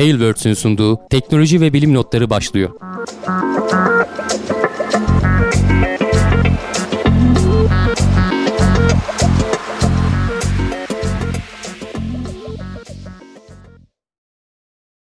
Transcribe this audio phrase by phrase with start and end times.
[0.00, 2.70] Tailwords'ün sunduğu teknoloji ve bilim notları başlıyor.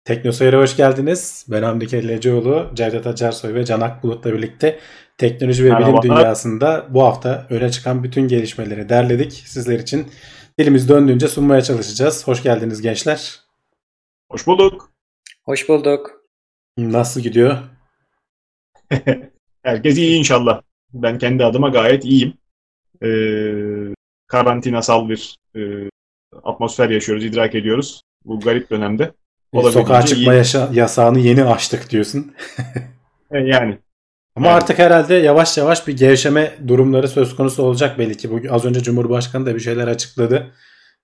[0.04, 1.46] Teknoseyir'e hoş geldiniz.
[1.48, 4.78] Ben Hamdi Kelleceoğlu, Cevdet Acarsoy ve Canak Bulut'la birlikte
[5.18, 6.02] teknoloji ve Merhaba.
[6.02, 9.32] bilim dünyasında bu hafta öne çıkan bütün gelişmeleri derledik.
[9.32, 10.06] Sizler için
[10.58, 12.28] dilimiz döndüğünce sunmaya çalışacağız.
[12.28, 13.43] Hoş geldiniz gençler.
[14.32, 14.91] Hoş bulduk.
[15.45, 16.25] Hoş bulduk.
[16.79, 17.59] Nasıl gidiyor?
[19.63, 20.63] Herkes iyi inşallah.
[20.93, 22.35] Ben kendi adıma gayet iyiyim.
[23.03, 23.95] Ee,
[24.27, 25.61] karantinasal bir e,
[26.43, 29.13] atmosfer yaşıyoruz, idrak ediyoruz bu garip dönemde.
[29.55, 32.34] Sokağa çıkma yaşa, yasağını yeni açtık diyorsun.
[33.30, 33.78] E, yani.
[34.36, 34.56] Ama yani.
[34.56, 38.30] artık herhalde yavaş yavaş bir gevşeme durumları söz konusu olacak belli ki.
[38.30, 40.53] Bu, az önce Cumhurbaşkanı da bir şeyler açıkladı.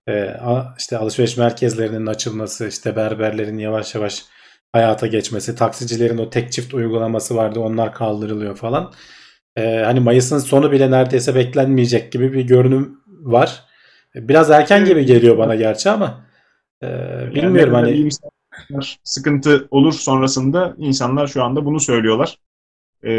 [0.09, 0.35] Ee,
[0.79, 4.25] işte alışveriş merkezlerinin açılması, işte berberlerin yavaş yavaş
[4.73, 8.93] hayata geçmesi, taksicilerin o tek çift uygulaması vardı onlar kaldırılıyor falan.
[9.57, 13.65] Ee, hani Mayıs'ın sonu bile neredeyse beklenmeyecek gibi bir görünüm var.
[14.15, 16.27] Biraz erken gibi geliyor bana gerçi ama
[16.83, 16.89] e,
[17.35, 18.09] bilmiyorum yani,
[18.69, 22.39] hani sıkıntı olur sonrasında insanlar şu anda bunu söylüyorlar.
[23.05, 23.11] Ee,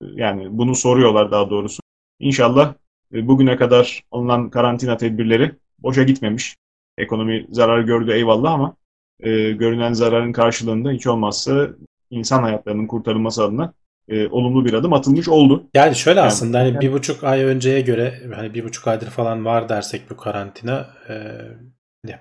[0.00, 1.82] yani bunu soruyorlar daha doğrusu.
[2.18, 2.74] İnşallah
[3.14, 6.56] e, bugüne kadar alınan karantina tedbirleri boşa gitmemiş.
[6.98, 8.76] Ekonomi zarar gördü eyvallah ama
[9.20, 11.68] e, görünen zararın karşılığında hiç olmazsa
[12.10, 13.72] insan hayatlarının kurtarılması adına
[14.08, 15.66] e, olumlu bir adım atılmış oldu.
[15.74, 19.06] Yani şöyle yani, aslında hani yani, bir buçuk ay önceye göre hani bir buçuk aydır
[19.06, 21.14] falan var dersek bu karantina e,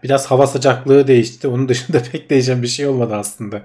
[0.04, 1.48] biraz hava sıcaklığı değişti.
[1.48, 3.62] Onun dışında pek değişen bir şey olmadı aslında.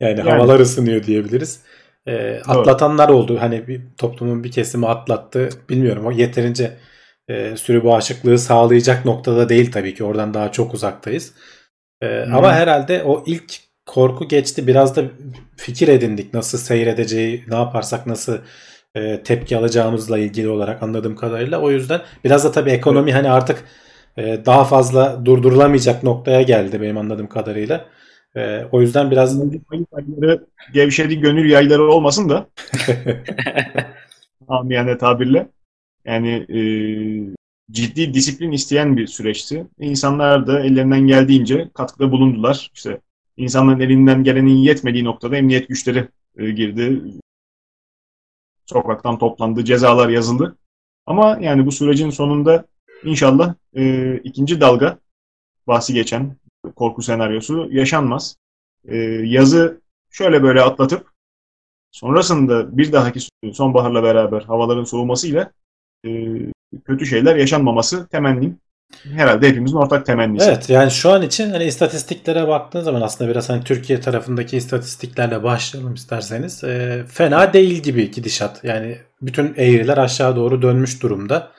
[0.00, 1.62] Yani, yani havalar ısınıyor diyebiliriz.
[2.06, 3.36] E, atlatanlar oldu.
[3.40, 5.48] Hani bir toplumun bir kesimi atlattı.
[5.68, 6.76] Bilmiyorum o yeterince
[7.28, 10.04] e, sürü bağışıklığı sağlayacak noktada değil tabii ki.
[10.04, 11.34] Oradan daha çok uzaktayız.
[12.02, 12.34] E, hmm.
[12.34, 13.54] Ama herhalde o ilk
[13.86, 14.66] korku geçti.
[14.66, 15.04] Biraz da
[15.56, 16.34] fikir edindik.
[16.34, 18.38] Nasıl seyredeceği, ne yaparsak nasıl
[18.94, 21.60] e, tepki alacağımızla ilgili olarak anladığım kadarıyla.
[21.60, 23.18] O yüzden biraz da tabii ekonomi evet.
[23.18, 23.64] hani artık
[24.16, 27.84] e, daha fazla durdurulamayacak noktaya geldi benim anladığım kadarıyla.
[28.36, 29.40] E, o yüzden biraz
[30.72, 32.46] gevşedi gönül yayları olmasın da
[34.48, 35.48] amiyane tabirle
[36.04, 36.60] yani e,
[37.70, 39.66] ciddi disiplin isteyen bir süreçti.
[39.78, 42.70] İnsanlar da ellerinden geldiğince katkıda bulundular.
[42.74, 43.00] İşte
[43.36, 47.02] insanların elinden gelenin yetmediği noktada emniyet güçleri e, girdi.
[48.66, 50.56] Sokaktan toplandı, cezalar yazıldı.
[51.06, 52.66] Ama yani bu sürecin sonunda
[53.04, 54.98] inşallah e, ikinci dalga
[55.66, 56.36] bahsi geçen
[56.76, 58.36] korku senaryosu yaşanmaz.
[58.84, 59.80] E, yazı
[60.10, 61.12] şöyle böyle atlatıp
[61.90, 63.20] sonrasında bir dahaki
[63.52, 65.52] sonbaharla beraber havaların soğumasıyla
[66.86, 68.58] kötü şeyler yaşanmaması temennim.
[69.02, 70.48] Herhalde hepimizin ortak temennisi.
[70.48, 75.42] Evet yani şu an için hani istatistiklere baktığın zaman aslında biraz hani Türkiye tarafındaki istatistiklerle
[75.42, 76.64] başlayalım isterseniz.
[76.64, 78.64] E, fena değil gibi gidişat.
[78.64, 81.52] Yani bütün eğriler aşağı doğru dönmüş durumda.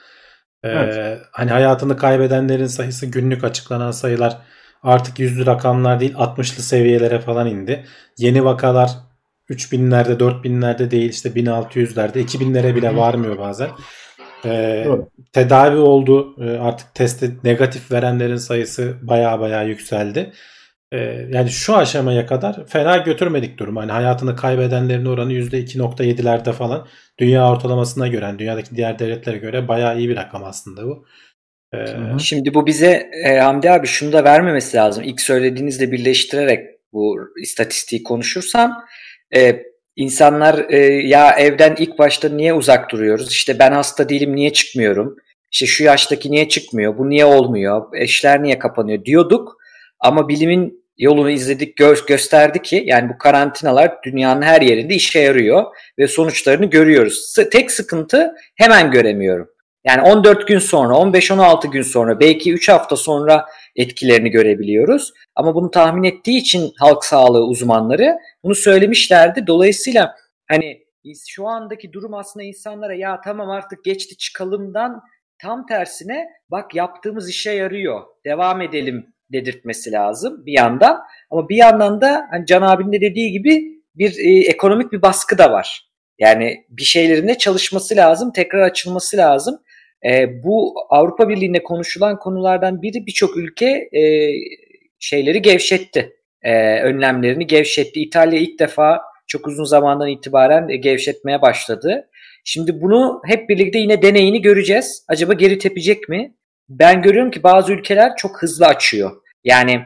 [0.62, 1.20] E, evet.
[1.30, 4.38] Hani hayatını kaybedenlerin sayısı günlük açıklanan sayılar
[4.82, 7.84] artık yüzlü rakamlar değil 60'lı seviyelere falan indi.
[8.18, 8.90] Yeni vakalar
[9.50, 13.68] 3000'lerde 4000'lerde değil işte 1600'lerde 2000'lere bile varmıyor bazen.
[14.46, 14.86] Ee,
[15.32, 16.36] tedavi oldu.
[16.40, 20.32] Ee, artık testi negatif verenlerin sayısı baya baya yükseldi.
[20.92, 23.76] Ee, yani şu aşamaya kadar fena götürmedik durum.
[23.76, 26.86] Hani hayatını kaybedenlerin oranı %2.7'lerde falan.
[27.18, 31.06] Dünya ortalamasına göre, yani dünyadaki diğer devletlere göre baya iyi bir rakam aslında bu.
[31.74, 31.86] Ee,
[32.18, 35.04] Şimdi bu bize e, Hamdi abi şunu da vermemesi lazım.
[35.04, 38.84] İlk söylediğinizle birleştirerek bu istatistiği konuşursam
[39.36, 39.62] e,
[39.96, 40.78] İnsanlar e,
[41.08, 43.30] ya evden ilk başta niye uzak duruyoruz?
[43.30, 45.16] İşte ben hasta değilim niye çıkmıyorum?
[45.52, 46.98] İşte şu yaştaki niye çıkmıyor?
[46.98, 47.82] Bu niye olmuyor?
[47.94, 49.56] Eşler niye kapanıyor diyorduk.
[50.00, 55.64] Ama bilimin yolunu izledik, gö- gösterdi ki yani bu karantinalar dünyanın her yerinde işe yarıyor
[55.98, 57.34] ve sonuçlarını görüyoruz.
[57.52, 59.48] Tek sıkıntı hemen göremiyorum.
[59.84, 63.46] Yani 14 gün sonra, 15-16 gün sonra, belki 3 hafta sonra
[63.76, 65.12] etkilerini görebiliyoruz.
[65.34, 69.46] Ama bunu tahmin ettiği için halk sağlığı uzmanları bunu söylemişlerdi.
[69.46, 70.14] Dolayısıyla
[70.48, 70.84] hani
[71.28, 75.02] şu andaki durum aslında insanlara ya tamam artık geçti çıkalımdan
[75.42, 78.00] tam tersine bak yaptığımız işe yarıyor.
[78.24, 81.00] Devam edelim dedirtmesi lazım bir yandan.
[81.30, 85.38] Ama bir yandan da hani Can abinin de dediği gibi bir e, ekonomik bir baskı
[85.38, 85.90] da var.
[86.18, 89.60] Yani bir şeylerinde çalışması lazım, tekrar açılması lazım.
[90.04, 94.30] E, bu Avrupa Birliği'nde konuşulan konulardan biri birçok ülke e,
[94.98, 96.12] şeyleri gevşetti.
[96.42, 98.00] E, önlemlerini gevşetti.
[98.00, 102.08] İtalya ilk defa çok uzun zamandan itibaren e, gevşetmeye başladı.
[102.44, 105.04] Şimdi bunu hep birlikte yine deneyini göreceğiz.
[105.08, 106.34] Acaba geri tepecek mi?
[106.68, 109.10] Ben görüyorum ki bazı ülkeler çok hızlı açıyor.
[109.44, 109.80] Yani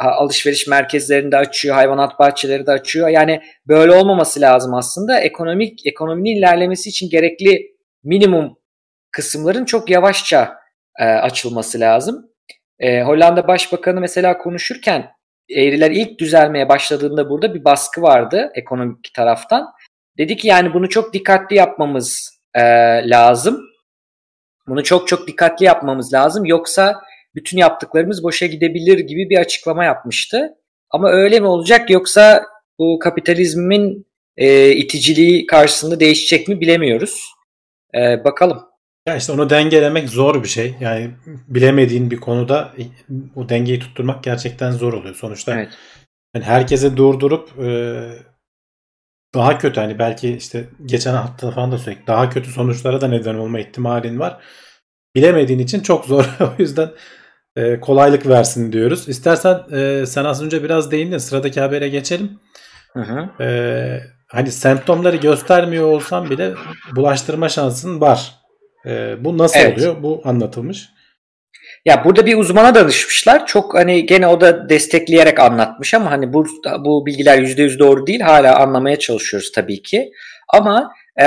[0.00, 3.08] alışveriş merkezlerinde açıyor, hayvanat bahçeleri de açıyor.
[3.08, 5.20] Yani böyle olmaması lazım aslında.
[5.20, 7.72] Ekonomik ekonominin ilerlemesi için gerekli
[8.04, 8.56] minimum
[9.12, 10.54] kısımların çok yavaşça
[10.98, 12.26] e, açılması lazım.
[12.78, 15.10] E, Hollanda Başbakanı mesela konuşurken
[15.50, 19.66] eğriler ilk düzelmeye başladığında burada bir baskı vardı ekonomik taraftan.
[20.18, 22.62] Dedi ki yani bunu çok dikkatli yapmamız e,
[23.10, 23.60] lazım.
[24.68, 26.44] Bunu çok çok dikkatli yapmamız lazım.
[26.44, 27.00] Yoksa
[27.34, 30.54] bütün yaptıklarımız boşa gidebilir gibi bir açıklama yapmıştı.
[30.90, 32.44] Ama öyle mi olacak yoksa
[32.78, 34.06] bu kapitalizmin
[34.36, 37.32] e, iticiliği karşısında değişecek mi bilemiyoruz.
[37.94, 38.71] E, bakalım.
[39.06, 40.74] Ya işte onu dengelemek zor bir şey.
[40.80, 42.72] Yani bilemediğin bir konuda
[43.36, 45.14] o dengeyi tutturmak gerçekten zor oluyor.
[45.14, 45.68] Sonuçta evet.
[46.34, 48.00] yani herkese durdurup e,
[49.34, 53.34] daha kötü hani belki işte geçen hafta falan da sürekli daha kötü sonuçlara da neden
[53.34, 54.42] olma ihtimalin var.
[55.14, 56.24] Bilemediğin için çok zor.
[56.40, 56.90] o yüzden
[57.56, 59.08] e, kolaylık versin diyoruz.
[59.08, 61.18] İstersen e, sen az önce biraz değindin.
[61.18, 62.40] Sıradaki habere geçelim.
[62.92, 63.44] Hı hı.
[63.44, 66.54] E, hani semptomları göstermiyor olsan bile
[66.96, 68.41] bulaştırma şansın var.
[68.86, 69.78] E, bu nasıl evet.
[69.78, 70.02] oluyor?
[70.02, 70.88] Bu anlatılmış.
[71.84, 73.46] Ya burada bir uzmana danışmışlar.
[73.46, 76.46] Çok hani gene o da destekleyerek anlatmış ama hani bu
[76.84, 78.20] bu bilgiler %100 doğru değil.
[78.20, 80.10] Hala anlamaya çalışıyoruz tabii ki.
[80.52, 81.26] Ama e,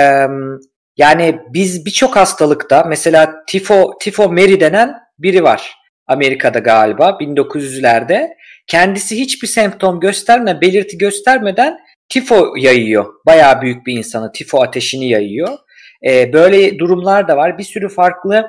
[0.97, 5.75] yani biz birçok hastalıkta mesela tifo tifo Mary denen biri var.
[6.07, 8.29] Amerika'da galiba 1900'lerde.
[8.67, 11.77] Kendisi hiçbir semptom göstermeden, belirti göstermeden
[12.09, 13.05] tifo yayıyor.
[13.25, 15.57] Bayağı büyük bir insana tifo ateşini yayıyor.
[16.03, 17.57] Ee, böyle durumlar da var.
[17.57, 18.45] Bir sürü farklı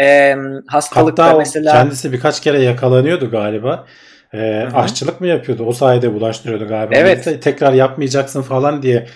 [0.00, 0.36] e,
[0.66, 1.72] hastalıkta Hatta mesela.
[1.72, 3.86] kendisi birkaç kere yakalanıyordu galiba.
[4.34, 5.64] E, aşçılık mı yapıyordu?
[5.66, 6.94] O sayede bulaştırıyordu galiba.
[6.96, 7.42] Evet.
[7.42, 9.06] Tekrar yapmayacaksın falan diye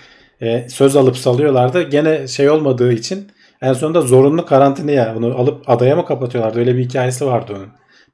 [0.43, 1.83] e, söz alıp salıyorlardı.
[1.83, 3.33] Gene şey olmadığı için
[3.63, 6.59] en sonunda zorunlu karantinaya bunu alıp adaya mı kapatıyorlardı?
[6.59, 7.69] Öyle bir hikayesi vardı onun.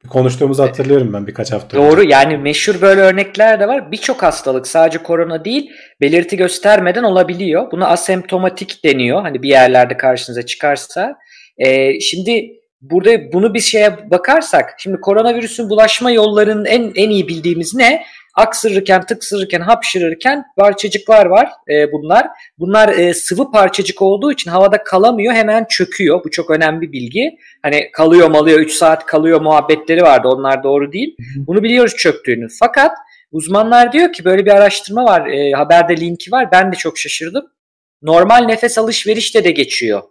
[0.09, 2.13] Konuştuğumuzu hatırlıyorum ben birkaç hafta Doğru önce.
[2.13, 3.93] yani meşhur böyle örnekler de var.
[3.93, 5.71] Birçok hastalık sadece korona değil
[6.01, 7.71] belirti göstermeden olabiliyor.
[7.73, 9.23] Buna asemptomatik deniyor.
[9.23, 11.17] Hani bir yerlerde karşınıza çıkarsa.
[11.59, 12.51] Ee, şimdi
[12.81, 18.05] burada bunu bir şeye bakarsak şimdi koronavirüsün bulaşma yollarının en en iyi bildiğimiz ne?
[18.35, 22.27] Aksırırken, tıksırırken, hapşırırken parçacıklar var e, bunlar.
[22.59, 26.25] Bunlar e, sıvı parçacık olduğu için havada kalamıyor hemen çöküyor.
[26.25, 27.39] Bu çok önemli bir bilgi.
[27.63, 31.17] Hani kalıyor malıyor 3 saat kalıyor muhabbetleri vardı onlar doğru değil.
[31.37, 32.47] Bunu biliyoruz çöktüğünü.
[32.59, 32.93] Fakat
[33.33, 37.45] uzmanlar diyor ki böyle bir araştırma var e, haberde linki var ben de çok şaşırdım.
[38.03, 40.03] Normal nefes alışverişte de geçiyor.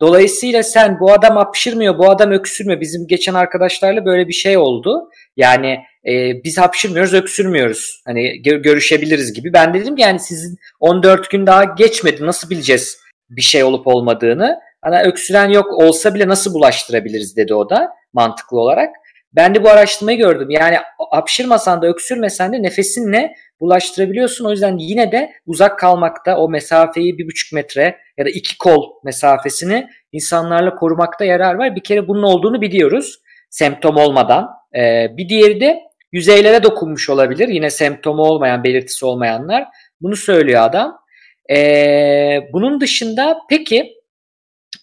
[0.00, 2.80] Dolayısıyla sen bu adam hapşırmıyor, bu adam öksürmüyor.
[2.80, 5.10] Bizim geçen arkadaşlarla böyle bir şey oldu.
[5.38, 8.02] Yani e, biz hapşırmıyoruz, öksürmüyoruz.
[8.06, 9.52] Hani gör, görüşebiliriz gibi.
[9.52, 12.26] Ben dedim ki yani sizin 14 gün daha geçmedi.
[12.26, 12.98] Nasıl bileceğiz
[13.30, 14.58] bir şey olup olmadığını?
[14.82, 18.88] Hani öksüren yok olsa bile nasıl bulaştırabiliriz dedi o da mantıklı olarak.
[19.32, 20.50] Ben de bu araştırmayı gördüm.
[20.50, 20.76] Yani
[21.10, 24.44] hapşırmasan da öksürmesen de nefesinle bulaştırabiliyorsun.
[24.44, 28.82] O yüzden yine de uzak kalmakta o mesafeyi bir buçuk metre ya da iki kol
[29.04, 31.76] mesafesini insanlarla korumakta yarar var.
[31.76, 33.18] Bir kere bunun olduğunu biliyoruz
[33.50, 34.57] semptom olmadan.
[34.76, 35.80] Ee, bir diğeri de
[36.12, 37.48] yüzeylere dokunmuş olabilir.
[37.48, 39.64] Yine semptomu olmayan, belirtisi olmayanlar.
[40.00, 40.98] Bunu söylüyor adam.
[41.50, 43.98] Ee, bunun dışında peki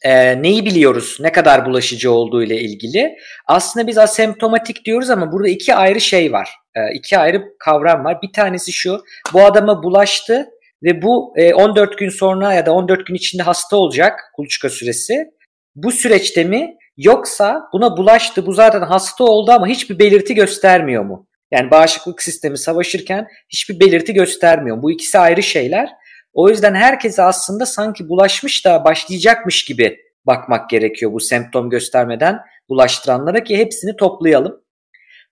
[0.03, 1.17] e, neyi biliyoruz?
[1.19, 3.15] Ne kadar bulaşıcı olduğu ile ilgili.
[3.47, 6.49] Aslında biz asemptomatik diyoruz ama burada iki ayrı şey var.
[6.75, 8.21] E, iki ayrı kavram var.
[8.21, 9.03] Bir tanesi şu.
[9.33, 10.49] Bu adama bulaştı
[10.83, 15.25] ve bu e, 14 gün sonra ya da 14 gün içinde hasta olacak kuluçka süresi.
[15.75, 21.27] Bu süreçte mi yoksa buna bulaştı bu zaten hasta oldu ama hiçbir belirti göstermiyor mu?
[21.51, 24.81] Yani bağışıklık sistemi savaşırken hiçbir belirti göstermiyor.
[24.81, 25.89] Bu ikisi ayrı şeyler.
[26.33, 33.43] O yüzden herkese aslında sanki bulaşmış da başlayacakmış gibi bakmak gerekiyor bu semptom göstermeden bulaştıranlara
[33.43, 34.61] ki hepsini toplayalım.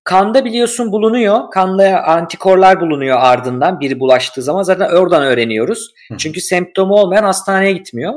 [0.03, 1.51] Kanda biliyorsun bulunuyor.
[1.51, 5.93] Kanda antikorlar bulunuyor ardından biri bulaştığı zaman zaten oradan öğreniyoruz.
[6.17, 8.13] Çünkü semptomu olmayan hastaneye gitmiyor.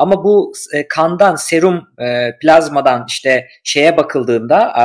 [0.00, 4.84] Ama bu e, kandan, serum, e, plazmadan işte şeye bakıldığında, e,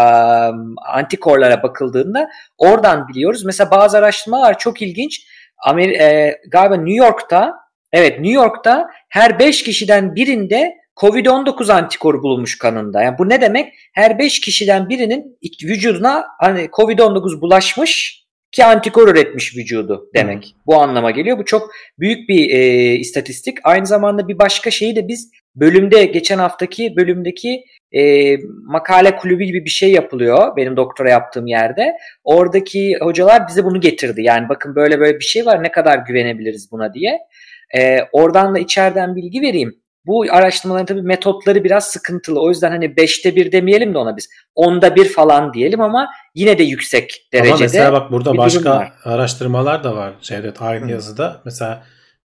[0.92, 3.46] antikorlara bakıldığında oradan biliyoruz.
[3.46, 5.28] Mesela bazı araştırmalar çok ilginç.
[5.66, 7.54] Amer e, galiba New York'ta
[7.92, 13.02] evet New York'ta her 5 kişiden birinde Covid-19 antikoru bulunmuş kanında.
[13.02, 13.74] Yani bu ne demek?
[13.94, 18.25] Her 5 kişiden birinin vücuduna hani Covid-19 bulaşmış
[18.56, 20.46] ki antikor üretmiş vücudu demek.
[20.46, 20.50] Hı.
[20.66, 21.38] Bu anlama geliyor.
[21.38, 23.58] Bu çok büyük bir e, istatistik.
[23.64, 29.66] Aynı zamanda bir başka şeyi de biz bölümde geçen haftaki bölümdeki e, makale kulübü gibi
[29.66, 31.94] bir şey yapılıyor benim doktora yaptığım yerde.
[32.24, 34.22] Oradaki hocalar bize bunu getirdi.
[34.24, 37.20] Yani bakın böyle böyle bir şey var ne kadar güvenebiliriz buna diye.
[37.78, 39.76] E, oradan da içeriden bilgi vereyim.
[40.08, 42.42] Bu araştırmaların tabii metotları biraz sıkıntılı.
[42.42, 44.30] O yüzden hani 5'te 1 demeyelim de ona biz.
[44.56, 47.54] 10'da 1 falan diyelim ama yine de yüksek derecede.
[47.54, 50.92] Ama mesela bak burada başka araştırmalar da var Cevdet aynı Hı.
[50.92, 51.42] yazıda.
[51.46, 51.84] Mesela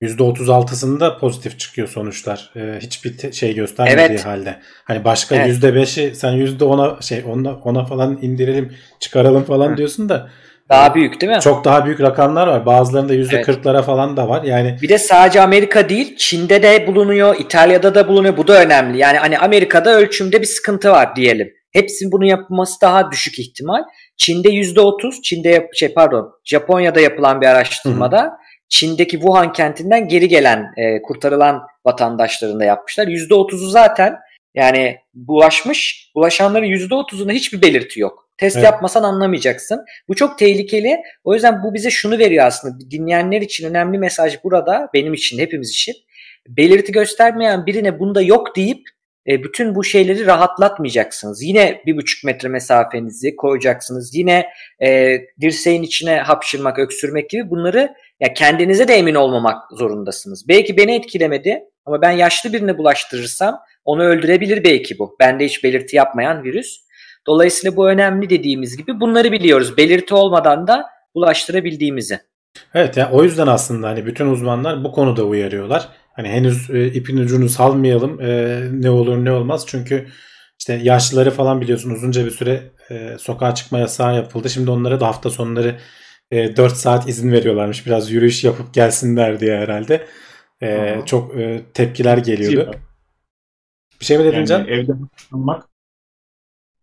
[0.02, 2.50] %36'sında pozitif çıkıyor sonuçlar.
[2.56, 4.26] Ee, hiçbir şey göstermediği evet.
[4.26, 4.60] halde.
[4.84, 5.62] Hani başka evet.
[5.62, 9.76] %5'i sen %10'a şey ona ona falan indirelim, çıkaralım falan Hı.
[9.76, 10.30] diyorsun da
[10.68, 11.40] daha büyük değil mi?
[11.40, 12.66] Çok daha büyük rakamlar var.
[12.66, 13.84] Bazılarında %40'lara evet.
[13.84, 14.42] falan da var.
[14.42, 18.36] Yani Bir de sadece Amerika değil, Çin'de de bulunuyor, İtalya'da da bulunuyor.
[18.36, 18.98] Bu da önemli.
[18.98, 21.48] Yani hani Amerika'da ölçümde bir sıkıntı var diyelim.
[21.72, 23.82] Hepsinin bunu yapılması daha düşük ihtimal.
[24.16, 28.30] Çin'de %30, Çin'de yap şey pardon, Japonya'da yapılan bir araştırmada Hı-hı.
[28.68, 33.06] Çin'deki Wuhan kentinden geri gelen, e, kurtarılan vatandaşların da yapmışlar.
[33.06, 34.16] %30'u zaten
[34.54, 38.23] yani bulaşmış, bulaşanların %30'unda hiçbir belirti yok.
[38.38, 38.64] Test evet.
[38.64, 39.84] yapmasan anlamayacaksın.
[40.08, 40.96] Bu çok tehlikeli.
[41.24, 42.90] O yüzden bu bize şunu veriyor aslında.
[42.90, 44.88] Dinleyenler için önemli mesaj burada.
[44.94, 45.94] Benim için, hepimiz için.
[46.48, 48.82] Belirti göstermeyen birine bunda yok deyip
[49.28, 51.42] e, bütün bu şeyleri rahatlatmayacaksınız.
[51.42, 54.14] Yine bir buçuk metre mesafenizi koyacaksınız.
[54.14, 54.46] Yine
[54.82, 60.48] e, dirseğin içine hapşırmak, öksürmek gibi bunları ya kendinize de emin olmamak zorundasınız.
[60.48, 65.16] Belki beni etkilemedi ama ben yaşlı birine bulaştırırsam onu öldürebilir belki bu.
[65.20, 66.83] Bende hiç belirti yapmayan virüs.
[67.26, 69.76] Dolayısıyla bu önemli dediğimiz gibi bunları biliyoruz.
[69.76, 72.20] Belirti olmadan da bulaştırabildiğimizi.
[72.74, 75.88] Evet ya o yüzden aslında hani bütün uzmanlar bu konuda uyarıyorlar.
[76.12, 80.06] Hani henüz e, ipin ucunu salmayalım e, ne olur ne olmaz çünkü
[80.58, 84.50] işte yaşlıları falan biliyorsun uzunca bir süre e, sokağa çıkma yasağı yapıldı.
[84.50, 85.76] Şimdi onlara da hafta sonları
[86.30, 90.06] e, 4 saat izin veriyorlarmış biraz yürüyüş yapıp gelsinler diye herhalde.
[90.62, 92.74] E, çok e, tepkiler geliyordu.
[94.00, 94.68] Bir şey mi dedin yani Can?
[94.68, 94.92] Evde
[95.30, 95.73] kalmak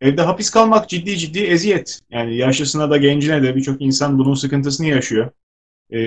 [0.02, 2.00] Evde hapis kalmak ciddi ciddi eziyet.
[2.10, 5.30] Yani yaşlısına da gencine de birçok insan bunun sıkıntısını yaşıyor.
[5.90, 6.00] E,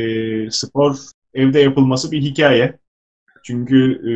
[0.50, 0.96] spor
[1.34, 2.78] evde yapılması bir hikaye.
[3.44, 4.14] Çünkü e,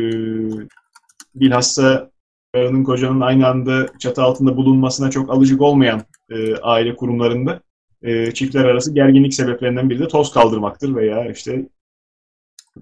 [1.35, 2.11] bilhassa
[2.53, 7.61] karının kocanın aynı anda çatı altında bulunmasına çok alışık olmayan e, aile kurumlarında
[8.01, 11.65] e, çiftler arası gerginlik sebeplerinden biri de toz kaldırmaktır veya işte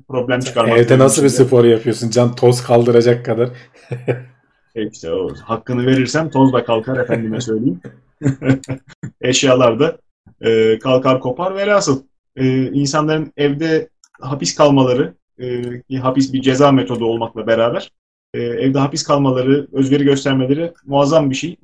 [0.07, 0.77] problem çıkarmak.
[0.77, 3.49] Evde nasıl bir spor yapıyorsun Can toz kaldıracak kadar?
[4.77, 7.81] İşte o hakkını verirsem toz da kalkar efendime söyleyeyim.
[9.21, 9.97] Eşyalar da
[10.41, 11.55] e, kalkar kopar.
[11.55, 12.03] Velhasıl
[12.35, 13.89] e, insanların evde
[14.21, 15.13] hapis kalmaları,
[15.89, 17.91] e, hapis bir ceza metodu olmakla beraber
[18.33, 21.57] e, evde hapis kalmaları, özveri göstermeleri muazzam bir şey.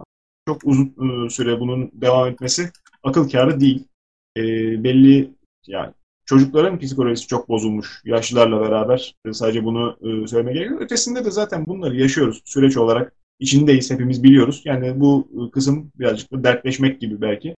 [0.47, 2.69] Çok uzun e, süre bunun devam etmesi
[3.03, 3.87] akıl kârı değil.
[4.37, 4.43] E,
[4.83, 5.31] belli
[5.67, 5.93] yani
[6.25, 9.15] Çocukların psikolojisi çok bozulmuş yaşlılarla beraber.
[9.31, 10.81] Sadece bunu e, söyleme gerekiyor.
[10.81, 13.13] Ötesinde de zaten bunları yaşıyoruz süreç olarak.
[13.39, 14.61] içindeyiz, hepimiz biliyoruz.
[14.65, 17.55] Yani bu e, kısım birazcık da dertleşmek gibi belki.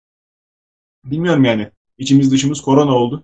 [1.06, 1.70] Bilmiyorum yani.
[1.98, 3.24] İçimiz dışımız korona oldu.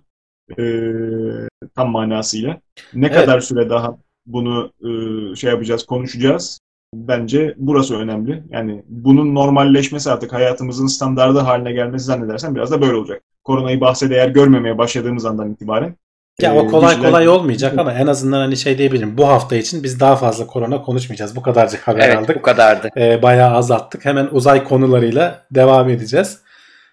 [0.58, 2.60] Ee, tam manasıyla.
[2.94, 3.16] Ne evet.
[3.16, 4.88] kadar süre daha bunu e,
[5.36, 6.60] şey yapacağız, konuşacağız.
[6.94, 8.42] Bence burası önemli.
[8.50, 13.22] Yani bunun normalleşmesi artık hayatımızın standardı haline gelmesi zannedersem biraz da böyle olacak.
[13.44, 15.96] Koronayı bahse değer görmemeye başladığımız andan itibaren.
[16.40, 17.10] Ya o kolay kişiler...
[17.10, 19.18] kolay olmayacak ama en azından hani şey diyebilirim.
[19.18, 21.36] Bu hafta için biz daha fazla korona konuşmayacağız.
[21.36, 22.36] Bu kadarcık haber evet, aldık.
[22.36, 22.88] bu kadardı.
[22.96, 24.04] Ee, bayağı azalttık.
[24.04, 26.40] Hemen uzay konularıyla devam edeceğiz.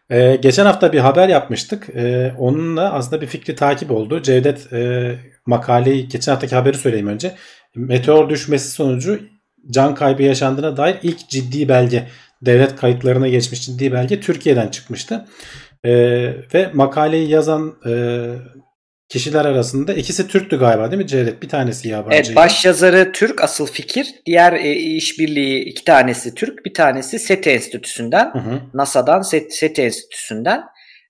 [0.09, 1.89] Ee, geçen hafta bir haber yapmıştık.
[1.95, 4.21] Ee, onunla aslında bir fikri takip oldu.
[4.21, 5.15] Cevdet e,
[5.45, 7.35] makaleyi geçen haftaki haberi söyleyeyim önce.
[7.75, 9.19] Meteor düşmesi sonucu
[9.71, 12.07] can kaybı yaşandığına dair ilk ciddi belge
[12.41, 15.25] devlet kayıtlarına geçmiş ciddi belge Türkiye'den çıkmıştı.
[15.83, 15.91] E,
[16.53, 17.93] ve makaleyi yazan e,
[19.09, 21.41] kişiler arasında ikisi Türktü galiba değil mi Cevdet?
[21.41, 22.15] Bir tanesi yabancı.
[22.15, 24.07] Evet baş yazarı Türk asıl fikir.
[24.25, 28.33] Diğer e, işbirliği iki tanesi Türk bir tanesi SETI Enstitüsü'nden.
[28.33, 28.59] Hı hı.
[28.73, 30.63] NASA'dan SETI, SETI Enstitüsü'nden.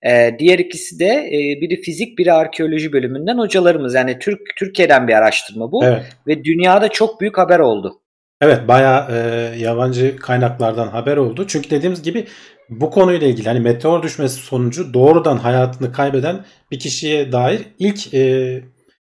[0.06, 3.96] E, diğer ikisi de e, biri fizik biri arkeoloji bölümünden hocalarımız.
[3.96, 5.86] Yani Türk Türkiye'den bir araştırma bu.
[5.86, 6.04] Evet.
[6.28, 8.02] Ve dünyada çok büyük haber oldu.
[8.42, 9.18] Evet bayağı e,
[9.58, 11.46] yabancı kaynaklardan haber oldu.
[11.48, 12.28] Çünkü dediğimiz gibi
[12.70, 18.64] bu konuyla ilgili hani meteor düşmesi sonucu doğrudan hayatını kaybeden bir kişiye dair ilk e,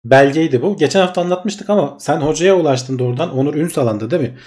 [0.05, 0.77] belgeydi bu.
[0.77, 3.39] Geçen hafta anlatmıştık ama sen hocaya ulaştın doğrudan.
[3.39, 4.39] Onur Ünsalan'dı değil mi?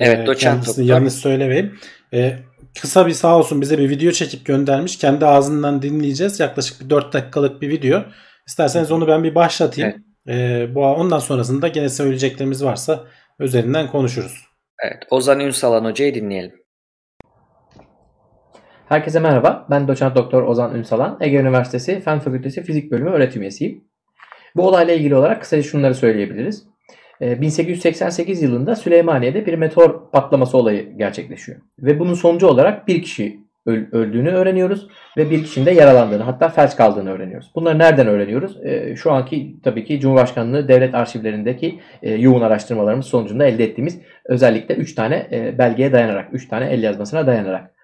[0.00, 1.78] Evet e, doçent Kendisini yanlış söylemeyeyim.
[2.14, 2.38] E,
[2.80, 4.98] kısa bir sağ olsun bize bir video çekip göndermiş.
[4.98, 6.40] Kendi ağzından dinleyeceğiz.
[6.40, 8.02] Yaklaşık bir 4 dakikalık bir video.
[8.46, 10.04] İsterseniz onu ben bir başlatayım.
[10.26, 10.68] Evet.
[10.68, 13.04] E, bu ondan sonrasında gene söyleyeceklerimiz varsa
[13.40, 14.44] üzerinden konuşuruz.
[14.84, 16.61] Evet, Ozan Ünsalan Hoca'yı dinleyelim.
[18.92, 19.66] Herkese merhaba.
[19.70, 21.18] Ben doçent doktor Ozan Ünsalan.
[21.20, 23.84] Ege Üniversitesi Fen Fakültesi Fizik Bölümü öğretim üyesiyim.
[24.56, 26.66] Bu olayla ilgili olarak kısaca şunları söyleyebiliriz.
[27.20, 31.58] 1888 ee, yılında Süleymaniye'de bir meteor patlaması olayı gerçekleşiyor.
[31.78, 36.76] Ve bunun sonucu olarak bir kişi öldüğünü öğreniyoruz ve bir kişinin de yaralandığını hatta felç
[36.76, 37.50] kaldığını öğreniyoruz.
[37.54, 38.64] Bunları nereden öğreniyoruz?
[38.64, 44.74] E, şu anki tabii ki Cumhurbaşkanlığı devlet arşivlerindeki e, yoğun araştırmalarımız sonucunda elde ettiğimiz özellikle
[44.74, 47.81] 3 tane e, belgeye dayanarak, 3 tane el yazmasına dayanarak.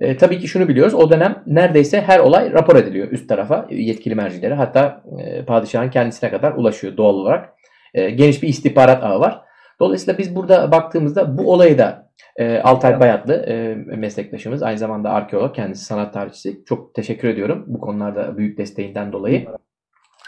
[0.00, 0.94] E, tabii ki şunu biliyoruz.
[0.94, 4.54] O dönem neredeyse her olay rapor ediliyor üst tarafa, yetkili mercilere.
[4.54, 7.54] Hatta e, padişahın kendisine kadar ulaşıyor doğal olarak.
[7.94, 9.40] E, geniş bir istihbarat ağı var.
[9.80, 15.54] Dolayısıyla biz burada baktığımızda bu olayı da e, Altay Bayatlı e, meslektaşımız aynı zamanda arkeolog
[15.54, 16.64] kendisi sanat tarihçisi.
[16.64, 19.46] Çok teşekkür ediyorum bu konularda büyük desteğinden dolayı.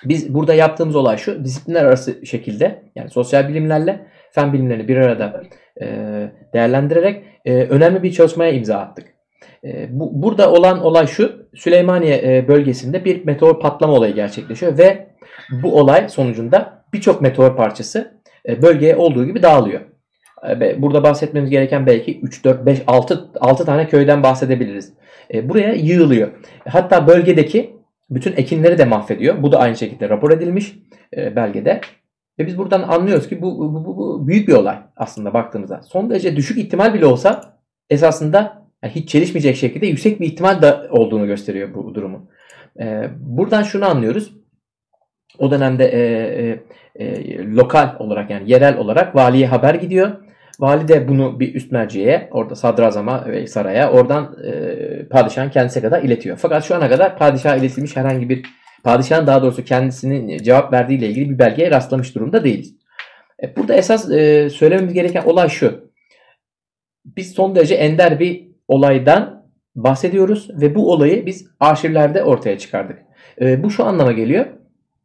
[0.05, 5.43] Biz burada yaptığımız olay şu disiplinler arası şekilde yani sosyal bilimlerle fen bilimlerini bir arada
[5.83, 5.87] e,
[6.55, 9.20] değerlendirerek e, önemli bir çalışmaya imza attık.
[9.65, 15.07] E, bu, burada olan olay şu Süleymaniye e, bölgesinde bir meteor patlama olayı gerçekleşiyor ve
[15.63, 19.81] bu olay sonucunda birçok meteor parçası e, bölgeye olduğu gibi dağılıyor.
[20.51, 24.93] E, burada bahsetmemiz gereken belki 3, 4, 5, 6, 6 tane köyden bahsedebiliriz.
[25.43, 26.31] Buraya yığılıyor.
[26.69, 27.77] Hatta bölgedeki
[28.11, 29.43] bütün ekinleri de mahvediyor.
[29.43, 30.75] Bu da aynı şekilde rapor edilmiş
[31.17, 31.81] belgede.
[32.39, 35.83] Ve biz buradan anlıyoruz ki bu, bu, bu, bu büyük bir olay aslında baktığımızda.
[35.83, 37.59] Son derece düşük ihtimal bile olsa
[37.91, 42.29] esasında hiç çelişmeyecek şekilde yüksek bir ihtimal de olduğunu gösteriyor bu durumu.
[43.19, 44.41] Buradan şunu anlıyoruz.
[45.39, 46.01] O dönemde e,
[46.95, 50.11] e, e, lokal olarak yani yerel olarak valiye haber gidiyor.
[50.61, 56.03] Vali de bunu bir üst merciye, orada sadrazama ve saraya, oradan e, padişahın kendisine kadar
[56.03, 56.37] iletiyor.
[56.37, 58.47] Fakat şu ana kadar padişaha iletilmiş herhangi bir,
[58.85, 62.75] padişahın daha doğrusu kendisinin cevap verdiğiyle ilgili bir belgeye rastlamış durumda değiliz.
[63.43, 65.91] E, burada esas e, söylememiz gereken olay şu.
[67.05, 72.99] Biz son derece ender bir olaydan bahsediyoruz ve bu olayı biz arşivlerde ortaya çıkardık.
[73.41, 74.47] E, bu şu anlama geliyor.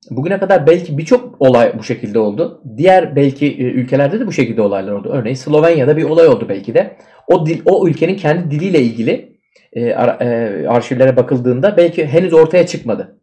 [0.10, 2.62] Bugüne kadar belki birçok olay bu şekilde oldu.
[2.78, 5.10] Diğer belki e, ülkelerde de bu şekilde olaylar oldu.
[5.14, 6.98] Örneğin Slovenya'da bir olay oldu belki de.
[7.28, 9.40] O dil, o ülkenin kendi diliyle ilgili
[9.74, 9.94] e, e,
[10.68, 13.20] arşivlere bakıldığında belki henüz ortaya çıkmadı.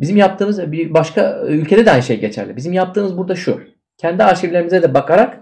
[0.00, 2.56] Bizim yaptığımız bir başka ülkede de aynı şey geçerli.
[2.56, 3.60] Bizim yaptığımız burada şu.
[3.98, 5.40] Kendi arşivlerimize de bakarak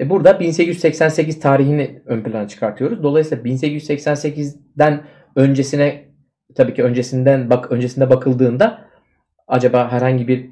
[0.00, 3.02] e, burada 1888 tarihini ön plana çıkartıyoruz.
[3.02, 5.04] Dolayısıyla 1888'den
[5.36, 6.04] öncesine
[6.56, 8.84] tabii ki öncesinden bak öncesinde bakıldığında
[9.48, 10.50] acaba herhangi bir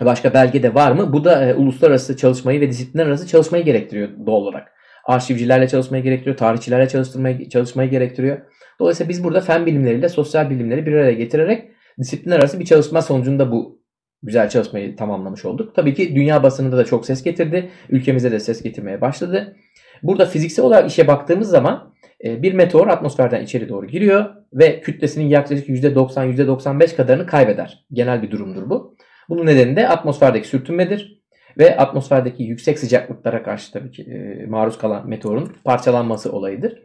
[0.00, 1.12] başka belge de var mı?
[1.12, 4.72] Bu da e, uluslararası çalışmayı ve disiplinler arası çalışmayı gerektiriyor doğal olarak.
[5.04, 8.38] Arşivcilerle çalışmayı gerektiriyor, tarihçilerle çalıştırmayı, çalışmayı gerektiriyor.
[8.80, 13.52] Dolayısıyla biz burada fen bilimleriyle sosyal bilimleri bir araya getirerek disiplinler arası bir çalışma sonucunda
[13.52, 13.83] bu
[14.24, 15.74] güzel çalışmayı tamamlamış olduk.
[15.74, 17.70] Tabii ki dünya basınında da çok ses getirdi.
[17.88, 19.56] Ülkemizde de ses getirmeye başladı.
[20.02, 25.28] Burada fiziksel olarak işe baktığımız zaman e, bir meteor atmosferden içeri doğru giriyor ve kütlesinin
[25.28, 27.84] yaklaşık %90-%95 kadarını kaybeder.
[27.92, 28.96] Genel bir durumdur bu.
[29.28, 31.22] Bunun nedeni de atmosferdeki sürtünmedir
[31.58, 36.82] ve atmosferdeki yüksek sıcaklıklara karşı tabii ki e, maruz kalan meteorun parçalanması olayıdır.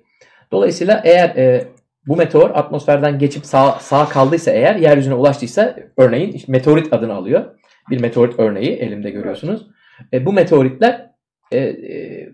[0.51, 1.67] Dolayısıyla eğer e,
[2.07, 7.45] bu meteor atmosferden geçip sağ, sağ kaldıysa eğer yeryüzüne ulaştıysa örneğin meteorit adını alıyor.
[7.89, 9.67] Bir meteorit örneği elimde görüyorsunuz.
[10.13, 11.11] E, bu meteoritler
[11.51, 12.29] e, e,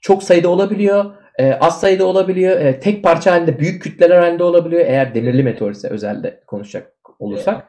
[0.00, 1.04] çok sayıda olabiliyor
[1.38, 2.60] e, az sayıda olabiliyor.
[2.60, 4.82] E, tek parça halinde büyük kütleler halinde olabiliyor.
[4.86, 7.68] Eğer demirli meteor ise özelde konuşacak olursak.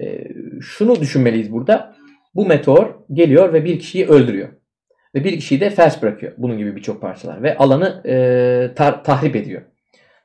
[0.00, 0.24] E,
[0.60, 1.96] şunu düşünmeliyiz burada.
[2.34, 4.48] Bu meteor geliyor ve bir kişiyi öldürüyor.
[5.14, 6.32] Ve bir kişiyi de felç bırakıyor.
[6.36, 7.42] Bunun gibi birçok parçalar.
[7.42, 8.12] Ve alanı e,
[8.76, 9.62] tar- tahrip ediyor.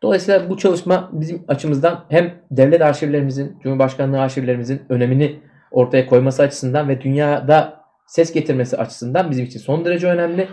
[0.01, 5.39] Dolayısıyla bu çalışma bizim açımızdan hem devlet arşivlerimizin, Cumhurbaşkanlığı arşivlerimizin önemini
[5.71, 10.47] ortaya koyması açısından ve dünyada ses getirmesi açısından bizim için son derece önemli.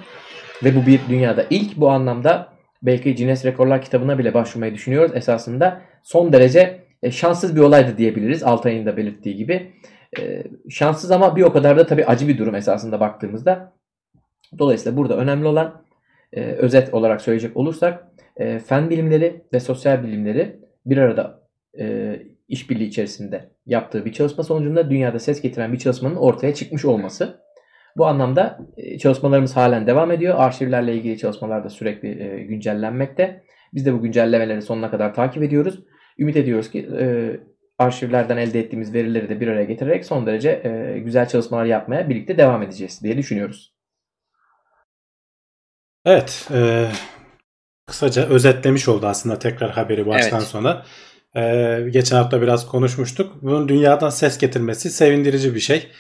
[0.64, 2.48] Ve bu bir dünyada ilk bu anlamda
[2.82, 5.12] belki Guinness Rekorlar kitabına bile başvurmayı düşünüyoruz.
[5.14, 9.72] Esasında son derece e, şanssız bir olaydı diyebiliriz Altay'ın da belirttiği gibi.
[10.20, 13.72] E, şanssız ama bir o kadar da tabii acı bir durum esasında baktığımızda.
[14.58, 15.83] Dolayısıyla burada önemli olan
[16.36, 18.04] e, özet olarak söyleyecek olursak
[18.66, 21.40] fen bilimleri ve sosyal bilimleri bir arada
[22.48, 27.44] işbirliği içerisinde yaptığı bir çalışma sonucunda dünyada ses getiren bir çalışmanın ortaya çıkmış olması.
[27.96, 30.34] Bu anlamda e, çalışmalarımız halen devam ediyor.
[30.38, 33.42] Arşivlerle ilgili çalışmalar da sürekli e, güncellenmekte.
[33.74, 35.84] Biz de bu güncellemeleri sonuna kadar takip ediyoruz.
[36.18, 37.30] Ümit ediyoruz ki e,
[37.78, 40.62] arşivlerden elde ettiğimiz verileri de bir araya getirerek son derece
[41.04, 43.73] güzel çalışmalar yapmaya birlikte devam edeceğiz diye düşünüyoruz.
[46.04, 46.48] Evet.
[46.54, 46.88] E,
[47.86, 50.48] kısaca özetlemiş oldu aslında tekrar haberi baştan evet.
[50.48, 50.84] sona.
[51.36, 51.42] E,
[51.90, 53.42] geçen hafta biraz konuşmuştuk.
[53.42, 55.90] Bunun dünyadan ses getirmesi sevindirici bir şey.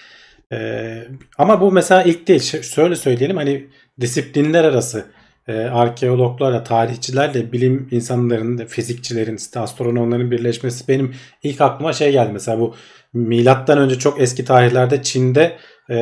[0.52, 2.62] Ee, ama bu mesela ilk değil.
[2.62, 3.66] Şöyle söyleyelim hani
[4.00, 5.06] disiplinler arası
[5.48, 12.30] e, arkeologlarla, tarihçilerle bilim insanlarının, fizikçilerin, astronomların birleşmesi benim ilk aklıma şey geldi.
[12.32, 12.74] Mesela bu
[13.12, 15.56] milattan önce çok eski tarihlerde Çin'de
[15.90, 15.96] e,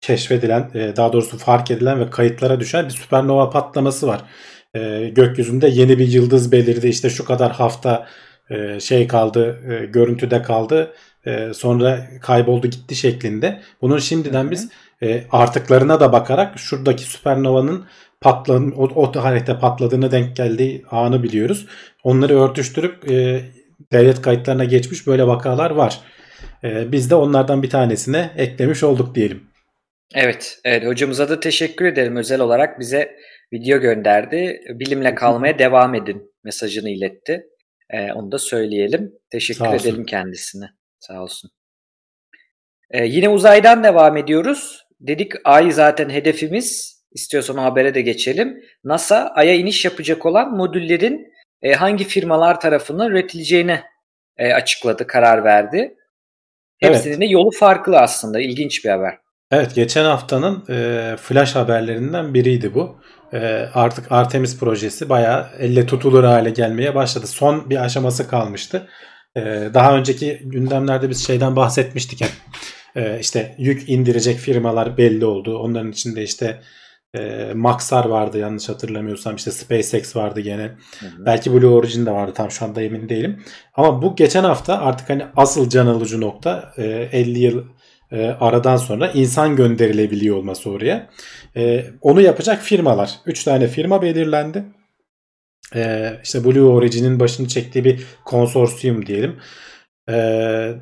[0.00, 4.24] keşfedilen, e, daha doğrusu fark edilen ve kayıtlara düşen bir süpernova patlaması var.
[4.74, 8.06] e, gökyüzünde yeni bir yıldız belirdi işte şu kadar hafta
[8.50, 10.94] e, şey kaldı e, görüntüde kaldı
[11.26, 13.60] e, sonra kayboldu gitti şeklinde.
[13.82, 14.68] Bunun şimdiden biz
[15.02, 17.84] e, artıklarına da bakarak şuradaki süpernovanın
[18.20, 21.66] patlan o, o tarihte patladığına denk geldiği anı biliyoruz.
[22.04, 23.42] Onları örtüştürüp e,
[23.92, 26.00] devlet kayıtlarına geçmiş böyle vakalar var.
[26.64, 29.47] E, biz de onlardan bir tanesine eklemiş olduk diyelim.
[30.14, 32.16] Evet, evet hocamıza da teşekkür edelim.
[32.16, 33.16] Özel olarak bize
[33.52, 34.60] video gönderdi.
[34.68, 37.46] Bilimle kalmaya devam edin mesajını iletti.
[37.90, 39.12] Ee, onu da söyleyelim.
[39.30, 39.88] Teşekkür Sağ olsun.
[39.88, 40.64] edelim kendisine.
[40.98, 41.50] Sağ olsun.
[42.90, 44.84] Ee, yine uzaydan devam ediyoruz.
[45.00, 46.98] Dedik Ay zaten hedefimiz.
[47.12, 48.62] İstiyorsan o habere de geçelim.
[48.84, 53.84] NASA Ay'a iniş yapacak olan modüllerin e, hangi firmalar tarafından üretileceğine
[54.36, 55.94] e, açıkladı, karar verdi.
[56.78, 58.40] Hepsinin de yolu farklı aslında.
[58.40, 59.18] İlginç bir haber.
[59.50, 63.00] Evet geçen haftanın e, flash haberlerinden biriydi bu.
[63.32, 63.38] E,
[63.74, 67.26] artık Artemis projesi bayağı elle tutulur hale gelmeye başladı.
[67.26, 68.88] Son bir aşaması kalmıştı.
[69.36, 69.40] E,
[69.74, 72.30] daha önceki gündemlerde biz şeyden bahsetmiştik hep.
[72.96, 75.58] E, işte yük indirecek firmalar belli oldu.
[75.58, 76.60] Onların içinde işte
[77.14, 79.36] e, Maxar vardı yanlış hatırlamıyorsam.
[79.36, 80.62] işte SpaceX vardı gene.
[81.00, 81.26] Hı hı.
[81.26, 83.42] Belki Blue Origin de vardı tam şu anda emin değilim.
[83.74, 87.64] Ama bu geçen hafta artık hani asıl can alıcı nokta e, 50 yıl
[88.12, 91.10] e, aradan sonra insan gönderilebiliyor olması oraya.
[91.56, 93.10] E, onu yapacak firmalar.
[93.26, 94.64] 3 tane firma belirlendi.
[95.74, 99.36] E, işte Blue Origin'in başını çektiği bir konsorsiyum diyelim.
[100.08, 100.14] E,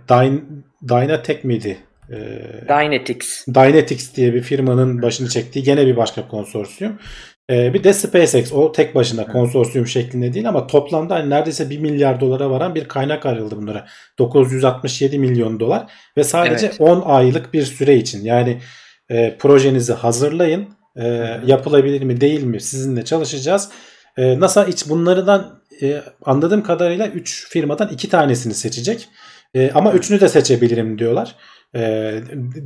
[0.09, 1.79] Dyn, Dynatech miydi?
[2.11, 2.17] E,
[2.69, 3.47] Dynetics.
[3.47, 6.99] Dynetics diye bir firmanın başını çektiği gene bir başka konsorsiyum.
[7.51, 11.79] Ee, bir de SpaceX o tek başına konsorsiyum şeklinde değil ama toplamda hani neredeyse 1
[11.79, 13.87] milyar dolara varan bir kaynak ayrıldı bunlara.
[14.19, 16.81] 967 milyon dolar ve sadece Evet.
[16.81, 18.61] 10 aylık bir süre için yani
[19.11, 21.07] e, projenizi hazırlayın e,
[21.47, 23.69] yapılabilir mi değil mi sizinle çalışacağız.
[24.17, 29.09] E, NASA hiç bunlardan e, anladığım kadarıyla 3 firmadan 2 tanesini seçecek.
[29.55, 31.35] E, ama üçünü de seçebilirim diyorlar
[31.77, 31.81] e,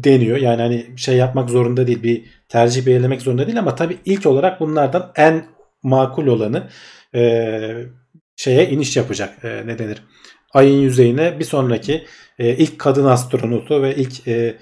[0.05, 0.39] deniyor.
[0.39, 4.61] Yani hani şey yapmak zorunda değil, bir tercih belirlemek zorunda değil ama tabii ilk olarak
[4.61, 5.45] bunlardan en
[5.83, 6.69] makul olanı
[7.15, 7.85] e,
[8.37, 9.45] şeye iniş yapacak.
[9.45, 10.03] E, ne denir?
[10.55, 12.05] Ayın yüzeyine bir sonraki
[12.39, 14.57] e, ilk kadın astronotu ve ilk e,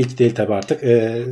[0.00, 1.22] ilk değil tabi artık e,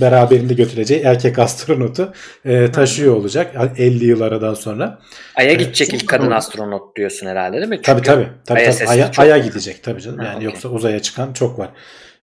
[0.00, 2.12] beraberinde götüreceği erkek astronotu
[2.44, 4.98] e, taşıyor olacak 50 yıl aradan sonra.
[5.36, 5.60] Ay'a Evet.
[5.60, 7.82] gidecek ilk kadın astronot diyorsun herhalde değil mi?
[7.82, 8.28] Tabii Çünkü tabii.
[8.46, 8.88] tabii, Ay'a tabii.
[8.88, 10.18] Ay'a, Ay'a gidecek tabii canım.
[10.18, 10.44] Ha, Yani okey.
[10.44, 11.68] yoksa uzaya çıkan çok var.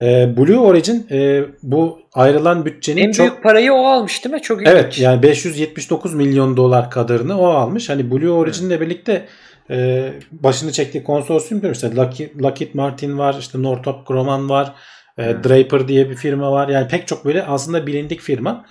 [0.01, 4.41] Ee, Blue Origin e, bu ayrılan bütçenin en çok büyük parayı o almış değil mi?
[4.41, 4.73] Çok ilginç.
[4.75, 7.89] Evet yani 579 milyon dolar kadarını o almış.
[7.89, 9.25] Hani Blue Origin'le birlikte
[9.71, 14.73] e, başını çektiği konsorsiyum diyorum işte Lockheed, Lockheed Martin var, işte Northrop Grumman var,
[15.19, 15.43] e.
[15.43, 16.69] Draper diye bir firma var.
[16.69, 18.65] Yani pek çok böyle aslında bilindik firma.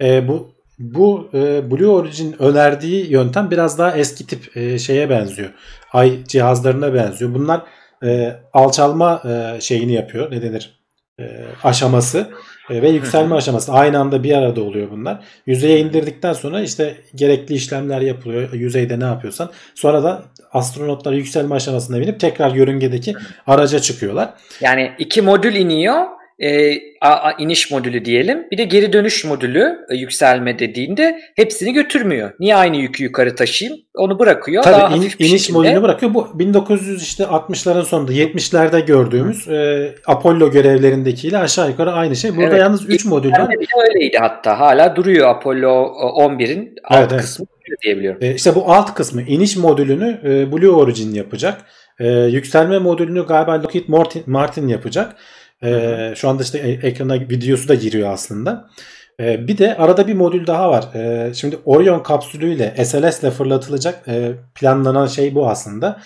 [0.00, 5.50] E, bu bu e, Blue Origin önerdiği yöntem biraz daha eski tip e, şeye benziyor.
[5.92, 7.34] Ay cihazlarına benziyor.
[7.34, 7.62] Bunlar
[8.04, 10.30] e, alçalma e, şeyini yapıyor.
[10.30, 10.82] Ne denir?
[11.20, 11.24] E,
[11.62, 12.30] aşaması
[12.70, 15.24] e, ve yükselme aşaması aynı anda bir arada oluyor bunlar.
[15.46, 18.52] Yüzeye indirdikten sonra işte gerekli işlemler yapılıyor.
[18.52, 19.50] Yüzeyde ne yapıyorsan.
[19.74, 23.14] Sonra da astronotlar yükselme aşamasına binip tekrar yörüngedeki
[23.46, 24.30] araca çıkıyorlar.
[24.60, 26.02] Yani iki modül iniyor.
[26.38, 28.46] E, a, a- iniş modülü diyelim.
[28.50, 32.30] Bir de geri dönüş modülü e, yükselme dediğinde hepsini götürmüyor.
[32.40, 33.80] Niye aynı yükü yukarı taşıyayım?
[33.94, 34.64] Onu bırakıyor.
[34.64, 35.58] daha Tabii in- hafif bir iniş şekilde.
[35.58, 36.14] modülünü bırakıyor.
[36.14, 42.36] Bu 1900 işte 60'ların sonunda 70'lerde gördüğümüz e, Apollo görevlerindekiyle aşağı yukarı aynı şey.
[42.36, 42.60] Burada Evet.
[42.60, 43.48] yalnız 3 modül var.
[43.88, 44.60] Öyleydi hatta.
[44.60, 45.92] Hala duruyor Apollo
[46.24, 47.20] 11'in alt Evet, evet.
[47.22, 48.18] kısmı duruyor diye biliyorum.
[48.22, 51.64] E, işte bu alt kısmı iniş modülünü e, Blue Origin yapacak.
[51.98, 55.16] E, yükselme modülünü galiba Lockheed Martin, Martin yapacak.
[55.62, 58.68] E, şu anda işte e- ekrana videosu da giriyor aslında.
[59.20, 60.94] E, bir de arada bir modül daha var.
[60.94, 66.00] E, şimdi Orion kapsülüyle SLS ile fırlatılacak e, planlanan şey bu aslında.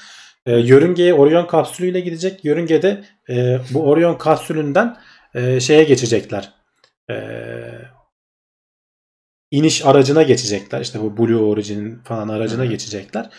[0.47, 2.45] E, yörüngeye Orion kapsülüyle gidecek.
[2.45, 4.97] Yörüngede e, bu Orion kapsülünden
[5.35, 6.53] e, şeye geçecekler.
[7.11, 7.15] E,
[9.57, 10.81] iniş aracına geçecekler.
[10.81, 12.71] İşte bu Blue Origin'in falan aracına Hı hı.
[12.71, 13.31] geçecekler.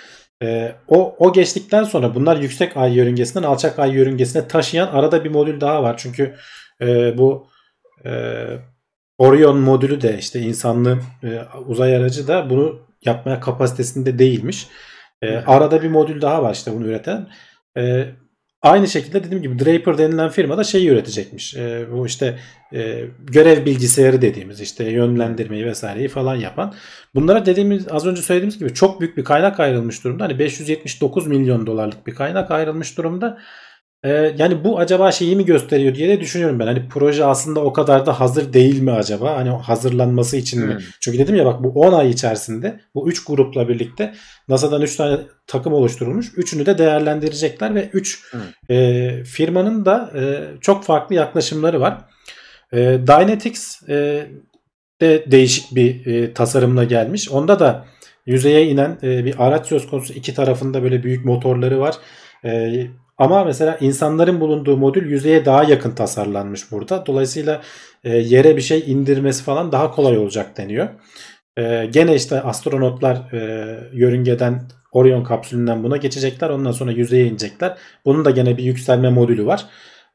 [0.44, 5.30] Ee, o o geçtikten sonra bunlar yüksek ay yörüngesinden alçak ay yörüngesine taşıyan arada bir
[5.30, 5.96] modül daha var.
[5.98, 6.36] Çünkü
[6.82, 7.48] e, bu
[8.06, 8.44] e,
[9.18, 14.68] Orion modülü de işte insanlı e, uzay aracı da bunu yapmaya kapasitesinde değilmiş.
[15.22, 17.28] E, arada bir modül daha var işte bunu üreten.
[17.78, 18.06] E,
[18.62, 21.56] aynı şekilde dediğim gibi Draper denilen firma da şeyi üretecekmiş.
[21.56, 22.40] E, bu işte
[22.74, 26.74] e, görev bilgisayarı dediğimiz işte yönlendirmeyi vesaireyi falan yapan.
[27.16, 30.24] Bunlara dediğimiz az önce söylediğimiz gibi çok büyük bir kaynak ayrılmış durumda.
[30.24, 33.38] Hani 579 milyon dolarlık bir kaynak ayrılmış durumda.
[34.04, 36.68] Ee, yani bu acaba şeyi mi gösteriyor diye de düşünüyorum ben.
[36.68, 39.38] Hani proje aslında o kadar da hazır değil mi acaba?
[39.38, 40.74] Hani hazırlanması için mi?
[40.74, 40.82] Hmm.
[41.02, 44.14] Çünkü dedim ya bak bu 10 ay içerisinde bu 3 grupla birlikte
[44.48, 46.32] NASA'dan 3 tane takım oluşturulmuş.
[46.38, 48.42] Üçünü de değerlendirecekler ve 3 Hmm.
[48.76, 50.22] e, firmanın da e,
[50.62, 51.98] çok farklı yaklaşımları var.
[52.74, 54.28] E, Dynetics e,
[55.02, 57.30] de değişik bir e, tasarımla gelmiş.
[57.32, 57.86] Onda da
[58.26, 60.14] yüzeye inen e, bir araç söz konusu.
[60.14, 61.96] İki tarafında böyle büyük motorları var.
[62.46, 62.72] E,
[63.18, 67.06] ama mesela insanların bulunduğu modül yüzeye daha yakın tasarlanmış burada.
[67.06, 67.62] Dolayısıyla
[68.04, 70.88] e, yere bir şey indirmesi falan daha kolay olacak deniyor.
[71.58, 73.40] E, gene işte astronotlar e,
[73.94, 76.50] yörüngeden Orion kapsülünden buna geçecekler.
[76.50, 77.78] Ondan sonra yüzeye inecekler.
[78.06, 79.66] Bunun da gene bir yükselme modülü var.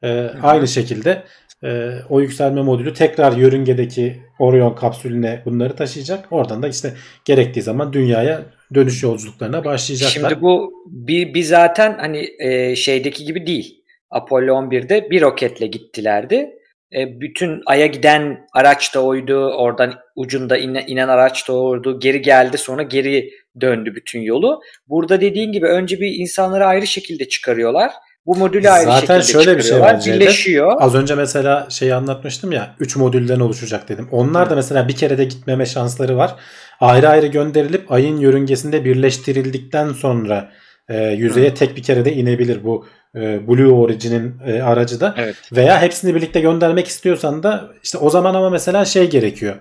[0.03, 1.23] E, aynı şekilde
[1.63, 6.25] e, o yükselme modülü tekrar yörüngedeki Orion kapsülüne bunları taşıyacak.
[6.31, 6.93] Oradan da işte
[7.25, 8.41] gerektiği zaman dünyaya
[8.75, 10.29] dönüş yolculuklarına başlayacaklar.
[10.29, 13.83] Şimdi bu bir, bir zaten hani e, şeydeki gibi değil.
[14.09, 16.49] Apollo 11'de bir roketle gittilerdi.
[16.95, 19.49] E, bütün Ay'a giden araç da oydu.
[19.49, 21.99] Oradan ucunda inen, inen araç da oydu.
[21.99, 23.29] Geri geldi sonra geri
[23.61, 24.61] döndü bütün yolu.
[24.87, 27.91] Burada dediğin gibi önce bir insanları ayrı şekilde çıkarıyorlar.
[28.25, 30.01] Bu modülü ayrı Zaten şekilde şöyle bir şey var.
[30.05, 30.75] Birleşiyor.
[30.79, 34.07] Az önce mesela şeyi anlatmıştım ya 3 modülden oluşacak dedim.
[34.11, 36.35] Onlar da mesela bir kere de gitmeme şansları var.
[36.79, 40.51] Ayrı ayrı gönderilip ayın yörüngesinde birleştirildikten sonra
[40.89, 45.15] e, yüzeye tek bir kere de inebilir bu e, Blue Origin'in e, aracı da.
[45.17, 45.35] Evet.
[45.51, 49.55] Veya hepsini birlikte göndermek istiyorsan da işte o zaman ama mesela şey gerekiyor.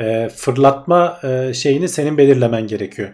[0.00, 3.08] E, fırlatma e, şeyini senin belirlemen gerekiyor.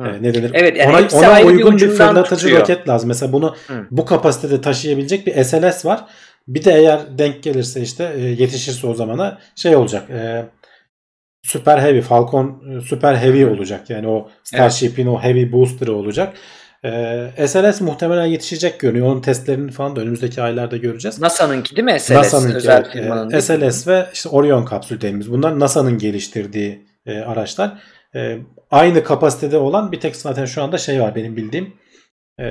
[0.00, 0.06] Hı.
[0.06, 0.50] E, ne denir?
[0.54, 2.60] Evet, yani ona ona bir uygun bir, ucundan fırlatıcı tutuyor.
[2.60, 3.08] roket lazım.
[3.08, 3.86] Mesela bunu Hı.
[3.90, 6.04] bu kapasitede taşıyabilecek bir SLS var.
[6.48, 10.10] Bir de eğer denk gelirse işte e, yetişirse o zamana şey olacak.
[10.10, 10.44] E,
[11.42, 13.90] Super Heavy Falcon e, Super Heavy olacak.
[13.90, 16.34] Yani o Starship'in o Heavy Booster'ı olacak.
[16.84, 19.06] E, SLS muhtemelen yetişecek görünüyor.
[19.06, 21.20] Onun testlerini falan da önümüzdeki aylarda göreceğiz.
[21.20, 22.00] NASA'nınki değil mi?
[22.00, 23.30] SLS NASA'nın özel evet, firmanın.
[23.30, 27.82] e, SLS ve işte Orion kapsül dediğimiz bunlar NASA'nın geliştirdiği e, araçlar.
[28.14, 28.38] E,
[28.70, 31.74] aynı kapasitede olan bir tek zaten şu anda şey var benim bildiğim.
[32.40, 32.44] E,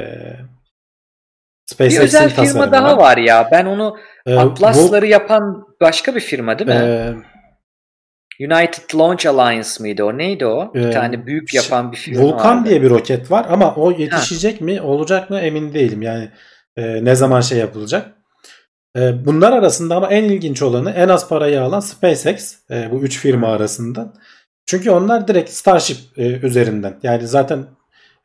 [1.69, 3.49] bir SpaceX'in özel firma daha var ya.
[3.51, 6.75] Ben onu E, bu- Atlasları yapan başka bir firma değil mi?
[6.75, 7.13] e,
[8.39, 10.17] United Launch Alliance mıydı o?
[10.17, 10.73] Neydi o?
[10.73, 12.69] Bir Ee, tane büyük şey, yapan bir firma Vulkan vardı.
[12.69, 16.01] diye bir roket var ama o yetişecek mi olacak mı emin değilim.
[16.01, 16.30] Yani
[16.77, 18.12] e, ne zaman şey yapılacak.
[18.97, 23.19] E, bunlar arasında ama en ilginç olanı en az parayı alan SpaceX e, bu üç
[23.19, 24.13] firma arasından.
[24.67, 26.99] Çünkü onlar direkt Starship e, üzerinden.
[27.03, 27.65] Yani zaten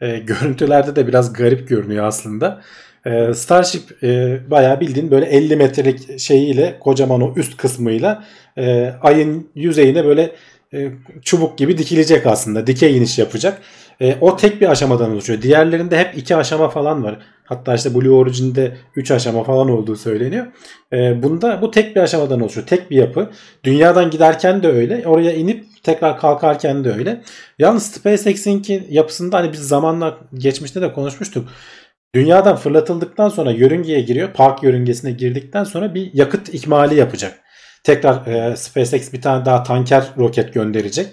[0.01, 2.61] e, görüntülerde de biraz garip görünüyor aslında.
[3.07, 8.25] E, Starship e, bayağı bildiğin böyle 50 metrelik şeyiyle kocaman o üst kısmıyla
[8.59, 10.33] e, ayın yüzeyine böyle
[10.75, 10.89] e,
[11.23, 12.67] çubuk gibi dikilecek aslında.
[12.67, 13.63] Dikey iniş yapacak.
[14.01, 15.43] E, o tek bir aşamadan oluşuyor.
[15.43, 17.19] Diğerlerinde hep iki aşama falan var.
[17.53, 20.47] Hatta işte Blue Origin'de 3 aşama falan olduğu söyleniyor.
[20.93, 22.67] E, bunda bu tek bir aşamadan oluşuyor.
[22.67, 23.31] Tek bir yapı.
[23.65, 25.07] Dünyadan giderken de öyle.
[25.07, 27.23] Oraya inip tekrar kalkarken de öyle.
[27.59, 31.49] Yalnız SpaceX'inki yapısında hani biz zamanla geçmişte de konuşmuştuk.
[32.15, 34.33] Dünyadan fırlatıldıktan sonra yörüngeye giriyor.
[34.33, 37.39] Park yörüngesine girdikten sonra bir yakıt ikmali yapacak.
[37.85, 41.07] Tekrar e, SpaceX bir tane daha tanker roket gönderecek.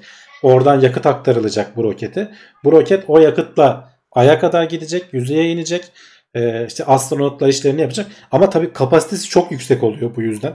[0.44, 2.32] Oradan yakıt aktarılacak bu rokete.
[2.64, 5.84] Bu roket o yakıtla Ay'a kadar gidecek, yüzeye inecek.
[6.34, 8.08] E, işte astronotlar işlerini yapacak.
[8.32, 10.54] Ama tabii kapasitesi çok yüksek oluyor bu yüzden.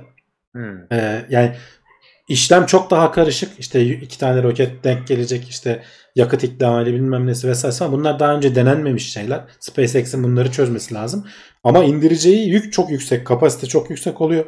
[0.52, 0.92] Hmm.
[0.92, 1.56] E, yani
[2.28, 3.58] işlem çok daha karışık.
[3.58, 5.48] İşte iki tane roket denk gelecek.
[5.48, 5.82] işte
[6.14, 7.76] yakıt ikmali bilmem nesi vesaire.
[7.80, 9.40] Ama bunlar daha önce denenmemiş şeyler.
[9.60, 11.26] SpaceX'in bunları çözmesi lazım.
[11.64, 13.26] Ama indireceği yük çok yüksek.
[13.26, 14.44] Kapasite çok yüksek oluyor.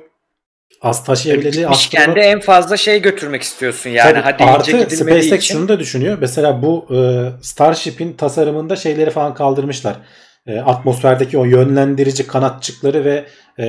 [0.82, 4.12] Az taşıyabileceği Gitmişken de en fazla şey götürmek istiyorsun yani.
[4.12, 5.54] Tabii, Hadi artı SpaceX için.
[5.54, 6.18] şunu da düşünüyor.
[6.20, 6.98] Mesela bu e,
[7.42, 9.96] Starship'in tasarımında şeyleri falan kaldırmışlar.
[10.46, 13.24] E, atmosferdeki o yönlendirici kanatçıkları ve
[13.58, 13.64] e,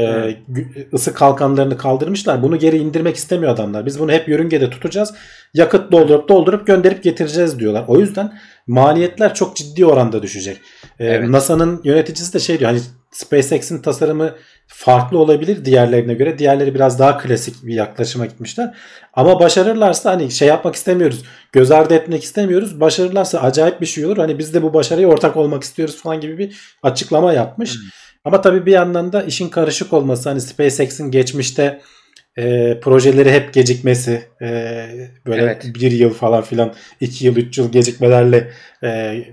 [0.51, 2.43] gü- ısı kalkanlarını kaldırmışlar.
[2.43, 3.85] Bunu geri indirmek istemiyor adamlar.
[3.85, 5.13] Biz bunu hep yörüngede tutacağız.
[5.53, 7.85] Yakıt doldurup doldurup gönderip getireceğiz diyorlar.
[7.87, 10.57] O yüzden maliyetler çok ciddi oranda düşecek.
[10.99, 11.29] E, Evet.
[11.29, 12.71] NASA'nın yöneticisi de şey diyor.
[12.71, 14.35] Hani SpaceX'in tasarımı
[14.67, 16.39] farklı olabilir diğerlerine göre.
[16.39, 18.73] Diğerleri biraz daha klasik bir yaklaşıma gitmişler.
[19.13, 21.23] Ama başarırlarsa hani şey yapmak istemiyoruz.
[21.51, 22.79] Göz ardı etmek istemiyoruz.
[22.79, 24.17] Başarırlarsa acayip bir şey olur.
[24.17, 27.75] Hani biz de bu başarıya ortak olmak istiyoruz falan gibi bir açıklama yapmış.
[27.75, 27.81] Hmm.
[28.25, 31.81] Ama tabii bir yandan da işin karışık olması hani SpaceX'in geçmişte
[32.37, 34.47] e, projeleri hep gecikmesi e,
[35.25, 35.71] böyle Evet.
[35.75, 38.51] bir yıl falan filan iki yıl üç yıl gecikmelerle
[38.83, 39.23] e,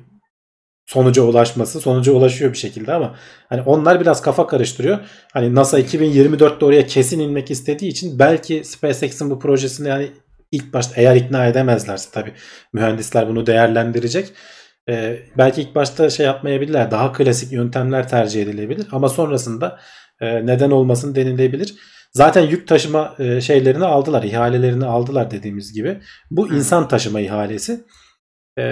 [0.87, 3.15] sonuca ulaşması sonuca ulaşıyor bir şekilde ama
[3.49, 4.99] hani onlar biraz kafa karıştırıyor.
[5.33, 10.11] Hani NASA 2024'te oraya kesin inmek istediği için belki SpaceX'in bu projesini yani
[10.53, 12.33] ilk başta eğer ikna edemezlerse tabii
[12.73, 14.29] mühendisler bunu değerlendirecek.
[14.89, 16.91] e, belki ilk başta şey yapmayabilirler.
[16.91, 19.79] Daha klasik yöntemler tercih edilebilir ama sonrasında
[20.21, 21.75] e, neden olmasın denilebilir.
[22.13, 26.01] Zaten yük taşıma e, şeylerini aldılar, ihalelerini aldılar dediğimiz gibi.
[26.31, 27.85] Bu insan taşıma ihalesi.
[28.59, 28.63] E,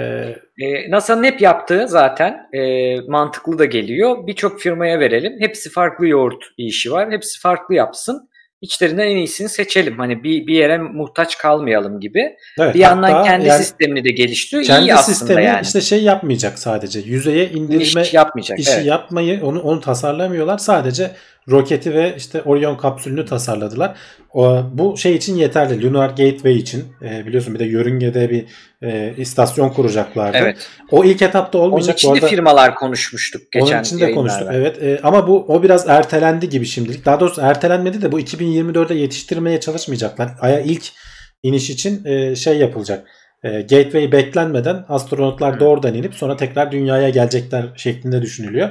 [0.61, 2.61] E, NASA'nın hep yaptığı zaten e,
[3.01, 4.27] mantıklı da geliyor.
[4.27, 5.33] Birçok firmaya verelim.
[5.39, 7.11] Hepsi farklı yoğurt işi var.
[7.11, 8.29] Hepsi farklı yapsın.
[8.61, 9.97] İçlerinden en iyisini seçelim.
[9.99, 12.35] Hani bir, bir yere muhtaç kalmayalım gibi.
[12.59, 14.65] evet, Bir yandan kendi yani sistemini de geliştiriyor.
[14.67, 15.61] kendi İyi aslında sistemi yani.
[15.63, 16.99] işte şey yapmayacak sadece.
[16.99, 18.59] Yüzeye indirme İş yapmayacak.
[18.59, 18.85] işi evet.
[18.85, 20.57] yapmayı onu onu tasarlamıyorlar.
[20.57, 21.11] Sadece
[21.49, 23.97] roketi ve işte Orion kapsülünü tasarladılar.
[24.71, 25.83] Bu şey için yeterli.
[25.83, 28.45] Lunar Gateway için e, biliyorsun bir de yörüngede bir
[28.81, 30.37] e, istasyon kuracaklardı.
[30.37, 30.67] Evet.
[30.91, 31.97] O ilk etapta Onun olmayacak.
[31.97, 34.47] için Bu de firmalar konuşmuştuk geçen Onun için de konuştuk.
[34.51, 34.83] Evet.
[34.83, 37.05] E, ama bu o biraz ertelendi gibi şimdilik.
[37.05, 40.29] Daha doğrusu ertelenmedi de bu 2024'e yetiştirmeye çalışmayacaklar.
[40.41, 40.83] Ay'a ilk
[41.43, 43.07] iniş için e, şey yapılacak.
[43.43, 48.69] E, gateway beklenmeden astronotlar doğrudan inip sonra tekrar dünyaya gelecekler şeklinde düşünülüyor.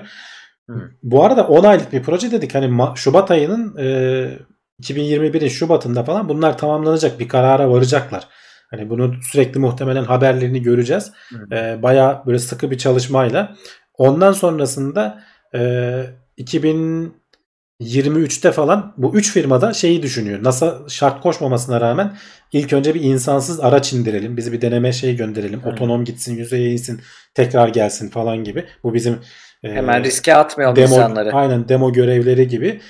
[0.75, 0.91] Hı.
[1.03, 2.55] Bu arada 10 aylık bir proje dedik.
[2.55, 4.39] Hani Şubat ayının e,
[4.83, 7.21] 2021'in Şubat'ında falan bunlar tamamlanacak.
[7.21, 8.29] Bir karara varacaklar.
[8.71, 11.13] Hani bunu sürekli muhtemelen haberlerini göreceğiz.
[11.29, 11.57] Hı.
[11.57, 13.57] E, bayağı böyle sıkı bir çalışmayla.
[13.99, 15.23] Ondan sonrasında
[15.55, 16.05] e,
[16.39, 20.45] 2023'te falan bu 3 firmada şeyi düşünüyor.
[20.45, 22.17] NASA şart koşmamasına rağmen
[22.53, 24.37] ilk önce bir insansız araç indirelim.
[24.37, 25.63] Bizi bir deneme şey gönderelim.
[25.63, 25.69] Hı.
[25.69, 27.01] Otonom gitsin, yüzeye insin,
[27.35, 28.67] tekrar gelsin falan gibi.
[28.83, 29.19] Bu bizim
[29.63, 31.33] Hemen riske atmayalım demo, insanları.
[31.33, 32.81] Aynen demo görevleri gibi.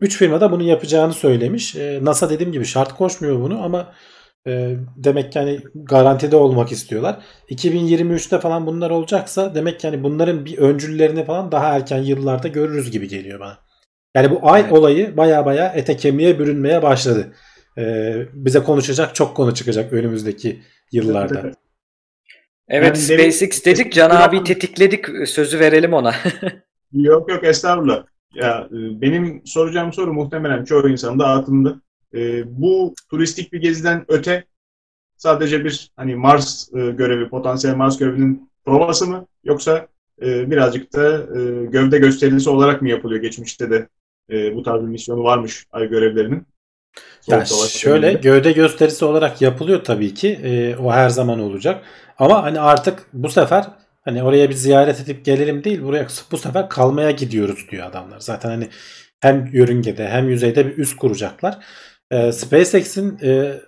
[0.00, 1.76] 3 firma da bunu yapacağını söylemiş.
[1.76, 3.92] E, NASA dediğim gibi şart koşmuyor bunu ama
[4.46, 7.18] e, demek ki hani garantide olmak istiyorlar.
[7.50, 12.90] 2023'te falan bunlar olacaksa demek ki hani bunların bir öncüllerini falan daha erken yıllarda görürüz
[12.90, 13.58] gibi geliyor bana.
[14.14, 14.72] Yani bu ay Evet.
[14.72, 17.32] olayı baya baya ete kemiğe bürünmeye başladı.
[17.78, 21.52] E, bize konuşacak çok konu çıkacak önümüzdeki yıllarda.
[22.68, 26.14] Evet Yani demin- SpaceX dedik Can abi tetikledik sözü verelim ona.
[26.92, 28.04] Yok yok estağfurullah.
[28.34, 31.80] Ya e, benim soracağım soru muhtemelen çoğu insanın da aklında.
[32.14, 34.44] E, bu turistik bir geziden öte
[35.16, 39.88] sadece bir hani Mars e, görevi, potansiyel Mars görevinin provası mı yoksa
[40.22, 43.88] e, birazcık da e, gövde gösterisi olarak mı yapılıyor geçmişte de
[44.30, 46.46] e, bu tarz bir misyonu varmış ay görevlerinin?
[47.28, 50.40] Ya Soğuk savaş şöyle gövde gösterisi olarak yapılıyor tabii ki.
[50.44, 51.82] Ee, o her zaman olacak.
[52.18, 53.64] Ama hani artık bu sefer
[54.04, 58.20] hani oraya bir ziyaret edip gelelim değil buraya bu sefer kalmaya gidiyoruz diyor adamlar.
[58.20, 58.68] Zaten hani
[59.20, 61.58] hem yörüngede hem yüzeyde bir üs kuracaklar.
[62.10, 63.60] Ee, SpaceX'in e,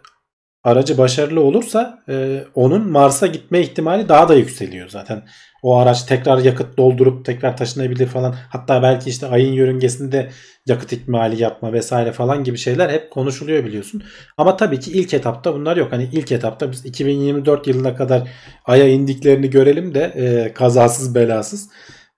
[0.65, 5.23] aracı başarılı olursa e, onun Mars'a gitme ihtimali daha da yükseliyor zaten.
[5.63, 8.35] O araç tekrar yakıt doldurup tekrar taşınabilir falan.
[8.49, 10.31] Hatta belki işte ayın yörüngesinde
[10.67, 14.03] yakıt ikmali yapma vesaire falan gibi şeyler hep konuşuluyor biliyorsun.
[14.37, 15.93] Ama tabii ki ilk etapta bunlar yok.
[15.93, 18.29] Hani ilk etapta biz 2024 yılına kadar
[18.65, 21.71] aya indiklerini görelim de e, kazasız belasız.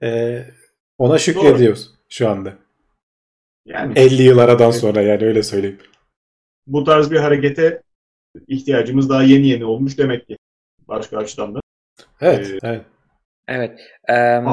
[0.03, 0.39] E,
[0.99, 2.53] ona şükrediyoruz şu anda.
[3.67, 5.79] Yani 50 yıl aradan sonra yani öyle söyleyeyim.
[6.67, 7.83] bu tarz bir harekete
[8.49, 10.37] ihtiyacımız daha yeni yeni olmuş demek ki.
[10.89, 11.61] Başka açıdan da.
[12.21, 12.83] Evet, Ee, evet.
[13.49, 13.81] Evet.
[14.09, 14.47] Em,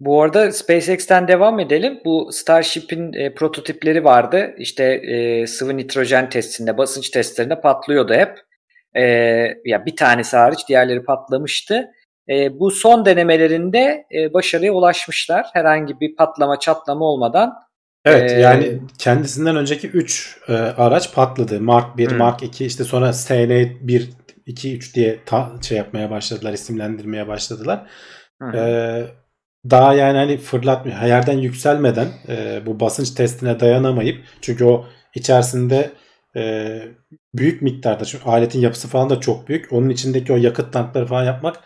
[0.00, 2.00] bu arada SpaceX'ten devam edelim.
[2.04, 4.54] Bu Starship'in e, prototipleri vardı.
[4.58, 8.38] İşte e, sıvı nitrojen testinde, basınç testlerinde patlıyordu hep.
[8.94, 9.02] E,
[9.64, 11.88] ya bir tanesi hariç diğerleri patlamıştı.
[12.28, 15.46] E, bu son denemelerinde e, başarıya ulaşmışlar.
[15.52, 17.54] Herhangi bir patlama, çatlama olmadan.
[18.08, 20.38] Evet Ee, yani kendisinden önceki 3
[20.76, 21.60] araç patladı.
[21.60, 22.14] Mark 1, Hı.
[22.16, 24.10] Mark 2 işte sonra SN 1,
[24.46, 27.86] 2, 3 diye ta- şey yapmaya başladılar, isimlendirmeye başladılar.
[28.42, 28.56] Hı.
[28.56, 29.06] Ee,
[29.70, 31.02] daha yani hani fırlatmıyor.
[31.02, 35.90] Yerden yükselmeden e, bu basınç testine dayanamayıp çünkü o içerisinde
[36.36, 36.82] e,
[37.34, 39.72] büyük miktarda çünkü aletin yapısı falan da çok büyük.
[39.72, 41.56] Onun içindeki o yakıt tankları falan yapmak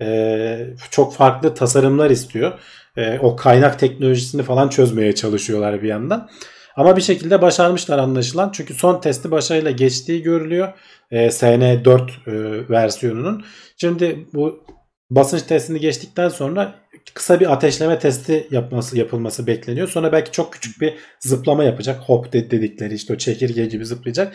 [0.00, 2.58] e, çok farklı tasarımlar istiyor.
[2.96, 6.28] E, o kaynak teknolojisini falan çözmeye çalışıyorlar bir yandan.
[6.76, 8.50] Ama bir şekilde başarmışlar anlaşılan.
[8.52, 10.72] Çünkü son testi başarıyla geçtiği görülüyor.
[11.10, 13.44] E, SN4 e, versiyonunun.
[13.76, 14.64] Şimdi bu
[15.10, 16.74] basınç testini geçtikten sonra
[17.14, 19.88] kısa bir ateşleme testi yapması yapılması bekleniyor.
[19.88, 22.00] Sonra belki çok küçük bir zıplama yapacak.
[22.00, 24.34] Hop de- dedikleri işte o çekirge gibi zıplayacak.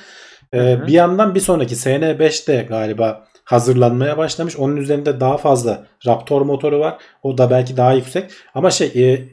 [0.53, 4.57] Ee, bir yandan bir sonraki SN5 de galiba hazırlanmaya başlamış.
[4.57, 6.97] Onun üzerinde daha fazla Raptor motoru var.
[7.23, 8.31] O da belki daha yüksek.
[8.53, 9.23] Ama şey e,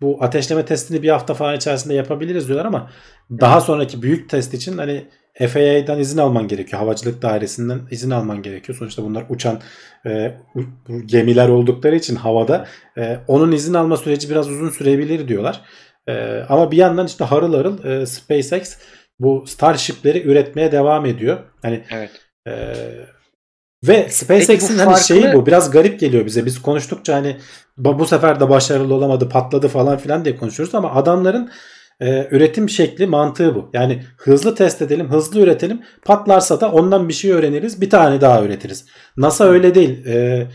[0.00, 2.90] bu ateşleme testini bir hafta falan içerisinde yapabiliriz diyorlar ama
[3.30, 5.04] daha sonraki büyük test için hani
[5.38, 6.82] FAA'dan izin alman gerekiyor.
[6.82, 8.78] Havacılık dairesinden izin alman gerekiyor.
[8.78, 9.60] Sonuçta bunlar uçan
[10.06, 10.34] e,
[11.06, 12.66] gemiler oldukları için havada
[12.98, 15.60] e, onun izin alma süreci biraz uzun sürebilir diyorlar.
[16.08, 18.78] E, ama bir yandan işte harıl harıl e, SpaceX
[19.20, 21.38] bu Starship'leri üretmeye devam ediyor.
[21.62, 22.10] Hani Evet.
[22.46, 22.74] e,
[23.84, 26.46] Ve SpaceX'in hani farklı- şeyi bu biraz garip geliyor bize.
[26.46, 27.36] Biz konuştukça hani
[27.76, 31.50] bu bu sefer de başarılı olamadı, patladı falan filan diye konuşuyoruz ama adamların
[32.00, 33.70] e, üretim şekli, mantığı bu.
[33.72, 35.82] Yani hızlı test edelim, hızlı üretelim.
[36.04, 38.86] Patlarsa da ondan bir şey öğreniriz, bir tane daha üretiriz.
[39.16, 40.06] NASA öyle değil.
[40.06, 40.46] E,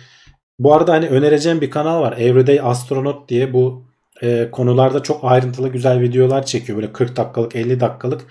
[0.59, 2.15] bu arada hani önereceğim bir kanal var.
[2.17, 3.85] Everyday Astronaut diye bu
[4.21, 6.77] e, konularda çok ayrıntılı güzel videolar çekiyor.
[6.77, 8.21] Böyle 40 dakikalık 50 dakikalık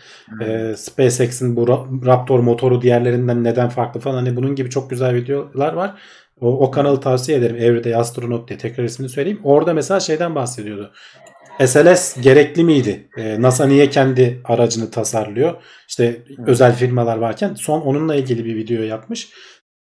[0.44, 5.14] e, SpaceX'in bu Ra- Raptor motoru diğerlerinden neden farklı falan hani bunun gibi çok güzel
[5.14, 5.94] videolar var.
[6.40, 7.56] O, o kanalı tavsiye ederim.
[7.56, 9.40] Everyday Astronaut diye tekrar ismini söyleyeyim.
[9.44, 10.92] Orada mesela şeyden bahsediyordu.
[11.66, 13.08] SLS gerekli miydi?
[13.18, 15.54] E, NASA niye kendi aracını tasarlıyor?
[15.88, 19.28] İşte özel firmalar varken son onunla ilgili bir video yapmış.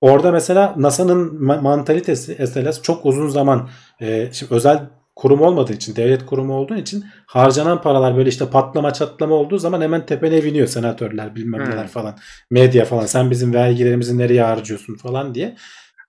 [0.01, 3.69] Orada mesela NASA'nın ma- mantalitesi SLS çok uzun zaman
[4.01, 8.93] e, şimdi özel kurum olmadığı için, devlet kurumu olduğu için harcanan paralar böyle işte patlama
[8.93, 11.71] çatlama olduğu zaman hemen tepene biniyor senatörler bilmem Hmm.
[11.71, 12.15] neler falan.
[12.51, 15.55] Medya falan sen bizim vergilerimizi nereye harcıyorsun falan diye.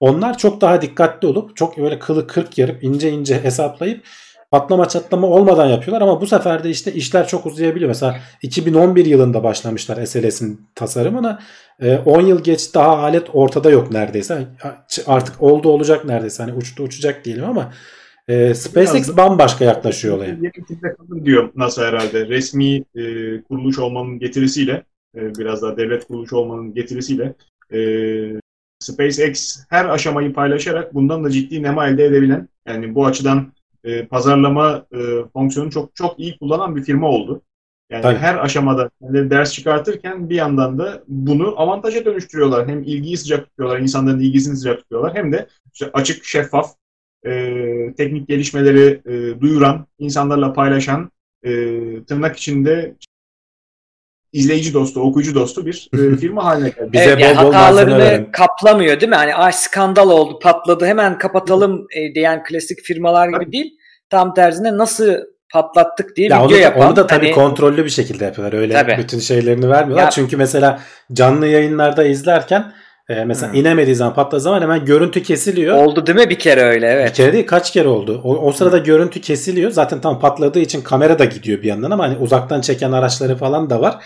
[0.00, 4.04] Onlar çok daha dikkatli olup çok böyle kılı kırk yarıp ince ince hesaplayıp
[4.50, 7.88] patlama çatlama olmadan yapıyorlar ama bu sefer de işte işler çok uzayabiliyor.
[7.88, 11.38] Mesela 2011 yılında başlamışlar SLS'in tasarımına.
[11.82, 14.46] Ee, 10 yıl geç daha alet ortada yok neredeyse.
[15.06, 16.42] Artık oldu olacak neredeyse.
[16.42, 17.72] Hani uçtu uçacak diyelim ama
[18.29, 20.37] e, SpaceX Biraz bambaşka yaklaşıyor olaya.
[20.97, 22.29] Kalın diyor NASA herhalde.
[22.29, 23.03] Resmi e,
[23.43, 24.85] kuruluş olmanın getirisiyle,
[25.16, 27.35] e, biraz daha devlet kuruluşu olmanın getirisiyle
[27.72, 27.81] e,
[28.79, 33.53] SpaceX her aşamayı paylaşarak bundan da ciddi nema elde edebilen, yani bu açıdan
[33.85, 34.99] e, pazarlama e,
[35.33, 37.43] fonksiyonu çok çok iyi kullanan bir firma oldu.
[37.91, 38.18] Yani Tabii.
[38.18, 42.68] her aşamada kendileri ders çıkartırken bir yandan da bunu avantaja dönüştürüyorlar.
[42.68, 45.14] Hem ilgiyi sıcak tutuyorlar, insanların ilgisini sıcak tutuyorlar.
[45.14, 46.74] Hem de işte açık, şeffaf,
[47.27, 47.53] e,
[47.97, 51.11] teknik gelişmeleri e, duyuran, insanlarla paylaşan,
[51.43, 51.51] e,
[52.05, 52.95] tırnak içinde
[54.33, 56.93] izleyici dostu, okuyucu dostu bir e, firma haline geldi.
[56.93, 59.16] Bize evet, yani bol bol malzeme hatalarını kaplamıyor değil mi?
[59.16, 63.75] Hani ay skandal oldu, patladı, hemen kapatalım e, diyen klasik firmalar gibi değil.
[64.11, 65.14] Tam tersine nasıl
[65.53, 66.87] patlattık diye Ya video onu, yapan.
[66.89, 68.59] onu da tabii hani- kontrollü bir şekilde yapıyorlar.
[68.59, 68.97] Öyle Tabii.
[68.99, 70.05] bütün şeylerini vermiyorlar.
[70.05, 70.81] Ya- Çünkü mesela
[71.12, 72.73] canlı yayınlarda izlerken
[73.09, 73.56] e, mesela Hı.
[73.56, 75.76] inemediği zaman patladığı zaman hemen görüntü kesiliyor.
[75.76, 77.12] oldu değil mi bir kere öyle Bir evet.
[77.12, 78.20] kere değil kaç kere oldu.
[78.24, 79.70] O, o sırada görüntü kesiliyor.
[79.70, 83.70] Zaten tam patladığı için kamera da gidiyor bir yandan ama hani uzaktan çeken araçları falan
[83.70, 84.04] da var.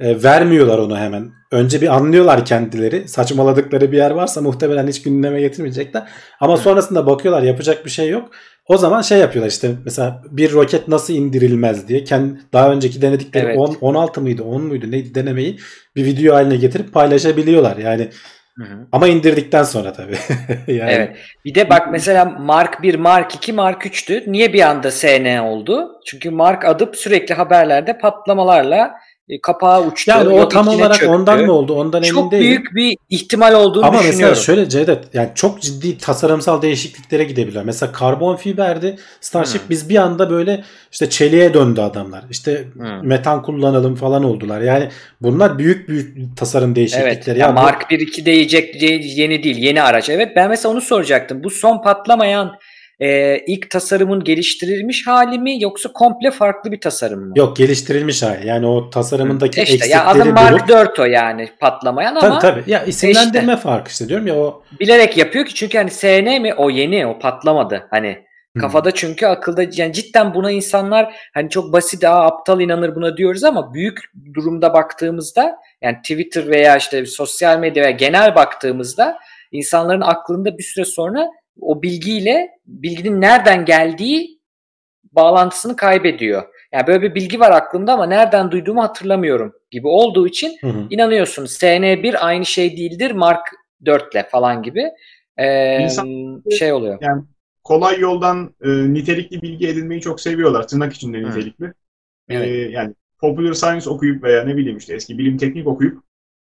[0.00, 1.30] E, vermiyorlar onu hemen.
[1.52, 3.08] Önce bir anlıyorlar kendileri.
[3.08, 6.08] Saçmaladıkları bir yer varsa muhtemelen hiç gündeme getirmeyecekler.
[6.40, 8.30] Ama sonrasında bakıyorlar yapacak bir şey yok.
[8.66, 13.46] O zaman şey yapıyorlar işte mesela bir roket nasıl indirilmez diye kendi daha önceki denedikleri
[13.46, 13.58] Evet.
[13.58, 15.58] 10 16 mıydı 10 muydu neydi denemeyi
[15.96, 17.76] bir video haline getirip paylaşabiliyorlar.
[17.76, 18.08] Yani
[18.58, 18.86] Hı hı.
[18.92, 20.16] ama indirdikten sonra tabii.
[20.72, 21.16] yani Evet.
[21.44, 24.32] Bir de bak mesela Mark 1, Mark 2, Mark 3'tü.
[24.32, 26.00] Niye bir anda SN oldu?
[26.06, 28.94] Çünkü Mark adı sürekli haberlerde patlamalarla
[29.42, 30.10] kapağı uçtu.
[30.10, 31.08] Yani o tam olarak çöktü.
[31.14, 32.44] ondan mı oldu ondan emin Çok değilim.
[32.46, 34.36] büyük bir ihtimal olduğunu Ama mesela düşünüyorum.
[34.42, 37.62] şöyle Cevdet yani çok ciddi tasarımsal değişikliklere gidebilir.
[37.64, 39.70] Mesela karbon fiberdi Starship Hmm.
[39.70, 42.24] biz bir anda böyle işte çeliğe döndü adamlar.
[42.30, 43.06] İşte Hmm.
[43.08, 44.60] metan kullanalım falan oldular.
[44.60, 44.88] Yani
[45.20, 47.14] bunlar büyük büyük tasarım değişiklikleri.
[47.14, 47.26] Evet.
[47.28, 48.82] Ya Ya bu- Mark 1 2 diyecek
[49.18, 50.08] yeni değil, yeni araç.
[50.10, 51.44] Evet ben mesela onu soracaktım.
[51.44, 52.52] Bu son patlamayan
[53.00, 57.32] e, ilk tasarımın geliştirilmiş hali mi yoksa komple farklı bir tasarım mı?
[57.36, 58.46] Yok geliştirilmiş hali.
[58.46, 62.70] Yani o tasarımındaki İşte eksikleri ya adı Mark 4 o yani patlamayan ama Tabii tabii.
[62.70, 66.70] Ya isimlendirme farkı işte diyorum ya o bilerek yapıyor ki çünkü hani SN mi o
[66.70, 68.28] yeni o patlamadı hani
[68.58, 68.62] Hmm.
[68.62, 73.44] kafada çünkü akılda yani cidden buna insanlar hani çok basit aa aptal inanır buna diyoruz
[73.44, 73.98] ama büyük
[74.34, 79.18] durumda baktığımızda yani Twitter veya işte sosyal medya veya genel baktığımızda
[79.52, 81.30] insanların aklında bir süre sonra
[81.60, 84.38] o bilgiyle bilginin nereden geldiği
[85.12, 86.42] bağlantısını kaybediyor.
[86.72, 90.86] Yani böyle bir bilgi var aklımda ama nereden duyduğumu hatırlamıyorum gibi olduğu için Hı hı.
[90.90, 91.44] inanıyorsun.
[91.46, 93.46] SN1 aynı şey değildir Mark
[93.84, 94.84] 4'le falan gibi
[95.36, 96.98] ee, İnsan- şey oluyor.
[97.00, 97.22] Yani
[97.64, 100.68] kolay yoldan e, nitelikli bilgi edinmeyi çok seviyorlar.
[100.68, 101.28] Tırnak içinde Hı.
[101.30, 101.72] nitelikli.
[102.28, 102.48] Evet.
[102.48, 106.02] E, yani popular science okuyup veya ne bileyim işte eski bilim teknik okuyup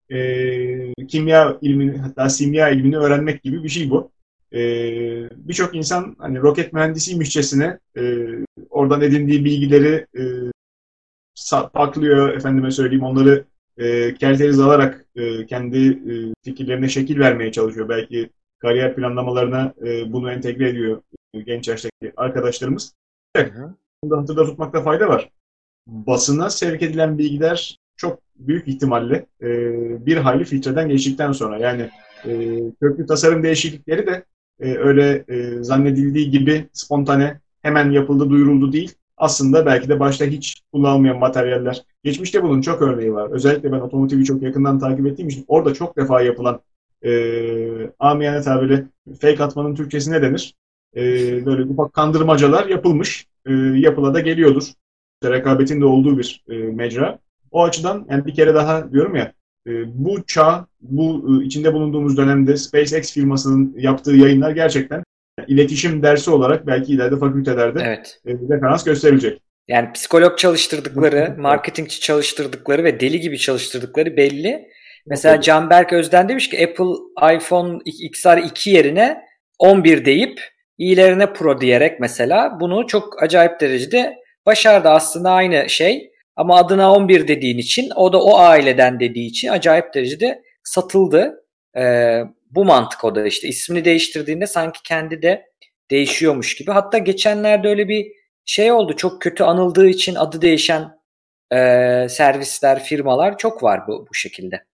[0.10, 0.18] e,
[1.08, 4.12] kimya ilmini hatta simya ilmini öğrenmek gibi bir şey bu.
[4.56, 4.60] E,
[5.36, 8.26] Birçok insan hani roket mühendisiymişçesine e,
[8.70, 10.24] oradan edindiği bilgileri e,
[11.36, 13.46] sa- paklıyor efendime söyleyeyim onları
[13.78, 17.90] e, kerteriz alarak e, kendi e, fikirlerine şekil vermeye çalışıyor.
[17.90, 18.30] Belki
[18.60, 21.02] kariyer planlamalarına e, bunu entegre ediyor
[21.34, 22.94] e, genç yaştaki arkadaşlarımız.
[23.36, 23.54] Evet,
[24.04, 25.30] bunu da hatırda tutmakta fayda var.
[25.88, 29.48] Basına sevk edilen bilgiler çok büyük ihtimalle e,
[30.06, 31.90] bir hayli filtreden geçtikten sonra yani
[32.26, 34.26] e, köklü tasarım değişiklikleri de
[34.60, 38.94] e, öyle e, zannedildiği gibi spontane hemen yapıldı duyuruldu değil.
[39.18, 41.84] Aslında belki de başta hiç kullanılmayan materyaller.
[42.04, 43.32] Geçmişte bunun çok örneği var.
[43.32, 46.62] Özellikle ben otomotivi çok yakından takip ettiğim için orada çok defa yapılan
[47.06, 47.12] e,
[48.00, 48.88] amiyane tabirle
[49.22, 50.56] fake atmanın Türkçesi ne denir?
[50.96, 51.02] E,
[51.46, 53.28] böyle ufak kandırmacalar yapılmış.
[53.46, 54.64] E, yapıla da geliyordur.
[55.24, 57.20] Rekabetin de olduğu bir e, mecra.
[57.52, 59.34] O açıdan yani bir kere daha diyorum ya
[59.86, 65.04] bu çağ, bu e, içinde bulunduğumuz dönemde SpaceX firmasının yaptığı yayınlar gerçekten
[65.48, 68.20] iletişim dersi olarak belki ileride fakültelerde Evet.
[68.26, 69.42] e, referans gösterilecek.
[69.68, 74.68] Yani psikolog çalıştırdıkları, marketingçi çalıştırdıkları ve deli gibi çalıştırdıkları belli.
[75.08, 79.22] Mesela Canberk Özden demiş ki Apple iPhone XR 2 yerine
[79.60, 80.42] 11 deyip
[80.78, 84.90] iyilerine Pro diyerek mesela bunu çok acayip derecede başardı.
[84.90, 89.94] Aslında aynı şey ama adına 11 dediğin için o da o aileden dediği için acayip
[89.94, 91.46] derecede satıldı.
[91.78, 92.22] Ee,
[92.52, 95.46] bu mantık o da işte ismini değiştirdiğinde sanki kendi de
[95.92, 96.72] değişiyormuş gibi.
[96.72, 98.12] Hatta geçenlerde öyle bir
[98.46, 101.00] şey oldu çok kötü anıldığı için adı değişen
[101.54, 101.58] e,
[102.10, 104.66] servisler, firmalar çok var bu, bu şekilde.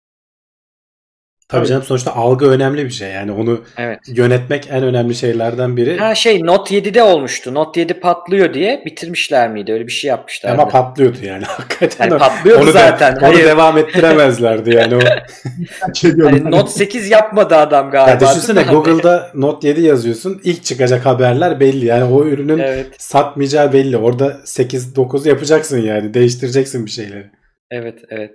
[1.50, 3.10] Tabii canım sonuçta algı önemli bir şey.
[3.10, 3.98] Yani onu Evet.
[4.06, 5.98] yönetmek en önemli şeylerden biri.
[5.98, 7.54] Ha şey Note 7'de olmuştu.
[7.54, 9.72] Note 7 patlıyor diye bitirmişler miydi?
[9.72, 10.50] Öyle bir şey yapmışlar.
[10.52, 12.08] Ama patlıyordu yani hakikaten.
[12.10, 13.12] yani patlıyordu onu de- zaten.
[13.16, 14.96] onu Hayır, devam ettiremezlerdi yani.
[14.96, 15.00] O,
[16.24, 18.10] hani Note 8 yapmadı adam galiba.
[18.10, 18.70] ya düşünsene mi?
[18.70, 20.40] Google'da Note 7 yazıyorsun.
[20.44, 21.86] ilk çıkacak haberler belli.
[21.86, 23.96] Yani o ürünün Evet, satmayacağı belli.
[23.96, 26.14] Orada 8-9 yapacaksın yani.
[26.14, 27.30] Değiştireceksin bir şeyleri.
[27.70, 28.30] evet, evet.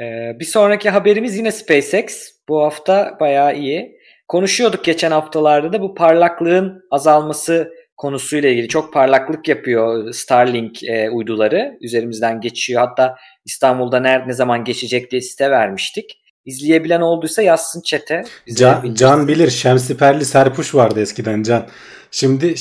[0.00, 2.30] Ee, bir sonraki haberimiz yine SpaceX.
[2.48, 3.96] Bu hafta bayağı iyi.
[4.28, 8.68] Konuşuyorduk geçen haftalarda da bu parlaklığın azalması konusuyla ilgili.
[8.68, 11.78] Çok parlaklık yapıyor Starlink e, uyduları.
[11.80, 12.80] Üzerimizden geçiyor.
[12.80, 16.18] Hatta İstanbul'da nerede ne zaman geçecek diye site vermiştik.
[16.44, 18.22] İzleyebilen olduysa yazsın çete.
[18.56, 18.94] Can.
[18.94, 19.50] Can bilir.
[19.50, 21.66] Şemsiperli Serpuş vardı eskiden Can.
[22.10, 22.54] Şimdi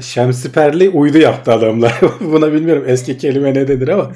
[0.00, 2.00] Şemsiperli uydu yaptı adamlar.
[2.20, 4.12] Buna bilmiyorum eski kelime ne denir ama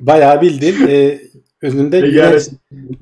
[0.00, 1.18] bayağı bildiğin e,
[1.62, 2.44] önünde güneş,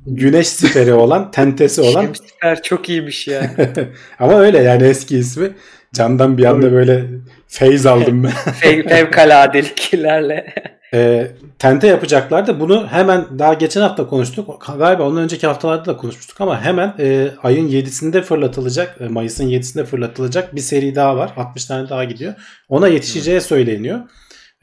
[0.06, 3.50] güneş siperi olan, tentesi olan Şemsiper çok iyiymiş ya.
[4.18, 5.50] ama öyle yani eski ismi.
[5.94, 7.04] Candan bir anda böyle
[7.48, 8.30] feyz aldım ben.
[8.52, 10.54] Fev, fevkaladeliklerle.
[10.94, 12.60] E, tente yapacaklardı.
[12.60, 14.66] Bunu hemen daha geçen hafta konuştuk.
[14.78, 19.84] Galiba ondan önceki haftalarda da konuşmuştuk ama hemen e, ayın 7'sinde fırlatılacak, e, Mayıs'ın 7'sinde
[19.84, 21.32] fırlatılacak bir seri daha var.
[21.36, 22.34] 60 tane daha gidiyor.
[22.68, 24.00] Ona yetişeceği söyleniyor.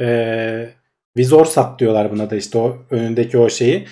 [0.01, 0.69] E,
[1.17, 3.87] Vizorsat diyorlar buna da işte o önündeki o şeyi.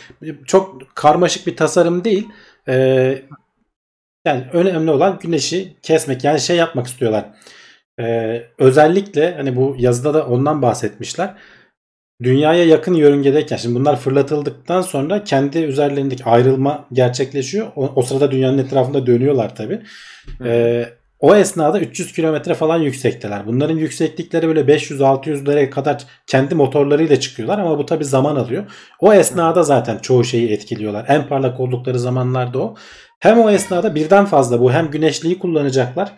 [0.46, 2.28] Çok karmaşık bir tasarım değil.
[2.68, 2.76] E,
[4.26, 6.24] yani önemli olan güneşi kesmek.
[6.24, 7.26] Yani şey yapmak istiyorlar.
[8.00, 11.36] E, özellikle hani bu yazıda da ondan bahsetmişler
[12.24, 17.68] dünyaya yakın yörüngedeyken şimdi bunlar fırlatıldıktan sonra kendi üzerlerindeki ayrılma gerçekleşiyor.
[17.76, 19.82] O, o sırada dünyanın etrafında dönüyorlar tabi.
[20.46, 20.86] Ee,
[21.26, 23.48] o esnada 300 kilometre falan yüksekteler.
[23.48, 28.64] Bunların yükseklikleri böyle 500-600'lere kadar kendi motorlarıyla çıkıyorlar ama bu tabi zaman alıyor.
[29.00, 31.06] O esnada zaten çoğu şeyi etkiliyorlar.
[31.08, 32.76] En parlak oldukları zamanlarda o.
[33.20, 36.12] Hem o esnada birden fazla bu hem güneşliği kullanacaklar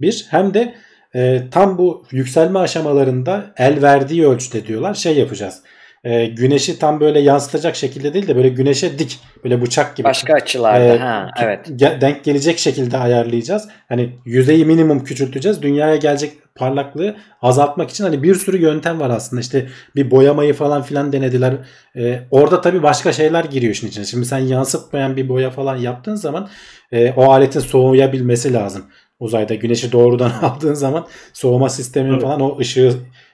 [0.00, 0.74] bir hem de
[1.14, 5.62] e, tam bu yükselme aşamalarında el verdiği ölçüde diyorlar şey yapacağız.
[6.04, 10.34] E, güneşi tam böyle yansıtacak şekilde değil de böyle güneşe dik böyle bıçak gibi Başka
[10.34, 10.84] açılarda.
[10.84, 11.68] Ee, ha, evet.
[11.68, 13.68] ge- denk gelecek şekilde ayarlayacağız.
[13.88, 15.62] Hani yüzeyi minimum küçülteceğiz.
[15.62, 19.40] Dünyaya gelecek parlaklığı azaltmak için hani bir sürü yöntem var aslında.
[19.40, 21.54] İşte bir boyamayı falan filan denediler.
[21.96, 24.04] Ee, orada tabii başka şeyler giriyor işin içine.
[24.04, 26.48] Şimdi sen yansıtmayan bir boya falan yaptığın zaman
[26.92, 28.84] e, o aletin soğuyabilmesi lazım.
[29.18, 32.22] Uzayda güneşi doğrudan aldığın zaman soğuma sistemini Evet.
[32.22, 32.92] falan o ışığı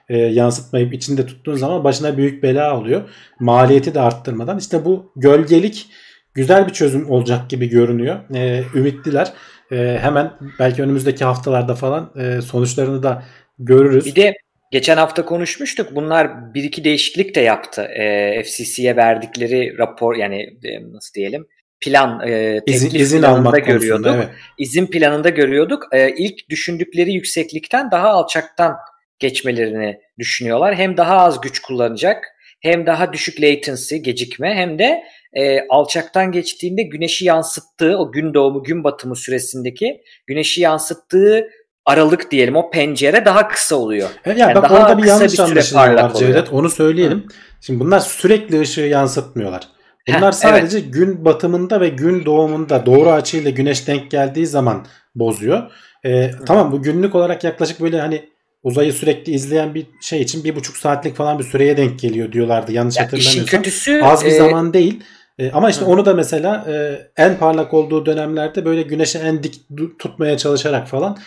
[0.09, 3.09] e, yansıtmayıp içinde tuttuğun zaman başına büyük bela oluyor.
[3.39, 4.57] Maliyeti de arttırmadan.
[4.57, 5.87] İşte bu gölgelik
[6.33, 8.35] güzel bir çözüm olacak gibi görünüyor.
[8.35, 9.33] E, ümitliler.
[9.71, 13.23] E, hemen belki önümüzdeki haftalarda falan e, sonuçlarını da
[13.59, 14.05] görürüz.
[14.05, 14.33] Bir de
[14.71, 15.95] geçen hafta konuşmuştuk.
[15.95, 17.81] Bunlar bir iki değişiklik de yaptı.
[17.81, 21.47] Ee, FCC'ye verdikleri rapor yani e, nasıl diyelim
[21.79, 24.05] plan e, İzin, izin planında almak görüyorduk.
[24.05, 24.15] konusunda.
[24.15, 24.29] Evet.
[24.57, 25.83] İzin planında görüyorduk.
[25.91, 28.75] Ee, ilk düşündükleri yükseklikten daha alçaktan
[29.19, 30.75] geçmelerini düşünüyorlar.
[30.75, 32.25] Hem daha az güç kullanacak
[32.59, 35.03] hem daha düşük latency gecikme hem de
[35.33, 41.47] e, alçaktan geçtiğinde güneşi yansıttığı o gün doğumu gün batımı süresindeki güneşi yansıttığı
[41.85, 44.09] aralık diyelim o pencere daha kısa oluyor.
[44.25, 46.13] Evet, ya Yani bak daha orada bir yanlış anlaşılma var.
[46.13, 46.53] Cevdet.
[46.53, 47.25] Onu söyleyelim.
[47.61, 49.67] Şimdi bunlar sürekli ışığı yansıtmıyorlar.
[50.07, 55.71] Bunlar Heh, sadece gün batımında ve gün doğumunda doğru açıyla güneş denk geldiği zaman bozuyor.
[56.05, 58.29] Ee, tamam bu günlük olarak yaklaşık böyle hani
[58.63, 62.71] uzayı sürekli izleyen bir şey için bir buçuk saatlik falan bir süreye denk geliyor diyorlardı
[62.71, 63.45] yanlış Ya hatırlamıyorsam.
[63.45, 65.03] kötüsü Az bir e, zaman değil.
[65.39, 65.89] E, ama işte Hı.
[65.89, 69.55] onu da mesela e, en parlak olduğu dönemlerde böyle güneşe en dik
[69.99, 71.17] tutmaya çalışarak falan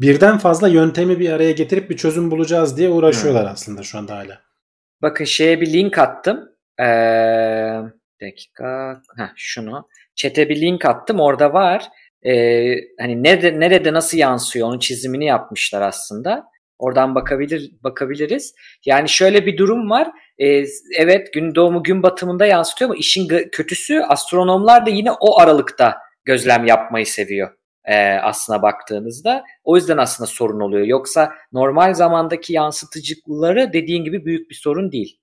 [0.00, 4.40] birden fazla yöntemi bir araya getirip bir çözüm bulacağız diye uğraşıyorlar aslında şu anda hala.
[5.02, 6.48] Bakın şeye bir link attım.
[6.80, 6.84] Ee,
[8.22, 9.00] dakika.
[9.16, 9.88] Heh, şunu.
[10.14, 11.88] Çete bir link attım orada var.
[12.22, 16.44] Ee, hani nerede, nerede nasıl yansıyor onun çizimini yapmışlar aslında.
[16.80, 18.54] Oradan bakabilir bakabiliriz.
[18.86, 20.08] Yani şöyle bir durum var.
[20.38, 20.64] Ee,
[20.98, 26.64] evet gün doğumu gün batımında yansıtıyor ama işin kötüsü astronomlar da yine o aralıkta gözlem
[26.64, 27.50] yapmayı seviyor
[27.84, 29.44] e, aslına baktığınızda.
[29.64, 30.86] O yüzden aslında sorun oluyor.
[30.86, 35.16] Yoksa normal zamandaki yansıtıcıları dediğin gibi büyük bir sorun değil.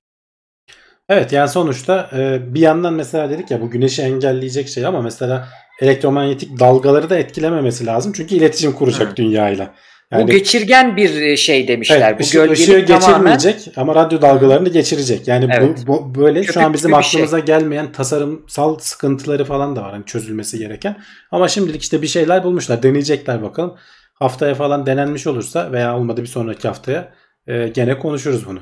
[1.10, 5.48] Evet yani sonuçta e, bir yandan mesela dedik ya bu güneşi engelleyecek şey ama mesela
[5.82, 8.14] elektromanyetik dalgaları da etkilememesi lazım.
[8.16, 9.16] Çünkü iletişim kuracak Hı.
[9.16, 9.74] dünyayla.
[10.12, 12.02] Yani, bu geçirgen bir e, şey demişler.
[12.02, 15.28] evet, bu ışı, gölgelik ışığı tamamen geçirmeyecek ama radyo dalgalarını geçirecek.
[15.28, 15.84] Yani Evet.
[15.88, 17.00] bu, bu böyle şu an bizim şey.
[17.00, 21.04] aklımıza gelmeyen tasarımsal sıkıntıları falan da var hani çözülmesi gereken.
[21.32, 22.84] Ama şimdilik işte bir şeyler bulmuşlar.
[22.84, 23.78] Deneyecekler bakalım.
[24.14, 27.14] Haftaya falan denenmiş olursa veya olmadı bir sonraki haftaya
[27.48, 28.60] e, gene konuşuruz bunu.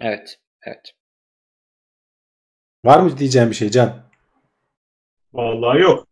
[0.00, 0.38] evet.
[0.66, 0.92] Evet.
[2.84, 4.10] Var mı diyeceğim bir şey Can?
[5.32, 6.06] Vallahi yok.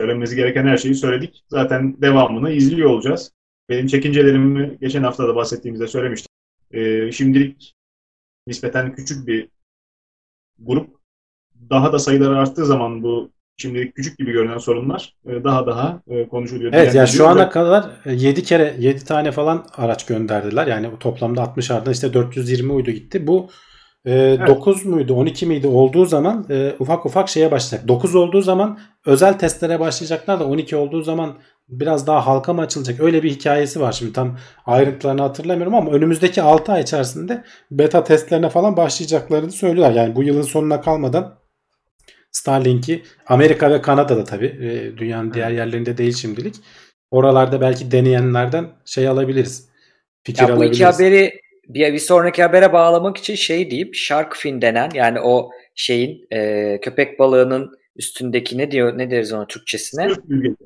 [0.00, 1.44] Söylememiz gereken her şeyi söyledik.
[1.48, 3.33] Zaten devamını izliyor olacağız.
[3.68, 6.28] Benim çekincelerimi geçen hafta da bahsettiğimizde söylemiştim.
[6.72, 7.74] Ee, şimdilik
[8.46, 9.48] nispeten küçük bir
[10.58, 10.96] grup.
[11.70, 16.28] Daha da sayıları arttığı zaman bu şimdilik küçük gibi görünen sorunlar e, daha daha e,
[16.28, 16.72] konuşuluyor.
[16.72, 20.66] Evet yani şu ana kadar 7 kere 7 tane falan araç gönderdiler.
[20.66, 23.26] Yani toplamda 60 ardından işte 420 uydu gitti.
[23.26, 23.50] Bu
[24.06, 27.88] e, 9 muydu 12 miydi olduğu zaman e, ufak ufak şeye başlayacak.
[27.88, 31.38] 9 olduğu zaman özel testlere başlayacaklar da 12 olduğu zaman
[31.68, 33.00] biraz daha halka mı açılacak?
[33.00, 33.92] Öyle bir hikayesi var.
[33.92, 39.94] Şimdi tam ayrıntılarını hatırlamıyorum ama önümüzdeki 6 ay içerisinde beta testlerine falan başlayacaklarını söylüyorlar.
[39.94, 41.38] Yani bu yılın sonuna kalmadan
[42.30, 46.54] Starlink'i Amerika ve Kanada'da tabii e, dünyanın diğer yerlerinde değil şimdilik.
[47.10, 49.68] Oralarda belki deneyenlerden şey alabiliriz.
[50.22, 50.76] Fikir Ya bu alabiliriz.
[50.76, 55.50] iki haberi bir, bir sonraki habere bağlamak için şey deyip shark fin denen yani o
[55.74, 60.08] şeyin e, köpek balığının üstündeki ne diyor ne deriz ona Türkçesine?
[60.08, 60.56] Sırf bilgi.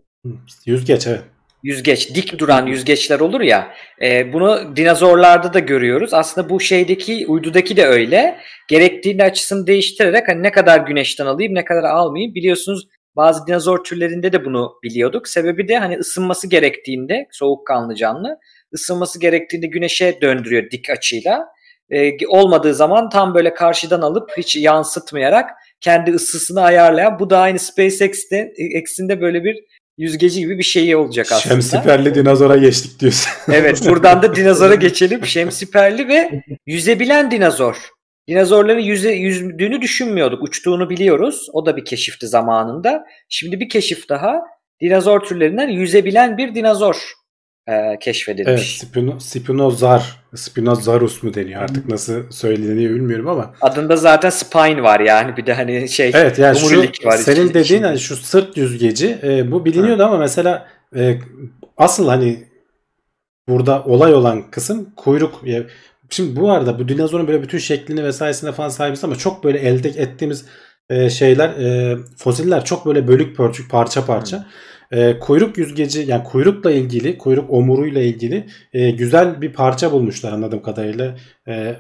[0.67, 1.21] Yüzgeç evet.
[1.63, 3.75] Yüzgeç, dik duran yüzgeçler olur ya.
[4.03, 6.15] e, bunu dinozorlarda da görüyoruz.
[6.15, 8.39] Aslında bu şeydeki uydudaki de öyle.
[8.69, 14.33] Gerektiğinde açısını değiştirerek hani ne kadar güneşten alayım ne kadar almayayım biliyorsunuz bazı dinozor türlerinde
[14.33, 15.29] de bunu biliyorduk.
[15.29, 18.39] Sebebi de hani ısınması gerektiğinde soğukkanlı canlı
[18.75, 21.47] ısınması gerektiğinde güneşe döndürüyor dik açıyla.
[21.91, 25.51] E, olmadığı zaman tam böyle karşıdan alıp hiç yansıtmayarak
[25.81, 29.57] kendi ısısını ayarlayan bu da aynı SpaceX'te X'inde böyle bir
[29.99, 31.55] yüzgeci gibi bir şey olacak aslında.
[31.55, 33.33] Şemsiperli dinozora geçtik diyorsun.
[33.53, 35.27] Evet buradan da dinozora geçelim.
[35.27, 37.89] Şemsiperli ve yüzebilen dinozor.
[38.29, 40.43] Dinozorların yüze, yüzdüğünü düşünmüyorduk.
[40.43, 41.47] Uçtuğunu biliyoruz.
[41.53, 43.05] O da bir keşifti zamanında.
[43.29, 44.41] Şimdi bir keşif daha.
[44.81, 47.13] Dinozor türlerinden yüzebilen bir dinozor
[47.69, 48.79] e, evet, keşfedilmiş.
[48.79, 53.55] Spino, Spinozar, Spinozarus mu deniyor artık nasıl söyleniyor bilmiyorum ama.
[53.61, 57.55] Adında zaten spine var yani bir de hani şey Evet yani şu var senin içinde.
[57.55, 60.67] dediğin hani şu sırt yüzgeci e, bu biliniyordu ama mesela
[60.97, 61.19] e,
[61.77, 62.45] asıl hani
[63.49, 65.45] burada olay olan kısım kuyruk.
[66.11, 69.89] Şimdi bu arada bu dinozorun böyle bütün şeklini vesairesine falan sahibiz ama çok böyle elde
[69.89, 70.45] ettiğimiz
[70.91, 74.47] e, şeyler e, fosiller çok böyle bölük pörçük parça parça.
[74.93, 80.63] E, kuyruk yüzgeci yani kuyrukla ilgili kuyruk omuruyla ilgili e, güzel bir parça bulmuşlar anladığım
[80.63, 81.17] kadarıyla.
[81.49, 81.77] E,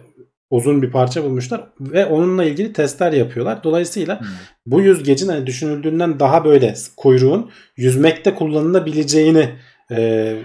[0.50, 3.64] uzun bir parça bulmuşlar ve onunla ilgili testler yapıyorlar.
[3.64, 4.26] Dolayısıyla Hmm.
[4.66, 9.48] bu yüzgecin hani düşünüldüğünden daha böyle kuyruğun yüzmekte kullanılabileceğini
[9.90, 10.36] e,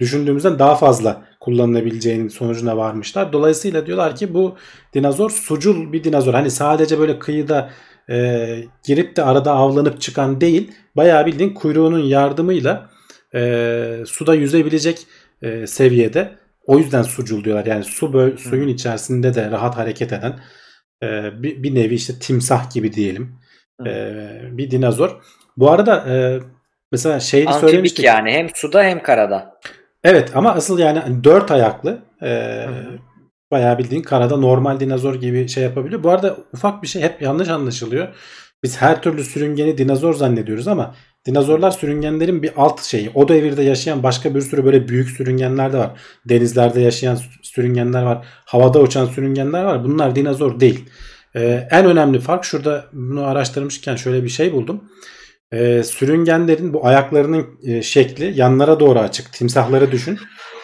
[0.00, 3.32] düşündüğümüzden daha fazla kullanılabileceğinin sonucuna varmışlar.
[3.32, 4.56] Dolayısıyla diyorlar ki bu
[4.94, 6.34] dinozor sucul bir dinozor.
[6.34, 7.70] Hani sadece böyle kıyıda
[8.10, 10.72] e, girip de arada avlanıp çıkan değil.
[10.96, 12.90] Bayağı bildiğin kuyruğunun yardımıyla
[13.34, 15.06] e, suda yüzebilecek
[15.42, 16.30] e, seviyede.
[16.66, 17.66] O yüzden sucul diyorlar.
[17.66, 20.40] Yani su böyle, suyun içerisinde de rahat hareket eden
[21.02, 23.38] e, bir, bir nevi işte timsah gibi diyelim.
[23.86, 24.12] E,
[24.52, 25.22] bir dinozor.
[25.56, 26.40] Bu arada e,
[26.92, 28.04] mesela şeyi Amfibik söylemiştik.
[28.04, 29.60] yani hem suda hem karada.
[30.04, 32.66] Evet ama asıl yani dört ayaklı e,
[33.52, 36.02] bayağı bildiğin karada normal dinozor gibi şey yapabiliyor.
[36.02, 38.08] Bu arada ufak bir şey hep yanlış anlaşılıyor.
[38.62, 40.94] Biz her türlü sürüngeni dinozor zannediyoruz ama
[41.26, 43.10] dinozorlar sürüngenlerin bir alt şeyi.
[43.14, 45.90] O devirde yaşayan başka bir sürü böyle büyük sürüngenler de var.
[46.28, 48.26] Denizlerde yaşayan sürüngenler var.
[48.44, 49.84] Havada uçan sürüngenler var.
[49.84, 50.84] Bunlar dinozor değil.
[51.34, 54.84] E, en önemli fark şurada bunu araştırmışken şöyle bir şey buldum.
[55.52, 59.32] E, sürüngenlerin bu ayaklarının e, şekli yanlara doğru açık.
[59.32, 60.18] Timsahları düşün.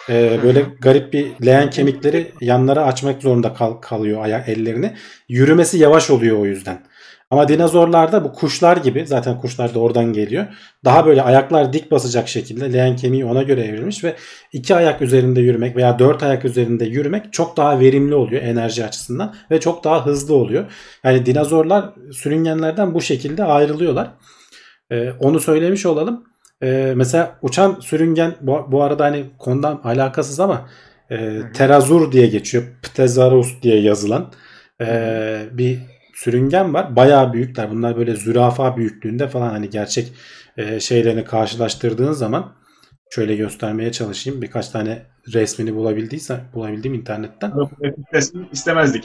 [0.09, 4.93] E, böyle garip bir leğen kemikleri yanlara açmak zorunda kal- kalıyor ayak ellerini.
[5.29, 6.83] Yürümesi yavaş oluyor o yüzden.
[7.31, 10.45] Ama dinozorlarda bu kuşlar gibi zaten kuşlar da oradan geliyor.
[10.85, 14.15] Daha böyle ayaklar dik basacak şekilde leğen kemiği ona göre evrilmiş ve
[14.53, 19.35] iki ayak üzerinde yürümek veya dört ayak üzerinde yürümek çok daha verimli oluyor enerji açısından
[19.51, 20.71] ve çok daha hızlı oluyor.
[21.03, 24.11] Yani dinozorlar sürüngenlerden bu şekilde ayrılıyorlar.
[24.91, 26.28] E, onu söylemiş olalım.
[26.63, 30.69] E, mesela uçan sürüngen bu, bu arada hani konudan alakasız ama
[31.11, 32.63] e, terazur diye geçiyor.
[32.81, 34.31] Ptezaurus diye yazılan
[34.81, 35.79] e, bir
[36.13, 36.95] sürüngen var.
[36.95, 37.71] Bayağı büyükler.
[37.71, 40.13] Bunlar böyle zürafa büyüklüğünde falan hani gerçek
[40.57, 42.55] e, şeylerini karşılaştırdığın zaman
[43.09, 44.41] şöyle göstermeye çalışayım.
[44.41, 45.01] Birkaç tane
[45.33, 47.51] resmini bulabildiyse bulabildiğim internetten.
[48.51, 49.03] istemezdik.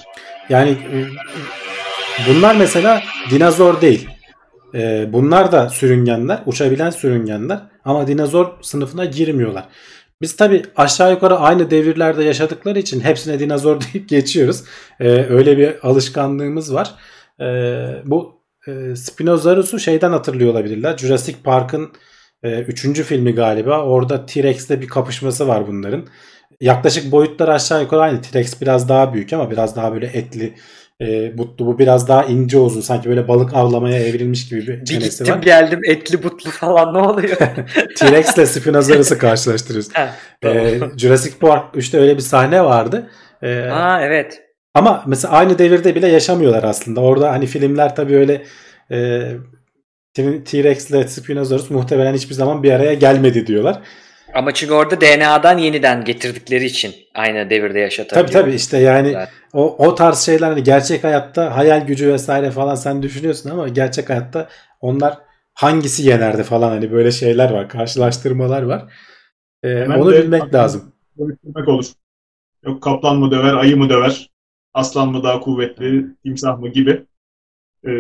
[0.49, 1.07] Yani e,
[2.29, 4.09] bunlar mesela dinozor değil.
[4.75, 9.69] E, bunlar da sürüngenler, uçabilen sürüngenler ama dinozor sınıfına girmiyorlar.
[10.23, 14.65] Biz tabi aşağı yukarı aynı devirlerde yaşadıkları için hepsine dinozor deyip geçiyoruz.
[15.01, 16.95] E, öyle bir alışkanlığımız var.
[18.05, 18.45] Bu
[18.95, 20.97] Spinosaurus'u şeyden hatırlıyor olabilirler.
[20.97, 21.93] Jurassic Park'ın
[22.45, 23.85] e, üçüncü filmi galiba.
[23.85, 26.07] Orada T-Rex'le bir kapışması var bunların.
[26.61, 28.23] Yaklaşık boyutlar aşağı yukarı aynı.
[28.23, 30.55] T-Rex biraz daha büyük ama biraz daha böyle etli
[31.01, 31.67] e, butlu.
[31.67, 32.81] Bu biraz daha ince uzun.
[32.81, 35.43] Sanki böyle balık avlamaya evrilmiş gibi bir bir gittim, var.
[35.43, 37.37] geldim etli butlu falan ne oluyor?
[37.97, 39.91] T-Rex ile Spinosaurus'u karşılaştırıyoruz.
[40.45, 43.11] e, Jurassic Park 3'te öyle bir sahne vardı.
[43.43, 44.41] E, Aa evet.
[44.75, 47.01] Ama mesela aynı devirde bile yaşamıyorlar aslında.
[47.01, 48.43] Orada hani filmler tabii öyle
[48.91, 49.23] e,
[50.45, 53.83] T-Rex ile Spinosaurus muhtemelen hiçbir zaman bir araya gelmedi diyorlar.
[54.35, 58.27] Ama çünkü orada DNA'dan yeniden getirdikleri için aynı devirde yaşatabiliyor.
[58.27, 59.17] Tabii tabii işte yani
[59.53, 64.11] o, o tarz şeyler hani gerçek hayatta hayal gücü vesaire falan sen düşünüyorsun ama gerçek
[64.11, 64.49] hayatta
[64.81, 65.19] onlar
[65.55, 67.69] hangisi yenerdi falan hani böyle şeyler var.
[67.69, 68.85] Karşılaştırmalar var.
[69.63, 70.93] Ee, onu bilmek lazım.
[71.19, 71.87] Bilmek olur.
[72.67, 74.31] Yok kaplan mı döver, ayı mı döver,
[74.75, 77.05] aslan mı daha kuvvetli, timsah mı gibi
[77.87, 77.91] e,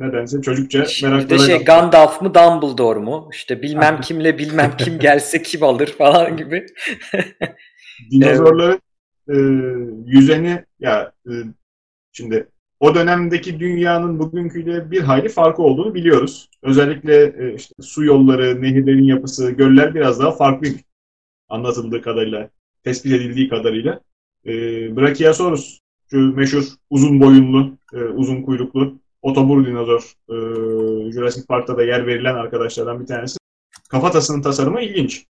[0.00, 1.24] nedense çocukça meraklı.
[1.24, 3.28] Bir de şey Gandalf mı Dumbledore mu?
[3.32, 6.66] İşte bilmem kimle bilmem kim gelse kim alır falan gibi.
[8.10, 8.80] Dinozorların
[9.28, 9.36] e,
[10.06, 11.32] yüzeni ya e,
[12.12, 12.48] şimdi
[12.80, 16.48] o dönemdeki dünyanın bugünküyle bir hayli farkı olduğunu biliyoruz.
[16.62, 20.68] Özellikle e, işte su yolları, nehirlerin yapısı, göller biraz daha farklı
[21.48, 22.50] anlatıldığı kadarıyla,
[22.82, 24.00] tespit edildiği kadarıyla.
[24.46, 24.52] E,
[24.96, 25.78] Brachiosaurus,
[26.10, 30.36] şu meşhur uzun boyunlu, e, uzun kuyruklu otobur dinozor e,
[31.12, 33.38] Jurassic Park'ta da yer verilen arkadaşlardan bir tanesi.
[33.90, 35.24] Kafatasının tasarımı ilginç.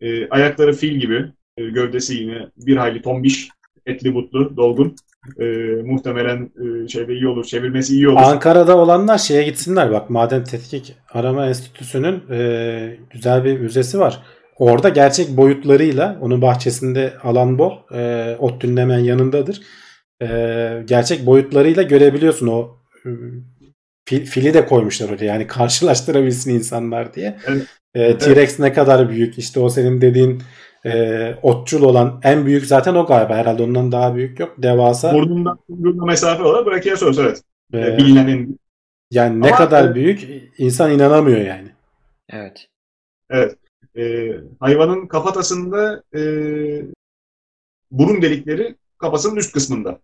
[0.00, 3.48] E, ayakları fil gibi, e, gövdesi yine bir hayli tombiş,
[3.86, 4.96] etli butlu, dolgun.
[5.40, 5.44] E,
[5.84, 8.16] muhtemelen e, şeyde iyi olur, çevirmesi iyi olur.
[8.16, 14.22] Ankara'da olanlar şeye gitsinler bak Maden Tetkik Arama Enstitüsü'nün e, güzel bir müzesi var.
[14.56, 17.72] Orada gerçek boyutlarıyla onun bahçesinde alan bol.
[17.94, 19.60] E, Ottü'nün hemen yanındadır.
[20.22, 20.26] E,
[20.86, 22.81] gerçek boyutlarıyla görebiliyorsun o
[24.04, 27.38] fil, fili de koymuşlar oraya yani karşılaştırabilsin insanlar diye.
[27.46, 27.66] Evet.
[27.94, 30.42] E, T-Rex ne kadar büyük işte o senin dediğin
[30.86, 35.14] e, otçul olan en büyük zaten o galiba herhalde ondan daha büyük yok devasa.
[35.14, 35.58] Burnundan
[36.06, 37.42] mesafe olarak Brachiosaurus evet.
[37.74, 38.58] E, Bilinenin.
[39.10, 40.28] Yani ne Ama, kadar e, büyük
[40.58, 41.68] insan inanamıyor yani.
[42.28, 42.66] Evet.
[43.30, 43.56] Evet.
[43.96, 46.20] E, hayvanın kafatasında e,
[47.90, 49.98] burun delikleri kafasının üst kısmında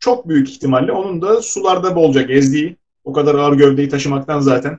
[0.00, 4.78] çok büyük ihtimalle onun da sularda bolca gezdiği, o kadar ağır gövdeyi taşımaktan zaten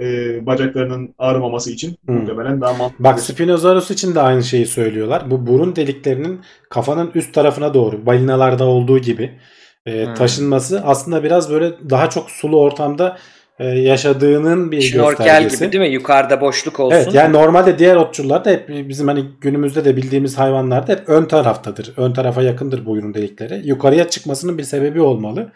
[0.00, 2.14] e, bacaklarının ağrımaması için hmm.
[2.14, 3.04] muhtemelen daha mantıklı.
[3.04, 5.30] Bak Spinosaurus için de aynı şeyi söylüyorlar.
[5.30, 6.40] Bu burun deliklerinin
[6.70, 9.38] kafanın üst tarafına doğru balinalarda olduğu gibi
[9.86, 10.14] e, hmm.
[10.14, 13.18] taşınması aslında biraz böyle daha çok sulu ortamda
[13.64, 15.64] yaşadığının bir Şnorkel göstergesi.
[15.64, 15.94] gibi değil mi?
[15.94, 16.96] Yukarıda boşluk olsun.
[16.96, 21.08] Evet yani normalde diğer otçullar da hep bizim hani günümüzde de bildiğimiz hayvanlar da hep
[21.08, 21.94] ön taraftadır.
[21.96, 23.68] Ön tarafa yakındır boyun delikleri.
[23.68, 25.52] Yukarıya çıkmasının bir sebebi olmalı.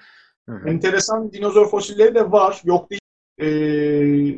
[0.49, 0.69] Hı-hı.
[0.69, 2.61] Enteresan dinozor fosilleri de var.
[2.65, 3.01] Yok değil.
[3.39, 3.47] Ee,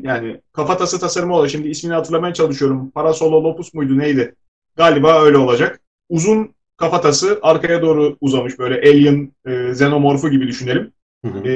[0.03, 2.91] yani kafatası tasarımı olarak şimdi ismini hatırlamaya çalışıyorum.
[2.91, 4.35] Parasololopus muydu neydi?
[4.77, 5.81] Galiba öyle olacak.
[6.09, 10.93] Uzun kafatası arkaya doğru uzamış böyle alien e, xenomorfu gibi düşünelim.
[11.25, 11.49] Hı hı.
[11.49, 11.53] E,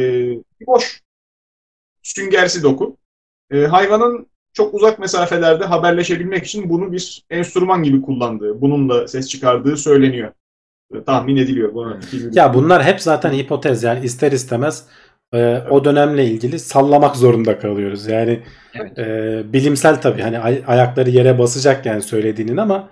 [0.67, 1.01] boş
[2.03, 2.97] süngersi doku.
[3.51, 9.77] E, hayvanın çok uzak mesafelerde haberleşebilmek için bunu bir enstrüman gibi kullandığı, bununla ses çıkardığı
[9.77, 10.33] söyleniyor.
[10.95, 11.75] E, tahmin ediliyor.
[11.75, 11.99] Bunu
[12.33, 14.85] ya bunlar hep zaten hipotez yani ister istemez
[15.35, 18.07] e, o dönemle ilgili sallamak zorunda kalıyoruz.
[18.07, 18.43] Yani
[18.75, 18.99] evet.
[18.99, 22.89] e, bilimsel tabii hani ay- ayakları yere basacak yani söylediğinin ama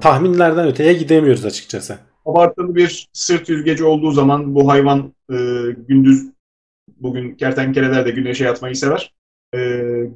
[0.00, 1.98] tahminlerden öteye gidemiyoruz açıkçası.
[2.26, 5.36] Abartılı bir sırt yüzgeci olduğu zaman bu hayvan e,
[5.88, 6.33] gündüz
[6.88, 9.12] Bugün kertenkeleler de güneşe yatmayı sever.
[9.54, 9.58] Ee,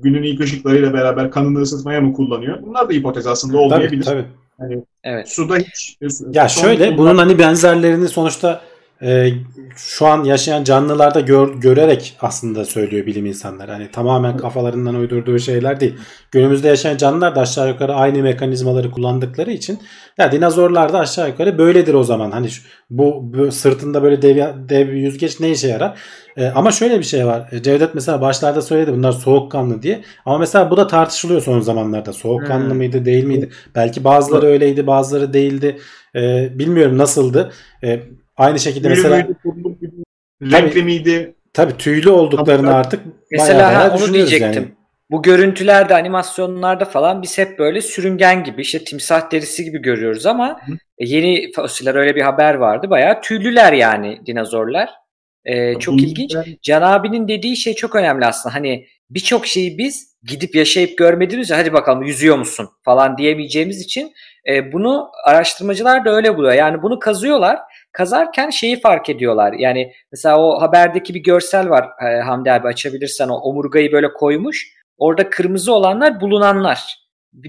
[0.02, 2.62] günün ilk ışıklarıyla beraber kanını ısıtmaya mı kullanıyor?
[2.62, 4.04] Bunlar da hipotez aslında olmayabilir.
[4.04, 4.24] Tabii,
[4.58, 4.72] tabii.
[4.72, 5.28] Yani evet.
[5.28, 5.98] Suda hiç
[6.32, 8.60] ya şöyle bunun hani benzerlerini sonuçta
[9.02, 9.30] e,
[9.76, 13.72] şu an yaşayan canlılarda gör, görerek aslında söylüyor bilim insanları.
[13.72, 15.94] Hani tamamen kafalarından uydurduğu şeyler değil.
[16.30, 19.78] Günümüzde yaşayan canlılar da aşağı yukarı aynı mekanizmaları kullandıkları için
[20.18, 22.30] ya dinozorlar da aşağı yukarı böyledir o zaman.
[22.30, 25.98] Hani şu, bu, bu sırtında böyle dev, dev yüzgeç ne işe yarar?
[26.36, 27.48] E, ama şöyle bir şey var.
[27.52, 30.02] E, Cevdet mesela başlarda söyledi bunlar soğukkanlı diye.
[30.26, 32.12] Ama mesela bu da tartışılıyor son zamanlarda.
[32.12, 32.76] Soğukkanlı Hmm.
[32.76, 33.50] mıydı değil miydi?
[33.74, 35.78] Belki bazıları öyleydi bazıları değildi.
[36.16, 37.52] E, bilmiyorum nasıldı.
[37.84, 38.00] E,
[38.38, 39.26] aynı şekilde mesela
[40.42, 41.34] renkli miydi?
[41.52, 42.74] tabii tüylü olduklarını Tabii.
[42.76, 44.62] artık Mesela bayağı bayağı ha, onu diyecektim.
[44.62, 44.68] yani.
[45.10, 50.60] Bu görüntülerde, animasyonlarda falan biz hep böyle sürüngen gibi, işte timsah derisi gibi görüyoruz ama
[50.66, 50.72] Hı.
[50.98, 52.90] e, yeni fosiller öyle bir haber vardı.
[52.90, 54.90] Bayağı tüylüler yani dinozorlar.
[55.44, 56.32] E, çok Bunun- ilginç.
[56.62, 58.54] Can abinin dediği şey çok önemli aslında.
[58.54, 64.12] Hani birçok şeyi biz gidip yaşayıp görmediğimiz hadi bakalım yüzüyor musun falan diyemeyeceğimiz için
[64.48, 66.52] e, bunu araştırmacılar da öyle buluyor.
[66.52, 67.58] Yani bunu kazıyorlar.
[67.98, 69.52] Kazarken şeyi fark ediyorlar.
[69.52, 74.72] Yani mesela o haberdeki bir görsel var e, Hamdi abi açabilirsen o omurgayı böyle koymuş.
[74.98, 76.96] Orada kırmızı olanlar bulunanlar.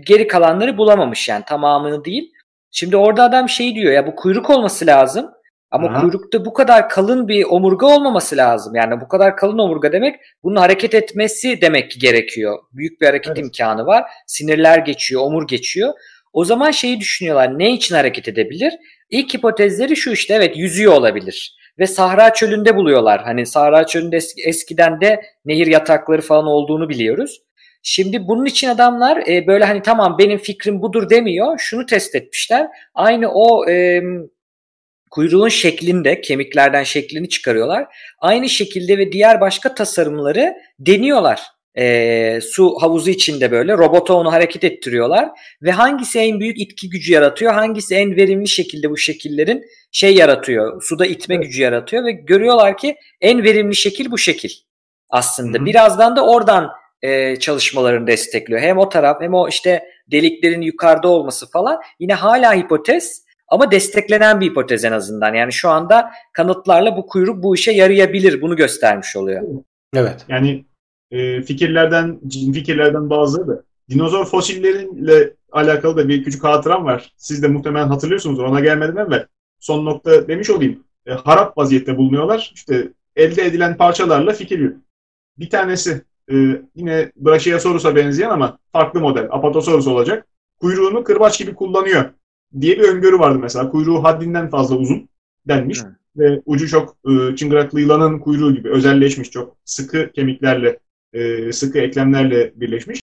[0.07, 2.31] Geri kalanları bulamamış yani tamamını değil.
[2.71, 5.29] Şimdi orada adam şey diyor ya bu kuyruk olması lazım.
[5.71, 6.01] Ama Aha.
[6.01, 8.75] kuyrukta bu kadar kalın bir omurga olmaması lazım.
[8.75, 12.59] Yani bu kadar kalın omurga demek bunun hareket etmesi demek ki gerekiyor.
[12.73, 13.39] Büyük bir hareket Evet.
[13.39, 14.03] imkanı var.
[14.27, 15.93] Sinirler geçiyor, omur geçiyor.
[16.33, 17.59] O zaman şeyi düşünüyorlar.
[17.59, 18.73] Ne için hareket edebilir?
[19.09, 21.55] İlk hipotezleri şu işte evet yüzüyor olabilir.
[21.79, 23.23] Ve Sahra Çölü'nde buluyorlar.
[23.23, 27.41] Hani Sahra Çölü'nde es- eskiden de nehir yatakları falan olduğunu biliyoruz.
[27.83, 31.57] Şimdi bunun için adamlar e, böyle hani tamam benim fikrim budur demiyor.
[31.59, 32.67] Şunu test etmişler.
[32.93, 34.01] Aynı o e,
[35.11, 37.87] kuyruğun şeklinde kemiklerden şeklini çıkarıyorlar.
[38.19, 41.41] Aynı şekilde ve diğer başka tasarımları deniyorlar.
[41.77, 45.29] E, su havuzu içinde böyle robota onu hareket ettiriyorlar
[45.61, 50.81] ve hangisi en büyük itki gücü yaratıyor, hangisi en verimli şekilde bu şekillerin şey yaratıyor,
[50.81, 54.49] suda itme gücü yaratıyor ve görüyorlar ki en verimli şekil bu şekil
[55.09, 55.57] aslında.
[55.57, 55.65] Hı hı.
[55.65, 56.69] Birazdan da oradan
[57.01, 58.61] e, çalışmalarını destekliyor.
[58.61, 64.41] Hem o taraf hem o işte deliklerin yukarıda olması falan yine hala hipotez ama desteklenen
[64.41, 65.33] bir hipotez en azından.
[65.33, 69.41] Yani şu anda kanıtlarla bu kuyruk bu işe yarayabilir bunu göstermiş oluyor.
[69.95, 70.25] Evet.
[70.27, 70.65] Yani
[71.11, 77.13] e, fikirlerden cin fikirlerden bazıları da dinozor fosilleriyle alakalı da bir küçük hatıram var.
[77.17, 79.25] Siz de muhtemelen hatırlıyorsunuz ona gelmeden evvel.
[79.59, 80.83] Son nokta demiş olayım.
[81.05, 82.51] E, harap vaziyette bulunuyorlar.
[82.55, 84.81] İşte elde edilen parçalarla fikir yürütüyor.
[85.39, 86.01] Bir tanesi
[86.31, 86.35] e,
[86.75, 89.27] yine Brachiosaurus'a benzeyen ama farklı model.
[89.31, 90.27] Apatosaurus olacak.
[90.59, 92.05] Kuyruğunu kırbaç gibi kullanıyor
[92.61, 93.69] diye bir öngörü vardı mesela.
[93.69, 95.09] Kuyruğu haddinden fazla uzun
[95.47, 95.83] denmiş.
[95.83, 95.95] Hı.
[96.17, 99.31] Ve ucu çok e, çıngıraklı yılanın kuyruğu gibi özelleşmiş.
[99.31, 100.79] Çok sıkı kemiklerle,
[101.13, 103.01] e, sıkı eklemlerle birleşmiş.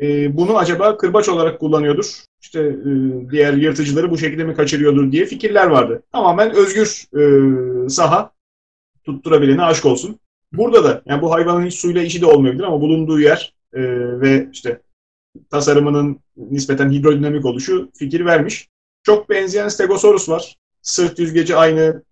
[0.00, 2.24] E, bunu acaba kırbaç olarak kullanıyordur.
[2.40, 2.90] İşte e,
[3.30, 6.02] diğer yırtıcıları bu şekilde mi kaçırıyordur diye fikirler vardı.
[6.12, 8.32] Tamamen özgür e, saha
[9.04, 10.18] tutturabilene aşk olsun.
[10.52, 13.80] Burada da yani bu hayvanın hiç suyla işi de olmayabilir ama bulunduğu yer e,
[14.20, 14.80] ve işte
[15.50, 18.68] tasarımının nispeten hidrodinamik oluşu fikir vermiş.
[19.02, 20.56] Çok benzeyen Stegosaurus var.
[20.82, 22.02] Sırt yüzgeci aynı,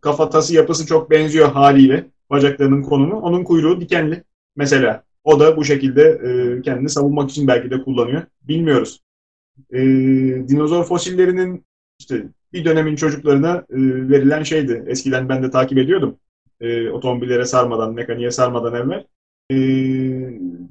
[0.00, 3.20] kafatası yapısı çok benziyor haliyle bacaklarının konumu.
[3.20, 4.24] Onun kuyruğu dikenli
[4.56, 5.04] mesela.
[5.24, 8.22] O da bu şekilde e, kendini savunmak için belki de kullanıyor.
[8.42, 9.00] Bilmiyoruz.
[9.72, 9.78] E,
[10.48, 11.64] dinozor fosillerinin
[11.98, 13.76] işte bir dönemin çocuklarına e,
[14.08, 14.84] verilen şeydi.
[14.86, 16.16] Eskiden ben de takip ediyordum.
[16.60, 19.04] E, otomobillere sarmadan, mekaniğe sarmadan evvel.
[19.50, 19.56] E,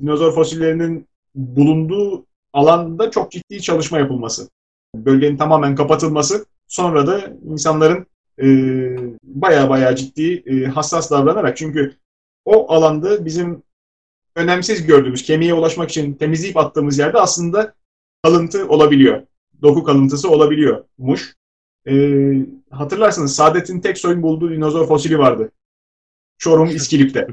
[0.02, 4.50] dinozor fosillerinin bulunduğu alanda çok ciddi çalışma yapılması.
[4.96, 6.46] Bölgenin tamamen kapatılması.
[6.68, 8.06] Sonra da insanların
[8.42, 8.48] e,
[9.24, 11.96] baya baya ciddi e, hassas davranarak çünkü
[12.46, 13.64] o alanda bizim
[14.36, 17.74] önemsiz gördüğümüz kemiğe ulaşmak için temizleyip attığımız yerde aslında
[18.24, 19.22] kalıntı olabiliyor.
[19.62, 21.36] Doku kalıntısı olabiliyormuş.
[21.88, 21.94] E,
[22.72, 25.52] hatırlarsınız Saadet'in tek soyun bulduğu dinozor fosili vardı.
[26.38, 27.28] Çorum İskilip'te.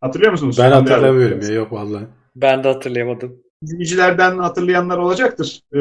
[0.00, 0.58] Hatırlıyor musunuz?
[0.58, 2.04] Ben hatırlamıyorum ya yok vallahi.
[2.36, 3.42] Ben de hatırlayamadım.
[3.62, 5.62] izleyicilerden hatırlayanlar olacaktır.
[5.74, 5.80] Ee,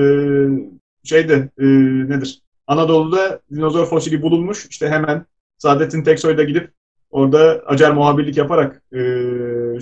[1.03, 1.65] şeyde e,
[2.09, 2.41] nedir?
[2.67, 4.67] Anadolu'da dinozor fosili bulunmuş.
[4.69, 5.25] İşte hemen
[5.57, 6.71] Saadettin Teksoy'da gidip
[7.09, 8.99] orada acar muhabirlik yaparak e,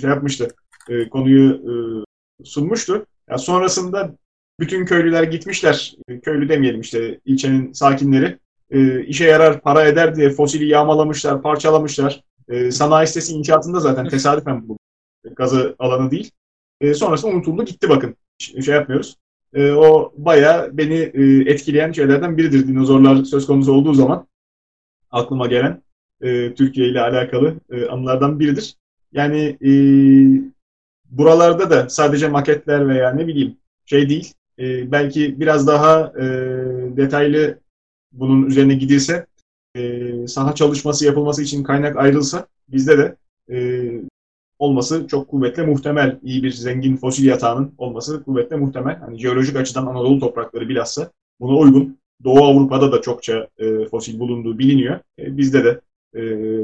[0.00, 0.48] şey yapmıştı.
[0.88, 3.06] E, konuyu e, sunmuştu.
[3.30, 4.14] Ya sonrasında
[4.60, 5.94] bütün köylüler gitmişler.
[6.08, 8.38] E, Köylü demeyelim işte ilçenin sakinleri.
[8.70, 12.22] E, işe yarar, para eder diye fosili yağmalamışlar, parçalamışlar.
[12.48, 14.78] E, sanayi sitesi inşaatında zaten tesadüfen bu
[15.36, 16.30] gazı alanı değil.
[16.80, 18.16] E, sonrasında unutuldu gitti bakın.
[18.38, 19.16] Şey yapmıyoruz.
[19.54, 24.26] E, o bayağı beni e, etkileyen şeylerden biridir dinozorlar söz konusu olduğu zaman.
[25.10, 25.82] Aklıma gelen
[26.22, 28.76] e, Türkiye ile alakalı e, anılardan biridir.
[29.12, 29.70] Yani e,
[31.10, 33.56] buralarda da sadece maketler veya ne bileyim
[33.86, 34.34] şey değil.
[34.58, 36.24] E, belki biraz daha e,
[36.96, 37.58] detaylı
[38.12, 39.26] bunun üzerine gidilse
[39.76, 43.16] e, saha çalışması yapılması için kaynak ayrılsa bizde de
[43.54, 43.88] e,
[44.58, 46.18] olması çok kuvvetle muhtemel.
[46.22, 48.98] İyi bir zengin fosil yatağının olması kuvvetle muhtemel.
[48.98, 51.10] Hani jeolojik açıdan Anadolu toprakları bilhassa
[51.40, 51.98] buna uygun.
[52.24, 55.00] Doğu Avrupa'da da çokça e, fosil bulunduğu biliniyor.
[55.18, 55.80] E, bizde de
[56.14, 56.20] e,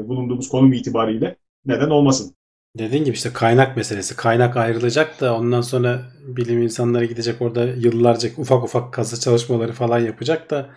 [0.07, 1.35] bulunduğumuz konum itibariyle
[1.65, 2.35] neden olmasın?
[2.77, 4.15] Dediğin gibi işte kaynak meselesi.
[4.15, 9.99] Kaynak ayrılacak da ondan sonra bilim insanları gidecek orada yıllarca ufak ufak kazı çalışmaları falan
[9.99, 10.69] yapacak da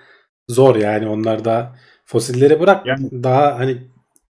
[0.49, 3.79] zor yani onlar da fosilleri bırak Yani- daha hani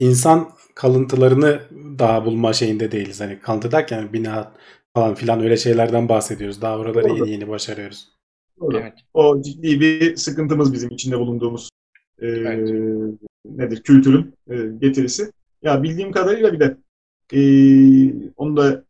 [0.01, 1.61] insan kalıntılarını
[1.99, 3.21] daha bulma şeyinde değiliz.
[3.21, 4.53] Hani kalıntı derken bina
[4.95, 6.63] falan filan öyle şeylerden bahsediyoruz.
[6.63, 7.17] Daha oraları Doğru.
[7.19, 8.09] yeni yeni başarıyoruz.
[8.61, 8.79] Doğru.
[8.79, 8.93] Evet.
[9.15, 11.69] O ciddi bir sıkıntımız bizim içinde bulunduğumuz
[12.19, 12.71] e, Evet.
[13.57, 15.33] Nedir kültürün e, getirisi.
[15.63, 16.77] Ya bildiğim kadarıyla bir de
[17.33, 17.41] e,
[18.37, 18.85] onu da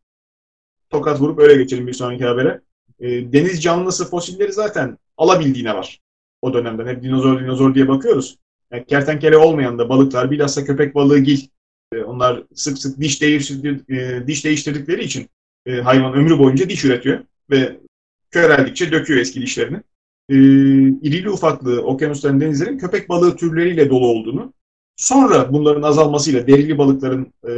[0.89, 2.61] tokat vurup öyle geçelim bir sonraki habere.
[2.99, 5.99] E, deniz canlısı fosilleri zaten alabildiğine var.
[6.41, 8.37] O dönemden hep dinozor dinozor diye bakıyoruz.
[8.71, 11.47] Yani kertenkele olmayan da balıklar bilhassa köpek balığı gil.
[11.93, 15.29] E, onlar sık sık diş, değiştirdik, e, diş değiştirdikleri için
[15.65, 17.19] e, hayvan ömrü boyunca diş üretiyor
[17.51, 17.77] ve
[18.31, 19.81] köreldikçe döküyor eski dişlerini.
[20.29, 20.35] E,
[21.01, 24.53] irili ufaklı okyanusların, denizlerin köpek balığı türleriyle dolu olduğunu,
[24.95, 27.53] sonra bunların azalmasıyla derili balıkların e,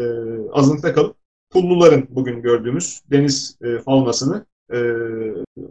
[0.51, 1.15] azınlıkta kalıp
[1.49, 4.78] pulluların bugün gördüğümüz deniz e, faunasını e,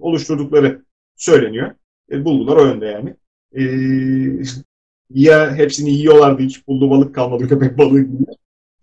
[0.01, 0.85] oluşturdukları
[1.17, 1.71] söyleniyor.
[2.13, 3.15] E, bulgular o yönde yani.
[3.53, 3.63] E,
[5.11, 8.25] ya hepsini yiyorlardı hiç pullu balık kalmadı köpek balığı gibi.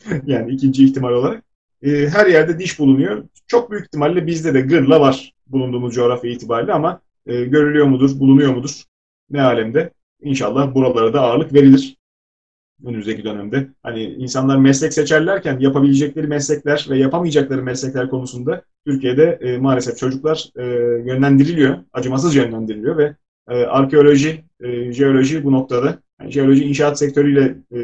[0.25, 1.43] yani ikinci ihtimal olarak.
[1.83, 3.23] E, her yerde diş bulunuyor.
[3.47, 8.53] Çok büyük ihtimalle bizde de gırla var bulunduğumuz coğrafya itibariyle ama e, görülüyor mudur, bulunuyor
[8.55, 8.83] mudur?
[9.29, 9.91] Ne alemde?
[10.21, 11.97] İnşallah buralara da ağırlık verilir
[12.85, 13.67] önümüzdeki dönemde.
[13.83, 20.63] Hani insanlar meslek seçerlerken yapabilecekleri meslekler ve yapamayacakları meslekler konusunda Türkiye'de e, maalesef çocuklar e,
[21.11, 23.15] yönlendiriliyor, acımasız yönlendiriliyor ve
[23.49, 27.79] e, arkeoloji, e, jeoloji bu noktada, yani jeoloji inşaat sektörüyle e,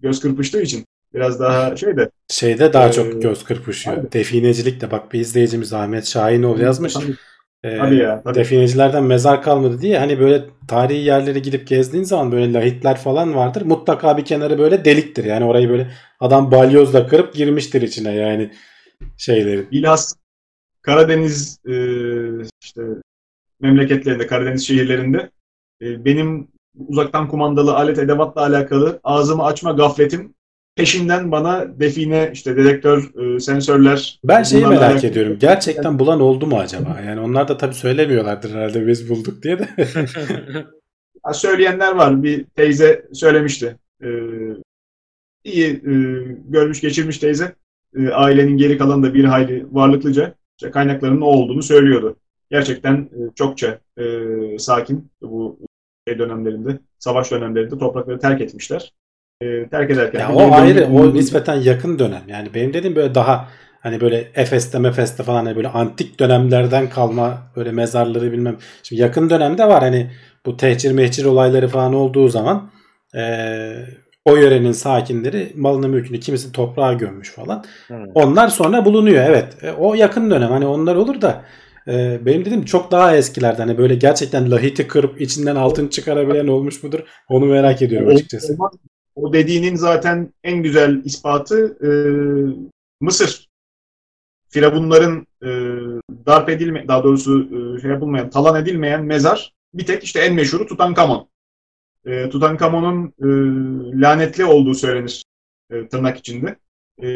[0.00, 0.84] göz kırpıştığı için
[1.14, 3.96] biraz daha şey de Şeyde daha Ee, çok göz kırpışıyor.
[3.96, 4.12] abi.
[4.12, 6.92] Definecilik de bak bir izleyicimiz Ahmet Şahinoğlu yazmış.
[6.92, 7.14] Tabii.
[7.64, 8.34] Ee, Tabii ya, tabii.
[8.34, 13.62] Definecilerden mezar kalmadı diye hani böyle tarihi yerlere gidip gezdiğin zaman böyle lahitler falan vardır.
[13.62, 15.24] Mutlaka bir kenarı böyle deliktir.
[15.24, 15.90] Yani orayı böyle
[16.20, 18.50] adam balyozla kırıp girmiştir içine yani
[19.16, 19.70] şeylerin.
[19.70, 20.16] Bilhassa
[20.82, 21.74] Karadeniz e,
[22.62, 22.82] işte
[23.60, 25.30] memleketlerinde, Karadeniz şehirlerinde
[25.82, 26.48] e, benim
[26.88, 30.34] uzaktan kumandalı alet edevatla alakalı ağzımı açma gafletim
[30.76, 34.20] peşinden bana define, işte dedektör, e, sensörler.
[34.24, 35.36] Ben şeyi merak alakalı- ediyorum.
[35.40, 37.00] Gerçekten bulan oldu mu acaba?
[37.06, 39.68] Yani onlar da tabii söylemiyorlardır herhalde biz bulduk diye de.
[41.22, 42.22] Ha, söyleyenler var.
[42.22, 43.76] Bir teyze söylemişti.
[44.02, 44.08] E,
[45.44, 45.92] iyi e,
[46.48, 47.54] görmüş geçirmiş teyze.
[47.96, 52.16] E, ailenin geri kalanı da bir hayli varlıklıca işte kaynaklarının o olduğunu söylüyordu.
[52.50, 54.04] Gerçekten e, çokça e,
[54.58, 55.58] sakin bu
[56.08, 58.92] şey dönemlerinde, savaş dönemlerinde toprakları terk etmişler.
[59.42, 62.22] E, terk ederken Ya o ayrı, dönüp- o nispeten yakın dönem.
[62.28, 63.48] Yani benim dediğim böyle daha
[63.80, 68.56] hani böyle Efes'te Mefes'te falan hani böyle antik dönemlerden kalma böyle mezarları bilmem.
[68.82, 70.10] Şimdi yakın dönemde var hani
[70.46, 72.70] bu tehcir mehcir olayları falan olduğu zaman
[73.14, 73.86] eee,
[74.24, 77.64] o yörenin sakinleri malını mülkünü kimisi toprağa gömmüş falan.
[77.86, 78.04] Hmm.
[78.14, 79.64] Onlar sonra bulunuyor evet.
[79.64, 81.42] E, o yakın dönem hani onlar olur da
[81.88, 86.82] e, benim dediğim çok daha eskilerde hani böyle gerçekten lahiti kırıp içinden altın çıkarabilen olmuş
[86.82, 87.00] mudur?
[87.28, 88.52] Onu merak ediyorum açıkçası.
[88.52, 88.72] Olmaz.
[89.16, 91.90] O dediğinin zaten en güzel ispatı e,
[93.00, 93.48] Mısır.
[94.48, 95.48] Firavunların e,
[96.26, 100.66] darp edilme, daha doğrusu e, şey yapılmayan, talan edilmeyen mezar bir tek işte en meşhuru
[100.66, 101.28] Tutankamon.
[102.06, 103.26] E, Tutankamon'un e,
[104.00, 105.24] lanetli olduğu söylenir
[105.70, 106.56] e, tırnak içinde.
[107.02, 107.08] E,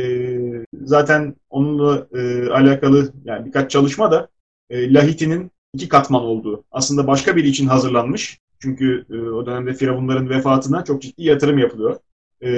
[0.82, 4.28] zaten onunla e, alakalı yani birkaç çalışma da
[4.70, 6.64] e, lahitinin iki katman olduğu.
[6.70, 8.38] Aslında başka biri için hazırlanmış.
[8.62, 11.96] Çünkü e, o dönemde firavunların vefatına çok ciddi yatırım yapılıyor.
[12.40, 12.50] E,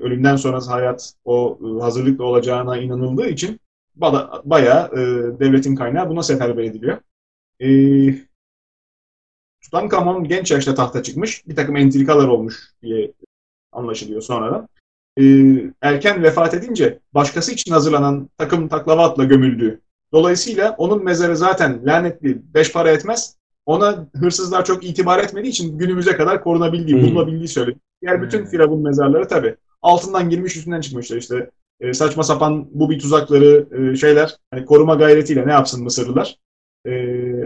[0.00, 3.60] ölümden sonrası hayat o e, hazırlıklı olacağına inanıldığı için
[3.96, 4.98] bada, bayağı e,
[5.40, 6.98] devletin kaynağı buna seferber ediliyor.
[7.60, 7.68] E,
[9.64, 11.48] Tutankamon genç yaşta tahta çıkmış.
[11.48, 13.12] Bir takım entrikalar olmuş diye
[13.72, 14.68] anlaşılıyor sonradan.
[15.20, 15.24] E,
[15.80, 19.80] erken vefat edince başkası için hazırlanan takım taklavatla gömüldü.
[20.12, 23.36] Dolayısıyla onun mezarı zaten lanetli, beş para etmez
[23.66, 27.02] ona hırsızlar çok itibar etmediği için günümüze kadar korunabildiği, Hmm.
[27.08, 27.80] bulunabildiği söyleniyor.
[28.02, 28.46] Diğer bütün Hmm.
[28.46, 31.50] firavun mezarları tabii altından girmiş üstünden çıkmışlar işte
[31.80, 36.38] e, saçma sapan bu bir tuzakları e, şeyler hani koruma gayretiyle ne yapsın Mısırlılar
[36.86, 36.90] E,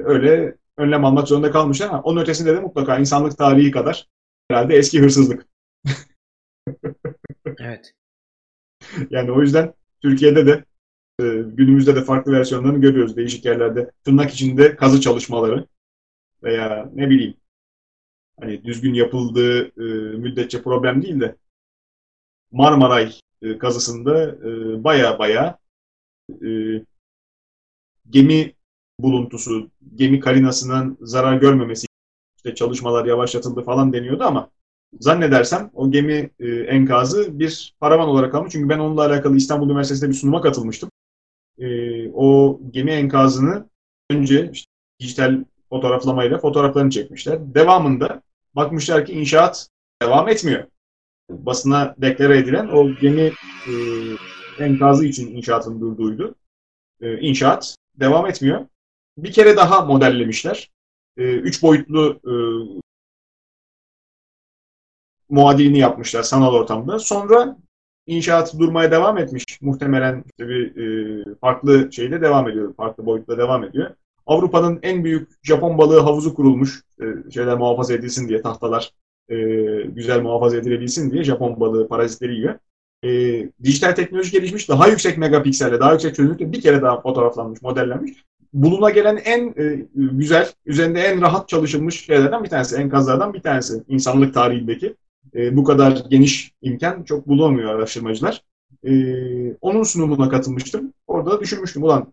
[0.04, 4.08] öyle önlem almak zorunda kalmışlar ama onun ötesinde de mutlaka insanlık tarihi kadar
[4.50, 5.46] herhalde eski hırsızlık.
[7.58, 7.92] Evet.
[9.10, 10.64] Yani o yüzden Türkiye'de de
[11.20, 13.90] e, günümüzde de farklı versiyonlarını görüyoruz değişik yerlerde.
[14.04, 15.66] Tırnak içinde kazı çalışmaları
[16.42, 17.34] veya ne bileyim
[18.40, 21.36] hani düzgün yapıldığı e, müddetçe problem değil de
[22.52, 23.12] Marmaray
[23.42, 25.58] e, kazısında e, baya baya
[26.44, 26.48] e,
[28.10, 28.54] gemi
[29.00, 31.86] buluntusu, gemi karinasından zarar görmemesi
[32.36, 34.50] işte çalışmalar yavaşlatıldı falan deniyordu ama
[35.00, 38.52] zannedersem o gemi e, enkazı bir paravan olarak kalmış.
[38.52, 40.90] Çünkü ben onunla alakalı İstanbul Üniversitesi'nde bir sunuma katılmıştım.
[41.58, 43.68] E, o gemi enkazını
[44.10, 44.70] önce işte,
[45.00, 47.54] dijital fotoğraflamayla fotoğraflarını çekmişler.
[47.54, 48.22] Devamında
[48.54, 49.68] bakmışlar ki inşaat
[50.02, 50.64] devam etmiyor.
[51.30, 53.32] Basına deklare edilen o gemi
[53.66, 53.72] e,
[54.58, 56.34] enkazı için inşaatın durduğuydu.
[57.00, 58.66] E, inşaat devam etmiyor.
[59.18, 60.70] Bir kere daha modellemişler.
[61.16, 62.32] E, üç boyutlu e,
[65.28, 66.98] muadilini yapmışlar sanal ortamda.
[66.98, 67.56] Sonra
[68.06, 69.44] inşaat durmaya devam etmiş.
[69.60, 72.74] Muhtemelen işte bir e, farklı şeyde devam ediyor.
[72.74, 73.94] Farklı boyutta devam ediyor.
[74.28, 76.82] Avrupa'nın en büyük Japon balığı havuzu kurulmuş.
[77.00, 78.92] E, şeyler muhafaza edilsin diye tahtalar
[79.28, 79.36] e,
[79.82, 82.54] güzel muhafaza edilebilsin diye Japon balığı parazitleri yiyor.
[83.04, 83.08] E,
[83.64, 84.68] dijital teknoloji gelişmiş.
[84.68, 88.12] Daha yüksek megapikselle, daha yüksek çözünürlükle bir kere daha fotoğraflanmış, modellenmiş.
[88.52, 93.82] Buluna gelen en e, güzel, üzerinde en rahat çalışılmış şeylerden bir tanesi, enkazlardan bir tanesi
[93.88, 94.94] insanlık tarihindeki
[95.34, 98.42] e, bu kadar geniş imkan çok bulamıyor araştırmacılar.
[98.84, 98.92] E,
[99.60, 100.92] onun sunumuna katılmıştım.
[101.06, 101.82] Orada da düşünmüştüm.
[101.82, 102.12] Ulan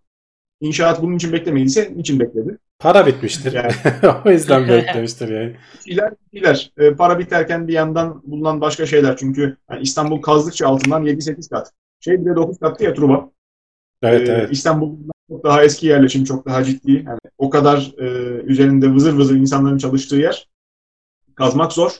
[0.67, 2.57] inşaat bunun için beklemediyse niçin bekledi?
[2.79, 3.53] Para bitmiştir.
[3.53, 3.71] Yani.
[4.25, 5.55] o yüzden beklemiştir yani.
[5.85, 6.71] İler, iler.
[6.77, 9.17] E, para biterken bir yandan bulunan başka şeyler.
[9.17, 11.71] Çünkü yani İstanbul kazdıkça altından 7-8 kat.
[11.99, 13.29] Şey bile 9 kattı ya Truva.
[14.03, 14.51] Evet, ee, evet.
[14.51, 16.91] İstanbul'dan çok daha eski yerleşim, çok daha ciddi.
[16.91, 18.05] Yani o kadar e,
[18.43, 20.49] üzerinde vızır vızır insanların çalıştığı yer
[21.35, 21.91] kazmak zor.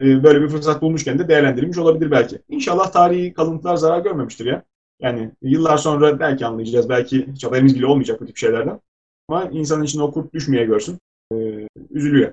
[0.00, 2.38] E, böyle bir fırsat bulmuşken de değerlendirilmiş olabilir belki.
[2.48, 4.62] İnşallah tarihi kalıntılar zarar görmemiştir ya.
[5.00, 8.80] Yani yıllar sonra belki anlayacağız, belki hiç haberimiz bile olmayacak bu tip şeylerden.
[9.28, 10.98] Ama insanın içine o kurt düşmeye görsün.
[11.32, 12.32] E, üzülüyor.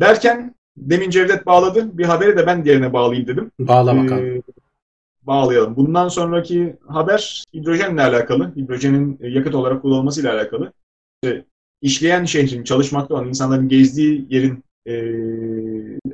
[0.00, 1.98] Derken demin Cevdet bağladı.
[1.98, 3.50] Bir haberi de ben diğerine bağlayayım dedim.
[3.60, 4.24] Bağla bakalım.
[4.24, 4.42] Ee,
[5.22, 5.76] bağlayalım.
[5.76, 8.56] Bundan sonraki haber hidrojenle alakalı.
[8.56, 10.72] Hidrojenin yakıt olarak kullanılmasıyla alakalı.
[11.22, 11.44] İşte
[11.82, 14.94] işleyen şehrin, çalışmakta olan insanların gezdiği yerin e,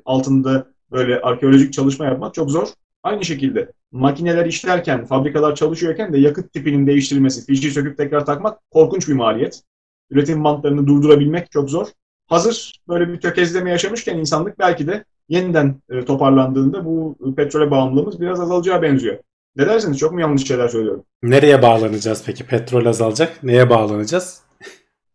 [0.04, 2.68] altında böyle arkeolojik çalışma yapmak çok zor.
[3.06, 9.08] Aynı şekilde makineler işlerken, fabrikalar çalışıyorken de yakıt tipinin değiştirilmesi, fişi söküp tekrar takmak korkunç
[9.08, 9.62] bir maliyet.
[10.10, 11.86] Üretim bantlarını durdurabilmek çok zor.
[12.26, 18.40] Hazır böyle bir tökezleme yaşamışken insanlık belki de yeniden e, toparlandığında bu petrole bağımlılığımız biraz
[18.40, 19.18] azalacağı benziyor.
[19.56, 19.98] Ne dersiniz?
[19.98, 21.04] Çok mu yanlış şeyler söylüyorum?
[21.22, 22.46] Nereye bağlanacağız peki?
[22.46, 23.42] Petrol azalacak.
[23.42, 24.42] Neye bağlanacağız?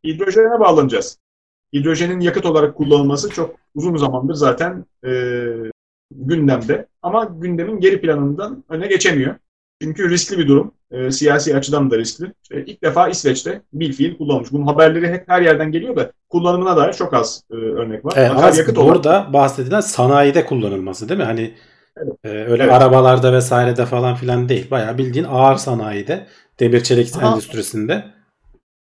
[0.03, 1.17] Hidrojene bağlanacağız.
[1.73, 5.11] Hidrojenin yakıt olarak kullanılması çok uzun zamandır zaten e,
[6.15, 6.87] gündemde.
[7.01, 9.35] Ama gündemin geri planından öne geçemiyor.
[9.81, 10.73] Çünkü riskli bir durum.
[10.91, 12.33] E, siyasi açıdan da riskli.
[12.43, 14.51] İşte ilk defa İsveç'te bilfiil kullanılmış.
[14.51, 18.13] Bunun haberleri hep her yerden geliyor da kullanımına dair çok az e, örnek var.
[18.15, 19.33] Evet, ama yakıt burada olarak...
[19.33, 21.25] bahsedilen sanayide kullanılması değil mi?
[21.25, 21.53] Hani
[21.97, 22.13] evet.
[22.23, 22.73] e, öyle evet.
[22.73, 24.71] arabalarda vesairede falan filan değil.
[24.71, 26.27] Bayağı bildiğin ağır sanayide,
[26.59, 27.31] demir çelik Aha.
[27.31, 28.05] endüstrisinde.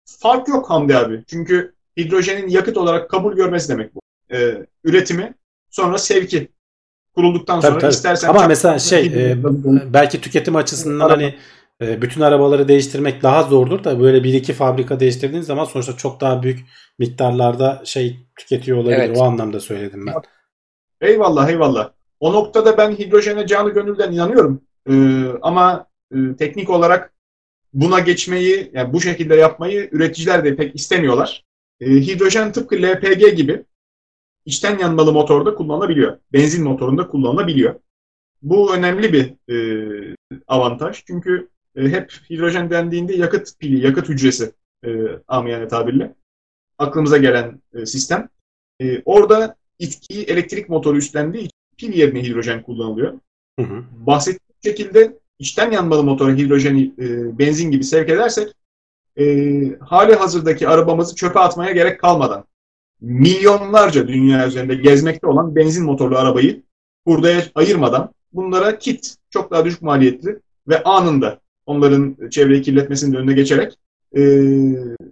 [0.04, 1.24] Fark yok Hamdi abi.
[1.26, 4.00] Çünkü hidrojenin yakıt olarak kabul görmesi demek bu.
[4.32, 5.34] E, üretimi
[5.70, 6.48] sonra sevki
[7.14, 7.92] kurulduktan sonra tabii, tabii.
[7.92, 9.36] istersen ama mesela şey e,
[9.92, 11.16] belki tüketim açısından Araba.
[11.16, 11.34] hani
[11.82, 16.20] e, bütün arabaları değiştirmek daha zordur da böyle bir iki fabrika değiştirdiğin zaman sonuçta çok
[16.20, 16.60] daha büyük
[16.98, 18.98] miktarlarda şey tüketiyor olabilir.
[18.98, 19.18] Evet.
[19.18, 20.14] O anlamda söyledim ben.
[21.00, 21.90] Eyvallah eyvallah.
[22.20, 24.62] O noktada ben hidrojene canı gönülden inanıyorum.
[24.90, 27.12] Ee, ama e, teknik olarak
[27.72, 31.44] buna geçmeyi, yani bu şekilde yapmayı üreticiler de pek istemiyorlar.
[31.80, 33.64] E, hidrojen tıpkı LPG gibi
[34.44, 36.18] içten yanmalı motorda kullanılabiliyor.
[36.32, 37.74] Benzin motorunda kullanılabiliyor.
[38.42, 40.16] Bu önemli bir e,
[40.48, 41.02] avantaj.
[41.06, 44.52] Çünkü e, hep hidrojen dendiğinde yakıt pili, yakıt hücresi
[44.84, 44.90] e,
[45.28, 46.14] amiyane tabirle
[46.78, 48.28] aklımıza gelen e, sistem.
[48.80, 53.12] E, orada itkiyi elektrik motoru üstlendiği için pil yerine hidrojen kullanılıyor.
[53.58, 53.84] Hı hı.
[53.92, 58.48] Bahsettiğim şekilde içten yanmalı motora hidrojeni e, benzin gibi sevk edersek
[59.18, 59.24] e,
[59.80, 62.44] hali hazırdaki arabamızı çöpe atmaya gerek kalmadan
[63.00, 66.62] milyonlarca dünya üzerinde gezmekte olan benzin motorlu arabayı
[67.06, 73.78] hurdaya ayırmadan bunlara kit çok daha düşük maliyetli ve anında onların çevreyi kirletmesinin önüne geçerek
[74.16, 74.22] e,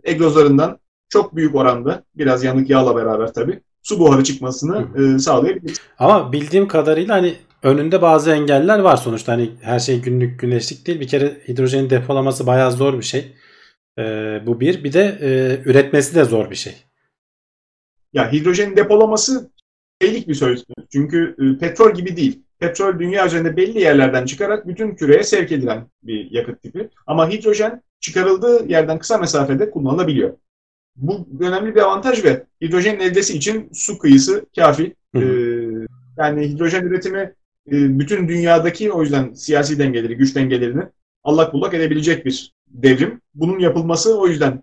[0.05, 0.79] egzozlarından
[1.09, 5.79] çok büyük oranda biraz yanık yağla beraber tabi su buharı çıkmasını e, sağlayabiliriz.
[5.99, 11.01] Ama bildiğim kadarıyla hani önünde bazı engeller var sonuçta hani her şey günlük güneşlik değil.
[11.01, 13.35] Bir kere hidrojenin depolaması bayağı zor bir şey.
[13.99, 14.03] E,
[14.47, 14.85] bu bir.
[14.85, 15.29] Bir de e,
[15.71, 16.75] üretmesi de zor bir şey.
[18.13, 19.51] Ya hidrojenin depolaması
[20.03, 20.65] şeylik bir söz.
[20.93, 22.43] Çünkü e, petrol gibi değil.
[22.59, 26.91] Petrol dünya üzerinde belli yerlerden çıkarak bütün küreye sevk edilen bir yakıt tipi.
[27.07, 30.37] Ama hidrojen çıkarıldığı yerden kısa mesafede kullanılabiliyor.
[30.97, 34.95] bu önemli bir avantaj ve hidrojenin eldesi için su kıyısı kafi.
[35.15, 35.25] Hı hı.
[35.25, 35.87] Ee,
[36.19, 37.35] yani hidrojen üretimi
[37.73, 40.83] e, bütün dünyadaki o yüzden siyasi dengeleri, güç dengelerini
[41.25, 43.21] allak bullak edebilecek bir devrim.
[43.35, 44.63] Bunun yapılması o yüzden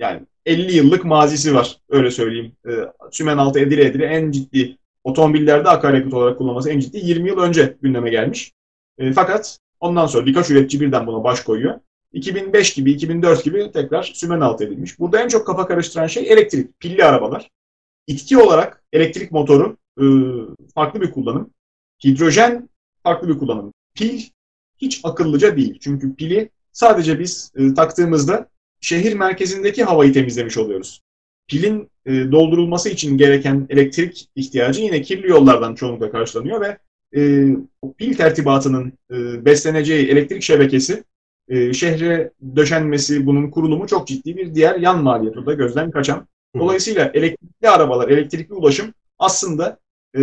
[0.00, 2.52] yani 50 yıllık mazisi var öyle söyleyeyim.
[2.68, 2.70] E,
[3.10, 7.76] sümen altı edile edile en ciddi otomobillerde akaryakıt olarak kullanılması en ciddi 20 yıl önce
[7.82, 8.52] gündeme gelmiş.
[8.98, 11.80] E, fakat ondan sonra birkaç üretici birden buna baş koyuyor.
[12.12, 14.98] 2005 gibi, 2004 gibi tekrar sümen altı edilmiş.
[14.98, 17.50] Burada en çok kafa karıştıran şey elektrik, pilli arabalar.
[18.06, 20.04] İtki olarak elektrik motoru e,
[20.74, 21.50] farklı bir kullanım.
[22.04, 22.68] Hidrojen
[23.02, 23.72] farklı bir kullanım.
[23.94, 24.22] Pil
[24.78, 25.78] hiç akıllıca değil.
[25.80, 28.48] Çünkü pili sadece biz e, taktığımızda
[28.80, 31.00] şehir merkezindeki havayı temizlemiş oluyoruz.
[31.48, 36.78] Pilin e, doldurulması için gereken elektrik ihtiyacı yine kirli yollardan çoğunlukla karşılanıyor ve
[37.16, 37.46] e,
[37.98, 41.04] pil tertibatının e, besleneceği elektrik şebekesi
[41.48, 46.26] e, şehre döşenmesi, bunun kurulumu çok ciddi bir diğer yan maliyeti da gözden kaçan.
[46.58, 49.78] Dolayısıyla elektrikli arabalar, elektrikli ulaşım aslında
[50.14, 50.22] e,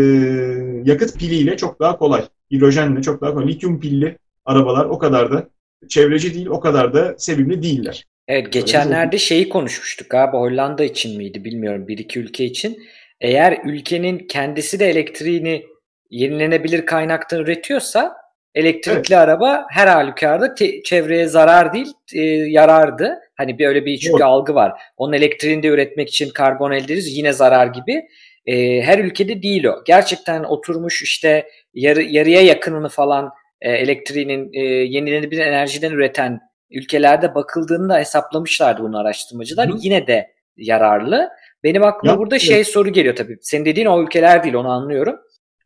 [0.84, 2.28] yakıt piliyle çok daha kolay.
[2.52, 3.48] Hidrojenle çok daha kolay.
[3.48, 5.50] Lityum pilli arabalar o kadar da
[5.88, 8.06] çevreci değil, o kadar da sevimli değiller.
[8.28, 12.78] Evet geçenlerde şeyi konuşmuştuk abi Hollanda için miydi bilmiyorum bir iki ülke için.
[13.22, 15.66] Eğer ülkenin kendisi de elektriğini
[16.10, 18.16] yenilenebilir kaynaktan üretiyorsa
[18.56, 19.12] elektrikli evet.
[19.12, 23.20] araba her halükarda te- çevreye zarar değil e, yarardı.
[23.36, 24.24] Hani bir öyle bir çünkü evet.
[24.24, 24.82] algı var.
[24.98, 28.08] Onun elektriğini de üretmek için karbon elde ederiz yine zarar gibi.
[28.46, 29.84] E, her ülkede değil o.
[29.86, 33.32] Gerçekten oturmuş işte yarı, yarıya yakınını falan
[33.62, 36.40] e, elektriğinin e, yenilenebilir enerjiden üreten
[36.72, 39.70] ülkelerde bakıldığında hesaplamışlardı bunu araştırmacılar.
[39.70, 39.78] Hı.
[39.80, 40.28] Yine de
[40.58, 41.30] yararlı.
[41.64, 42.46] Benim aklıma ya, burada evet.
[42.46, 43.38] şey soru geliyor tabii.
[43.42, 45.16] Senin dediğin o ülkeler değil onu anlıyorum.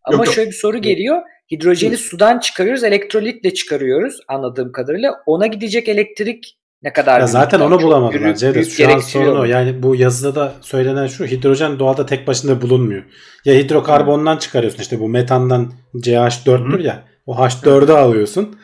[0.03, 0.83] Ama yok, şöyle bir soru yok.
[0.83, 1.21] geliyor.
[1.51, 1.97] Hidrojeni Hı.
[1.97, 5.15] sudan çıkarıyoruz, elektrolitle çıkarıyoruz anladığım kadarıyla.
[5.25, 8.69] Ona gidecek elektrik ne kadar ya zaten onu bulamadılar Cevdet.
[8.69, 9.43] Şu an sorun o.
[9.43, 13.03] Yani bu yazıda da söylenen şu hidrojen doğada tek başına bulunmuyor.
[13.45, 17.03] Ya hidrokarbondan çıkarıyorsun işte bu metandan CH4'tür ya.
[17.25, 18.59] O H4'ü alıyorsun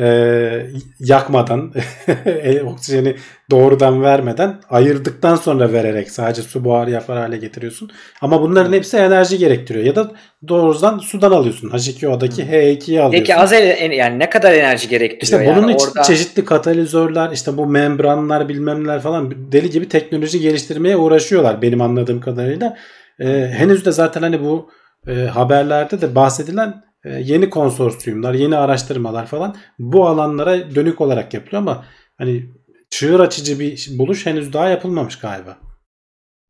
[0.00, 0.66] e,
[1.00, 1.72] yakmadan
[2.66, 3.16] oksijeni
[3.50, 7.90] doğrudan vermeden ayırdıktan sonra vererek sadece su buharı yapar hale getiriyorsun.
[8.20, 9.84] Ama bunların hepsi enerji gerektiriyor.
[9.84, 10.10] Ya da
[10.48, 11.68] doğrudan sudan alıyorsun.
[11.68, 13.10] H2O'daki H2'yi alıyorsun.
[13.10, 15.22] Peki az yani ne kadar enerji gerektiriyor?
[15.22, 16.02] İşte bunun yani için orada...
[16.02, 22.76] çeşitli katalizörler, işte bu membranlar bilmemler falan deli gibi teknoloji geliştirmeye uğraşıyorlar benim anladığım kadarıyla.
[23.20, 24.70] Ee, henüz de zaten hani bu
[25.06, 31.62] e, haberlerde de bahsedilen e, yeni konsorsiyumlar, yeni araştırmalar falan bu alanlara dönük olarak yapılıyor
[31.62, 31.84] ama
[32.18, 32.46] hani
[32.90, 35.58] çığır açıcı bir buluş henüz daha yapılmamış galiba.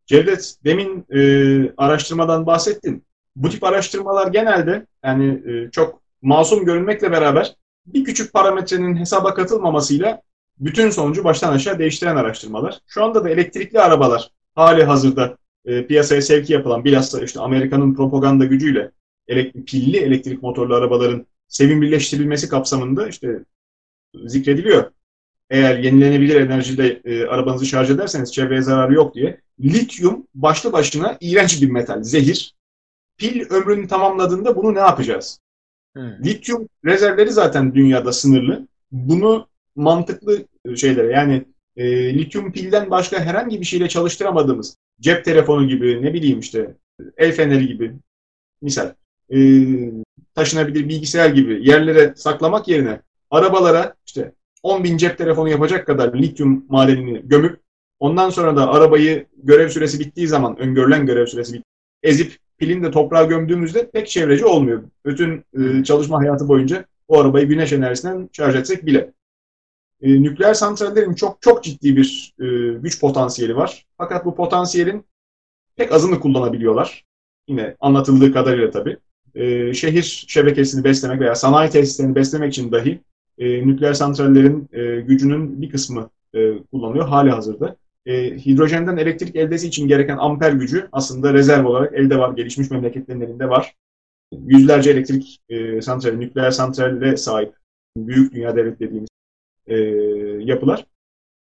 [0.07, 1.23] Cevdet, demin e,
[1.77, 3.05] araştırmadan bahsettin.
[3.37, 7.55] Bu tip araştırmalar genelde yani e, çok masum görünmekle beraber
[7.87, 10.23] bir küçük parametrenin hesaba katılmamasıyla
[10.59, 12.79] bütün sonucu baştan aşağı değiştiren araştırmalar.
[12.87, 18.45] Şu anda da elektrikli arabalar hali hazırda e, piyasaya sevki yapılan bilhassa işte Amerika'nın propaganda
[18.45, 18.91] gücüyle
[19.31, 23.45] elektrik, pilli elektrik motorlu arabaların sevimlileştirilmesi kapsamında işte
[24.25, 24.91] zikrediliyor.
[25.51, 29.41] Eğer yenilenebilir enerjide e, arabanızı şarj ederseniz çevreye zararı yok diye.
[29.61, 32.55] Lityum başlı başına iğrenç bir metal, zehir.
[33.17, 35.41] Pil ömrünü tamamladığında bunu ne yapacağız?
[35.97, 36.25] Hmm.
[36.25, 38.69] Lityum rezervleri zaten dünyada sınırlı.
[38.93, 40.47] Bunu mantıklı
[40.77, 41.45] şeylere yani
[41.77, 46.75] e, lityum pilden başka herhangi bir şeyle çalıştıramadığımız cep telefonu gibi ne bileyim işte
[47.17, 47.93] el feneri gibi
[48.63, 48.95] misal
[49.35, 49.39] e,
[50.35, 53.01] taşınabilir bilgisayar gibi yerlere saklamak yerine
[53.31, 54.33] arabalara işte
[54.63, 57.61] 10 bin cep telefonu yapacak kadar lityum madenini gömüp
[57.99, 61.65] ondan sonra da arabayı görev süresi bittiği zaman öngörülen görev süresi bit
[62.03, 64.83] ezip pilini de toprağa gömdüğümüzde pek çevreci olmuyor.
[65.07, 69.13] Bütün e, çalışma hayatı boyunca o arabayı güneş enerjisinden şarj etsek bile.
[70.03, 72.47] E, nükleer santrallerin çok çok ciddi bir e,
[72.79, 73.87] güç potansiyeli var.
[73.99, 75.05] Fakat bu potansiyelin
[75.77, 77.05] pek azını kullanabiliyorlar.
[77.49, 78.97] Yine anlatıldığı kadarıyla tabii
[79.35, 83.01] e, şehir şebekesini beslemek veya sanayi tesislerini beslemek için dahi
[83.39, 87.77] e, nükleer santrallerin e, gücünün bir kısmı e, kullanılıyor hali hazırda.
[88.07, 93.21] E, hidrojenden elektrik eldesi için gereken amper gücü aslında rezerv olarak elde var, gelişmiş memleketlerin
[93.21, 93.75] elinde var.
[94.33, 97.55] Yüzlerce elektrik e, santrali, nükleer santralle sahip
[97.97, 99.09] büyük dünya devlet dediğimiz
[99.67, 99.77] e,
[100.45, 100.87] yapılar.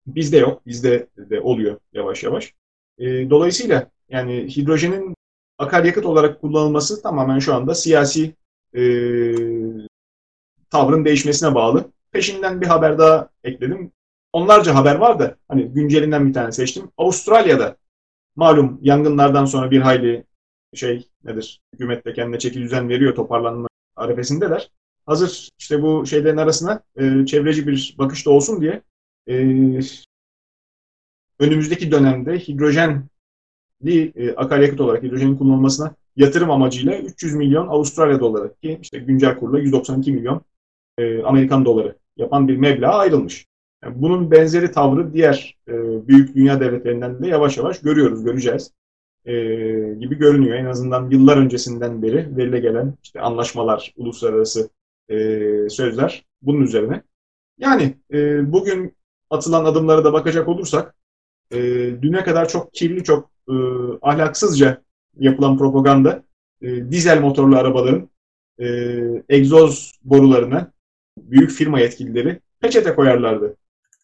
[0.07, 2.55] Bizde yok, bizde de oluyor yavaş yavaş.
[2.99, 5.16] E, dolayısıyla yani hidrojenin
[5.59, 8.35] akaryakıt olarak kullanılması tamamen şu anda siyasi
[8.75, 8.83] e,
[10.71, 11.91] tavrın değişmesine bağlı.
[12.13, 13.93] Peşinden bir haber daha ekledim.
[14.33, 16.91] Onlarca haber var da hani güncelinden bir tane seçtim.
[16.97, 17.77] Avustralya'da
[18.37, 20.25] malum yangınlardan sonra bir hayli
[20.75, 21.61] şey nedir?
[21.73, 24.71] Hükümet de kendine çeki düzen veriyor toparlanma arefesindeler.
[25.07, 28.83] Hazır işte bu şeylerin arasına e, çevreci bir bakış da olsun diye
[29.29, 29.35] e,
[31.39, 32.39] önümüzdeki dönemde
[33.85, 39.39] hidrojenli e, akaryakıt olarak hidrojenin kullanılmasına yatırım amacıyla 300 milyon Avustralya doları ki işte güncel
[39.39, 40.41] kurla 192 milyon
[40.99, 43.47] e, Amerikan doları yapan bir meblağ ayrılmış.
[43.85, 45.73] Yani bunun benzeri tavrı diğer e,
[46.09, 48.73] büyük dünya devletlerinden de yavaş yavaş görüyoruz, göreceğiz
[49.25, 49.33] e,
[50.01, 50.57] gibi görünüyor.
[50.57, 54.71] En azından yıllar öncesinden beri verile gelen işte anlaşmalar, uluslararası
[55.09, 55.17] e,
[55.69, 57.03] sözler bunun üzerine.
[57.59, 58.97] Yani e, bugün
[59.31, 60.95] atılan adımlara da bakacak olursak
[61.51, 61.59] e,
[62.03, 63.55] düne kadar çok kirli, çok e,
[64.03, 64.83] ahlaksızca
[65.19, 66.23] yapılan propaganda
[66.63, 68.09] e, dizel motorlu arabaların
[68.59, 68.67] e,
[69.29, 70.73] egzoz borularına
[71.19, 73.57] büyük firma yetkilileri peçete koyarlardı.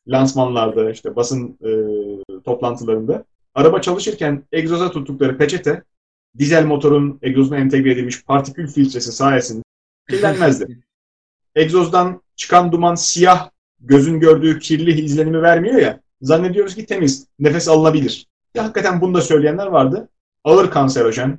[0.08, 1.70] Lansmanlarda, işte basın e,
[2.44, 3.24] toplantılarında.
[3.54, 5.82] Araba çalışırken egzoza tuttukları peçete
[6.38, 9.62] dizel motorun egzozuna entegre edilmiş partikül filtresi sayesinde
[10.10, 10.78] kirlenmezdi.
[11.54, 13.50] Egzozdan çıkan duman siyah,
[13.80, 16.00] gözün gördüğü kirli izlenimi vermiyor ya.
[16.20, 18.26] Zannediyoruz ki temiz, nefes alınabilir.
[18.54, 20.08] Ya hakikaten bunu da söyleyenler vardı.
[20.44, 21.38] Ağır kanserojen.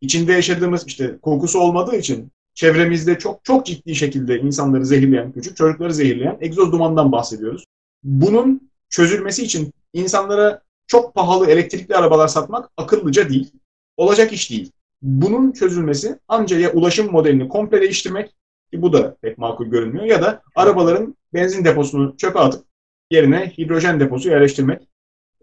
[0.00, 5.94] İçinde yaşadığımız işte kokusu olmadığı için çevremizde çok çok ciddi şekilde insanları zehirleyen, küçük çocukları
[5.94, 7.64] zehirleyen egzoz dumandan bahsediyoruz.
[8.02, 13.52] Bunun çözülmesi için insanlara çok pahalı elektrikli arabalar satmak akıllıca değil.
[13.96, 14.72] Olacak iş değil.
[15.02, 18.28] Bunun çözülmesi ancak ya ulaşım modelini komple değiştirmek
[18.72, 22.64] ki bu da pek makul görünmüyor ya da arabaların benzin deposunu çöpe atıp
[23.10, 24.88] yerine hidrojen deposu yerleştirmek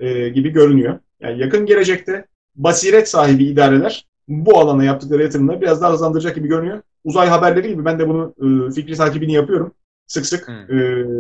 [0.02, 1.00] e, gibi görünüyor.
[1.22, 2.26] Yani yakın gelecekte
[2.56, 6.82] basiret sahibi idareler bu alana yaptıkları yatırımları biraz daha hızlandıracak gibi görünüyor.
[7.04, 9.74] Uzay haberleri gibi ben de bunu e, fikri takibini yapıyorum.
[10.08, 10.76] Sık sık e,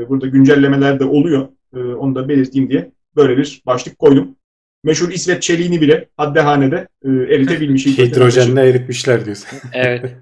[0.09, 1.47] burada güncellemeler de oluyor.
[1.75, 4.35] E, onu da belirteyim diye böyle bir başlık koydum.
[4.83, 7.85] Meşhur İsveç çeliğini bile haddehanede e, eritebilmiş.
[7.97, 9.59] Hidrojenle eritmişler diyorsun.
[9.73, 10.15] evet.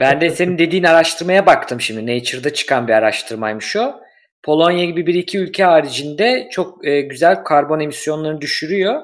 [0.00, 2.16] Ben de senin dediğin araştırmaya baktım şimdi.
[2.16, 3.94] Nature'da çıkan bir araştırmaymış o.
[4.42, 9.02] Polonya gibi bir iki ülke haricinde çok e, güzel karbon emisyonlarını düşürüyor.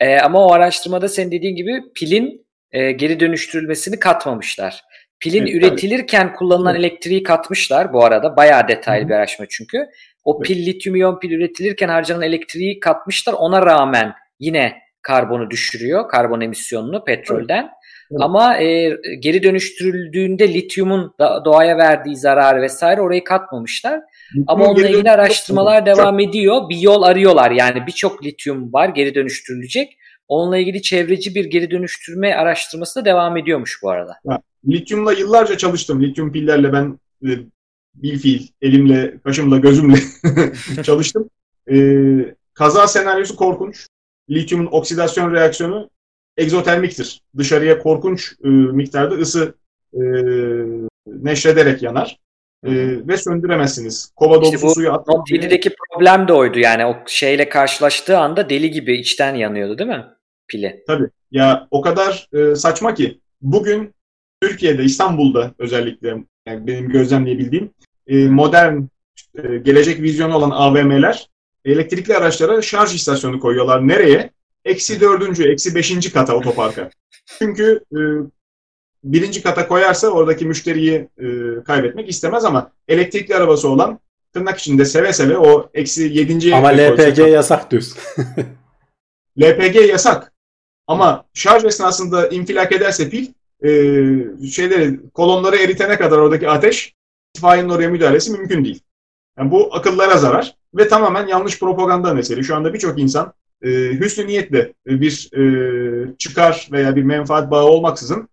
[0.00, 4.82] E, ama o araştırmada senin dediğin gibi pilin e, geri dönüştürülmesini katmamışlar.
[5.20, 6.36] Pilin evet, üretilirken tabii.
[6.36, 6.84] kullanılan evet.
[6.84, 8.36] elektriği katmışlar bu arada.
[8.36, 9.08] Bayağı detaylı Hı.
[9.08, 9.86] bir araştırma çünkü.
[10.24, 10.46] O evet.
[10.46, 13.32] pil lityum iyon pil üretilirken harcanan elektriği katmışlar.
[13.32, 16.08] Ona rağmen yine karbonu düşürüyor.
[16.08, 17.62] Karbon emisyonunu petrolden.
[17.62, 17.72] Evet.
[18.10, 18.20] Evet.
[18.22, 21.14] Ama e, geri dönüştürüldüğünde lityumun
[21.44, 24.00] doğaya verdiği zarar vesaire orayı katmamışlar.
[24.30, 26.28] Lityum Ama onunla ilgili araştırmalar devam çok.
[26.28, 26.68] ediyor.
[26.68, 27.50] Bir yol arıyorlar.
[27.50, 29.96] Yani birçok lityum var geri dönüştürülecek.
[30.28, 34.16] Onunla ilgili çevreci bir geri dönüştürme araştırması da devam ediyormuş bu arada.
[34.24, 36.02] Ya, lityumla yıllarca çalıştım.
[36.02, 37.30] Lityum pillerle ben e,
[37.94, 39.96] bilfiil, elimle, kaşımla, gözümle
[40.82, 41.30] çalıştım.
[41.72, 41.76] E,
[42.54, 43.86] kaza senaryosu korkunç.
[44.30, 45.90] Lityumun oksidasyon reaksiyonu
[46.36, 47.22] egzotermiktir.
[47.38, 49.54] Dışarıya korkunç e, miktarda ısı
[49.94, 50.00] e,
[51.06, 52.18] neşrederek yanar.
[52.64, 52.70] E,
[53.08, 54.12] ve söndüremezsiniz.
[54.16, 55.28] Kova dolusu işte bu suyu atmak.
[55.28, 60.04] 7'deki problem de oydu yani o şeyle karşılaştığı anda deli gibi içten yanıyordu değil mi
[60.48, 60.84] pili?
[60.86, 61.08] Tabii.
[61.30, 63.94] Ya o kadar e, saçma ki bugün
[64.42, 66.08] Türkiye'de İstanbul'da özellikle
[66.46, 67.70] yani benim gözlemleyebildiğim
[68.06, 68.82] e, modern
[69.34, 71.28] e, gelecek vizyonu olan AVM'ler
[71.64, 73.88] elektrikli araçlara şarj istasyonu koyuyorlar.
[73.88, 74.30] Nereye?
[74.64, 76.90] Eksi dördüncü, eksi beşinci kata otoparka.
[77.38, 77.98] Çünkü e,
[79.04, 81.26] birinci kata koyarsa oradaki müşteriyi e,
[81.64, 83.98] kaybetmek istemez ama elektrikli arabası olan
[84.32, 86.54] tırnak içinde seve seve o eksi yedinci...
[86.54, 87.98] Ama LPG koysa, yasak diyorsun.
[89.40, 90.32] LPG yasak.
[90.86, 93.26] Ama şarj esnasında infilak ederse pil
[93.62, 93.70] e,
[94.50, 96.94] şeyleri kolonları eritene kadar oradaki ateş
[97.36, 98.80] itfaiyenin oraya müdahalesi mümkün değil.
[99.38, 102.42] Yani bu akıllara zarar ve tamamen yanlış propaganda mesele.
[102.42, 103.32] Şu anda birçok insan
[103.62, 108.28] e, hüsnü niyetle bir e, çıkar veya bir menfaat bağı olmaksızın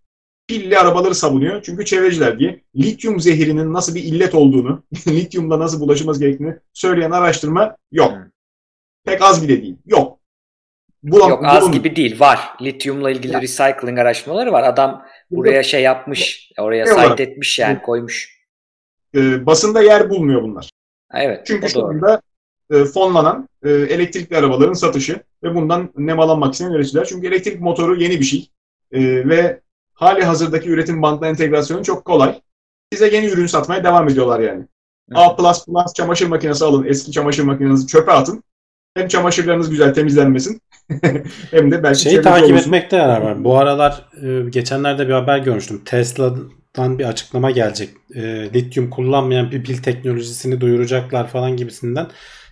[0.48, 1.62] pilli arabaları savunuyor.
[1.64, 7.76] Çünkü çevreciler diye lityum zehirinin nasıl bir illet olduğunu, lityumla nasıl bulaşılması gerektiğini söyleyen araştırma
[7.92, 8.12] yok.
[8.12, 8.24] Hmm.
[9.06, 9.76] Pek az bile değil.
[9.86, 10.20] Yok.
[11.04, 11.72] Bulam, yok az bulun.
[11.72, 12.20] gibi değil.
[12.20, 12.40] Var.
[12.62, 13.42] Lityumla ilgili ya.
[13.42, 14.64] recycling araştırmaları var.
[14.64, 16.52] Adam buraya şey yapmış.
[16.60, 18.38] Oraya site etmiş yani koymuş.
[19.16, 20.70] E, basında yer bulmuyor bunlar.
[21.14, 21.46] Evet.
[21.46, 22.22] Çünkü şu anda
[22.72, 27.06] e, fonlanan e, elektrikli arabaların satışı ve bundan nemalanmak isteyen üreticiler.
[27.06, 28.50] Çünkü elektrik motoru yeni bir şey
[28.92, 29.62] e, ve
[29.94, 32.42] hali hazırdaki üretim bandına entegrasyonu çok kolay.
[32.94, 34.66] Size yeni ürün satmaya devam ediyorlar yani.
[35.12, 35.20] Evet.
[35.76, 38.44] A++ çamaşır makinesi alın, eski çamaşır makinenizi çöpe atın.
[38.96, 40.62] Hem çamaşırlarınız güzel temizlenmesin
[41.52, 42.58] hem de belki şeyi takip olursun.
[42.58, 43.44] etmekte yarar var.
[43.44, 44.10] Bu aralar
[44.50, 45.82] geçenlerde bir haber görmüştüm.
[45.86, 47.90] Tesla'dan bir açıklama gelecek.
[48.16, 48.22] E,
[48.54, 52.08] lityum kullanmayan bir pil teknolojisini duyuracaklar falan gibisinden.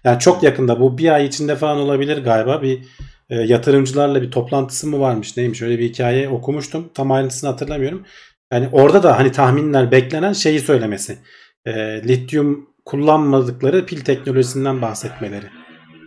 [0.06, 2.61] Yani çok yakında bu bir ay içinde falan olabilir galiba.
[2.61, 2.86] Bir
[3.30, 6.90] e, yatırımcılarla bir toplantısı mı varmış neymiş öyle bir hikaye okumuştum.
[6.94, 8.06] Tam ayrıntısını hatırlamıyorum.
[8.52, 11.18] Yani orada da hani tahminler beklenen şeyi söylemesi.
[11.65, 11.72] E,
[12.07, 15.45] lityum kullanmadıkları pil teknolojisinden bahsetmeleri.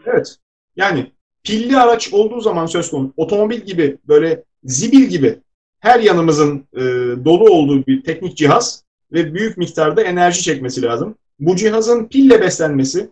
[0.06, 0.36] Evet.
[0.76, 1.12] Yani
[1.44, 5.38] pilli araç olduğu zaman söz konusu otomobil gibi böyle zibil gibi
[5.80, 6.80] her yanımızın e,
[7.24, 11.14] dolu olduğu bir teknik cihaz ve büyük miktarda enerji çekmesi lazım.
[11.40, 13.10] Bu cihazın pille beslenmesi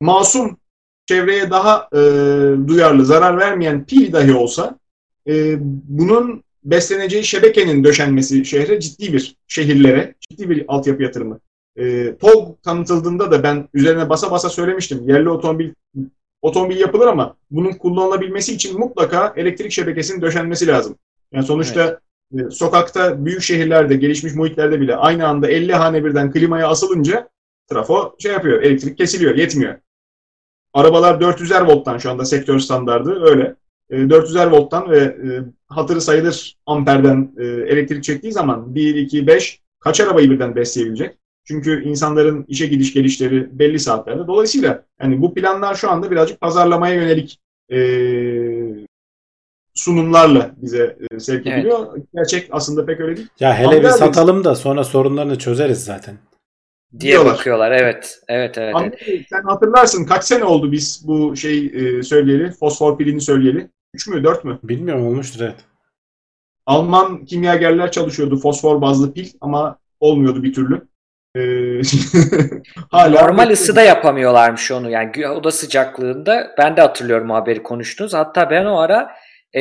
[0.00, 0.56] masum
[1.06, 1.98] çevreye daha e,
[2.68, 4.78] duyarlı, zarar vermeyen pil dahi olsa
[5.28, 11.40] e, bunun besleneceği şebekenin döşenmesi şehre ciddi bir şehirlere, ciddi bir altyapı yatırımı.
[11.76, 15.08] E, TOG tanıtıldığında da ben üzerine basa basa söylemiştim.
[15.08, 15.70] Yerli otomobil
[16.42, 20.96] otomobil yapılır ama bunun kullanılabilmesi için mutlaka elektrik şebekesinin döşenmesi lazım.
[21.32, 22.00] Yani sonuçta
[22.34, 22.46] evet.
[22.46, 27.28] e, sokakta büyük şehirlerde, gelişmiş muhitlerde bile aynı anda 50 hane birden klimaya asılınca
[27.74, 29.74] trafo şey yapıyor, elektrik kesiliyor, yetmiyor.
[30.74, 33.56] Arabalar 400'er volttan şu anda sektör standardı öyle.
[33.90, 40.00] 400'er volttan ve e, hatırı sayılır amperden e, elektrik çektiği zaman 1, 2, 5 kaç
[40.00, 41.16] arabayı birden besleyebilecek?
[41.44, 44.26] Çünkü insanların işe gidiş gelişleri belli saatlerde.
[44.26, 47.38] Dolayısıyla yani bu planlar şu anda birazcık pazarlamaya yönelik
[47.72, 47.78] e,
[49.74, 51.86] sunumlarla bize e, sevk ediliyor.
[51.94, 52.06] Evet.
[52.14, 53.28] Gerçek aslında pek öyle değil.
[53.40, 56.18] Ya hele bir satalım da sonra sorunlarını çözeriz zaten.
[57.00, 57.34] Diye diyorlar.
[57.34, 57.72] bakıyorlar.
[57.72, 58.20] Evet.
[58.28, 58.74] Evet, evet.
[58.74, 59.26] Ama evet.
[59.30, 63.68] sen hatırlarsın kaç sene oldu biz bu şey e, söyleyeli, fosfor pilini söyleyeli?
[63.94, 64.58] 3 mü 4 mü?
[64.62, 65.64] Bilmiyorum olmuştur evet.
[66.66, 70.82] Alman kimyagerler çalışıyordu fosfor bazlı pil ama olmuyordu bir türlü.
[71.36, 71.40] Ee,
[72.90, 78.14] hala Normal ısıda yapamıyorlarmış onu yani oda sıcaklığında ben de hatırlıyorum haberi konuştunuz.
[78.14, 79.10] Hatta ben o ara
[79.54, 79.60] e,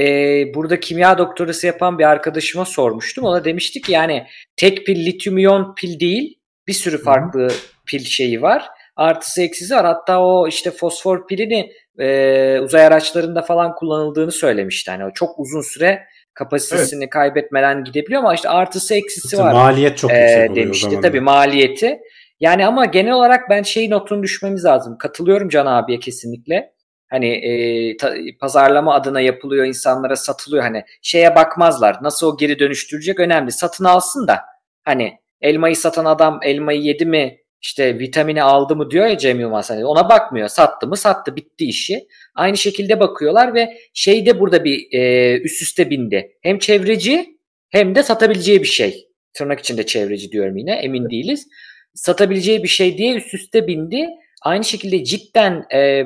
[0.55, 3.25] burada kimya doktorası yapan bir arkadaşıma sormuştum.
[3.25, 4.27] Ona demişti ki yani
[4.57, 7.53] tek pil lityum iyon pil değil bir sürü farklı Hı.
[7.85, 8.67] pil şeyi var.
[8.95, 9.85] Artısı eksisi var.
[9.85, 14.91] Hatta o işte fosfor pilini e, uzay araçlarında falan kullanıldığını söylemişti.
[14.91, 16.03] Yani o çok uzun süre
[16.33, 17.13] kapasitesini evet.
[17.13, 19.53] kaybetmeden gidebiliyor ama işte artısı eksisi işte var.
[19.53, 21.01] Maliyet çok yüksek oluyor demişti.
[21.01, 21.99] Tabii maliyeti.
[22.39, 24.97] Yani ama genel olarak ben şey notunu düşmemiz lazım.
[24.97, 26.73] Katılıyorum Can abiye kesinlikle.
[27.09, 30.63] Hani e, ta, pazarlama adına yapılıyor, insanlara satılıyor.
[30.63, 31.97] Hani şeye bakmazlar.
[32.01, 33.51] Nasıl o geri dönüştürecek önemli.
[33.51, 34.39] Satın alsın da
[34.83, 35.13] hani
[35.43, 39.85] elmayı satan adam elmayı yedi mi işte vitamini aldı mı diyor ya Cem Yılmaz hani
[39.85, 40.47] ona bakmıyor.
[40.47, 42.07] Sattı mı sattı bitti işi.
[42.35, 46.31] Aynı şekilde bakıyorlar ve şey de burada bir e, üst üste bindi.
[46.41, 47.37] Hem çevreci
[47.69, 49.07] hem de satabileceği bir şey.
[49.33, 51.47] Tırnak içinde çevreci diyorum yine emin değiliz.
[51.93, 54.07] Satabileceği bir şey diye üst üste bindi.
[54.41, 56.03] Aynı şekilde cidden e,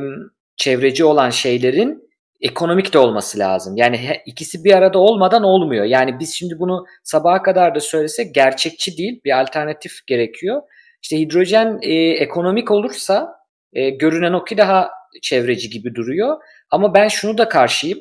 [0.57, 2.06] çevreci olan şeylerin
[2.41, 3.77] ekonomik de olması lazım.
[3.77, 5.85] Yani ikisi bir arada olmadan olmuyor.
[5.85, 9.22] Yani biz şimdi bunu sabaha kadar da söylesek gerçekçi değil.
[9.26, 10.61] Bir alternatif gerekiyor.
[11.03, 13.30] İşte hidrojen e, ekonomik olursa
[13.73, 14.89] e, görünen o ki daha
[15.22, 16.38] çevreci gibi duruyor.
[16.72, 17.99] Ama ben şunu da karşıyım.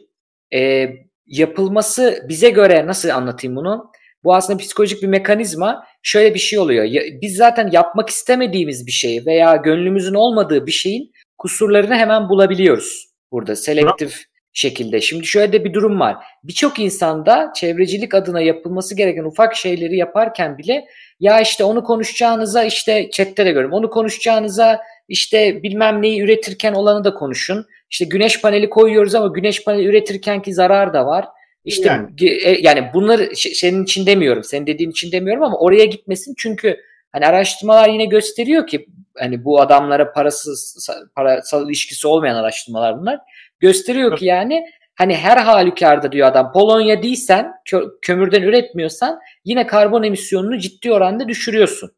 [0.55, 0.89] E,
[1.27, 3.91] yapılması bize göre nasıl anlatayım bunu?
[4.25, 5.85] Bu aslında psikolojik bir mekanizma.
[6.03, 6.85] Şöyle bir şey oluyor.
[6.85, 13.06] Ya, biz zaten yapmak istemediğimiz bir şeyi veya gönlümüzün olmadığı bir şeyin kusurlarını hemen bulabiliyoruz
[13.33, 15.01] burada selektif şekilde.
[15.01, 16.17] Şimdi şöyle de bir durum var.
[16.45, 20.85] Birçok insanda çevrecilik adına yapılması gereken ufak şeyleri yaparken bile
[21.21, 23.73] ya işte onu konuşacağınıza işte chatte de görüyorum.
[23.73, 27.67] Onu konuşacağınıza işte bilmem neyi üretirken olanı da konuşun.
[27.91, 31.25] İşte güneş paneli koyuyoruz ama güneş paneli üretirken ki zarar da var.
[31.65, 32.09] İşte yani,
[32.45, 34.45] e, yani bunları senin için demiyorum.
[34.45, 36.77] Senin dediğin için demiyorum ama oraya gitmesin çünkü
[37.17, 38.87] hani araştırmalar yine gösteriyor ki
[39.19, 43.19] hani bu adamlara parasız parasal ilişkisi olmayan araştırmalar bunlar.
[43.61, 50.03] Gösteriyor ki yani hani her halükarda diyor adam Polonya değilsen kö- kömürden üretmiyorsan yine karbon
[50.03, 51.91] emisyonunu ciddi oranda düşürüyorsun.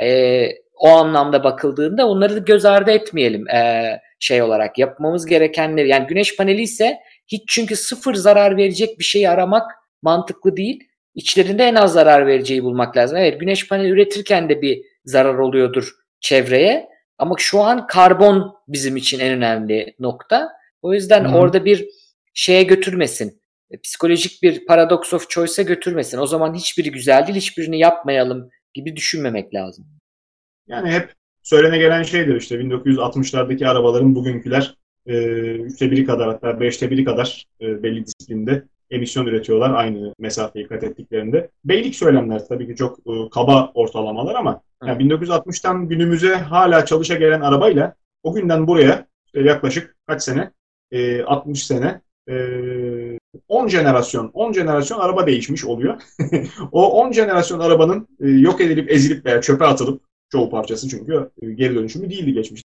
[0.00, 6.06] Ee, o anlamda bakıldığında onları da göz ardı etmeyelim ee, şey olarak yapmamız gerekenleri yani
[6.06, 9.70] güneş paneli ise hiç çünkü sıfır zarar verecek bir şeyi aramak
[10.02, 10.89] mantıklı değil.
[11.14, 13.18] İçlerinde en az zarar vereceği bulmak lazım.
[13.18, 16.88] Evet güneş paneli üretirken de bir zarar oluyordur çevreye
[17.18, 20.48] ama şu an karbon bizim için en önemli nokta.
[20.82, 21.34] O yüzden hmm.
[21.34, 21.88] orada bir
[22.34, 23.40] şeye götürmesin.
[23.70, 26.18] E, psikolojik bir paradox of choice'e götürmesin.
[26.18, 29.86] O zaman hiçbiri güzel değil, hiçbirini yapmayalım gibi düşünmemek lazım.
[30.66, 34.74] Yani hep söylene gelen şeydir işte 1960'lardaki arabaların bugünküler
[35.06, 35.14] e,
[35.52, 40.84] üçte biri kadar hatta beşte biri kadar e, belli disiplinde emisyon üretiyorlar aynı mesafeyi kat
[40.84, 41.50] ettiklerinde.
[41.64, 47.40] Beylik söylemler tabii ki çok e, kaba ortalamalar ama yani 1960'tan günümüze hala çalışa gelen
[47.40, 50.50] arabayla o günden buraya işte yaklaşık kaç sene?
[50.90, 52.00] E, 60 sene.
[52.28, 52.34] E,
[53.48, 56.02] 10 jenerasyon, 10 jenerasyon araba değişmiş oluyor.
[56.72, 60.02] o 10 jenerasyon arabanın e, yok edilip ezilip veya çöpe atılıp
[60.32, 62.68] çoğu parçası çünkü e, geri dönüşümü değildi geçmişte.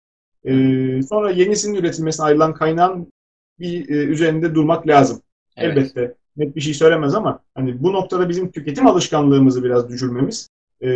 [0.45, 0.53] E,
[1.01, 3.11] sonra yenisinin üretilmesine ayrılan kaynağın
[3.59, 5.21] bir e, üzerinde durmak lazım.
[5.57, 5.77] Evet.
[5.77, 10.49] Elbette net bir şey söylemez ama hani bu noktada bizim tüketim alışkanlığımızı biraz düşürmemiz
[10.81, 10.89] e,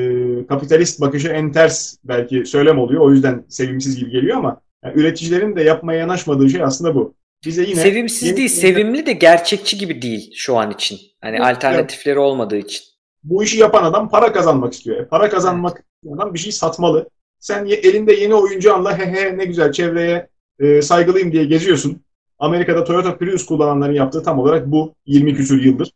[0.47, 3.01] kapitalist bakışı en ters belki söylem oluyor.
[3.01, 7.13] O yüzden sevimsiz gibi geliyor ama yani üreticilerin de yapmaya yanaşmadığı şey aslında bu.
[7.45, 10.97] bize yine Sevimsiz yeni- değil, sevimli de gerçekçi gibi değil şu an için.
[11.21, 12.83] Hani Yok, alternatifleri olmadığı için.
[13.23, 14.97] bu işi yapan adam para kazanmak istiyor.
[14.97, 17.09] E, Para kazanmak isteyen adam bir şey satmalı.
[17.39, 20.27] Sen elinde yeni oyuncağınla he he ne güzel çevreye
[20.59, 22.01] e, saygılıyım diye geziyorsun.
[22.39, 25.91] Amerika'da Toyota Prius kullananların yaptığı tam olarak bu 20 küsür yıldır.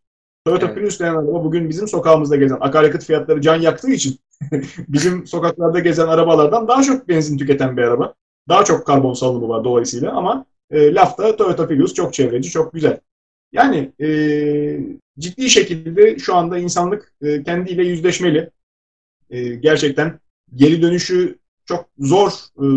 [0.45, 0.75] Toyota Evet.
[0.75, 4.19] Prius denen araba bugün bizim sokağımızda gezen akaryakıt fiyatları can yaktığı için
[4.87, 8.13] bizim sokaklarda gezen arabalardan daha çok benzin tüketen bir araba.
[8.49, 12.99] Daha çok karbon salınımı var dolayısıyla ama e, lafta Toyota Prius çok çevreci, çok güzel.
[13.51, 14.07] Yani e,
[15.19, 18.49] ciddi şekilde şu anda insanlık e, kendiyle yüzleşmeli.
[19.29, 20.19] E, gerçekten
[20.55, 22.67] geri dönüşü çok zor e,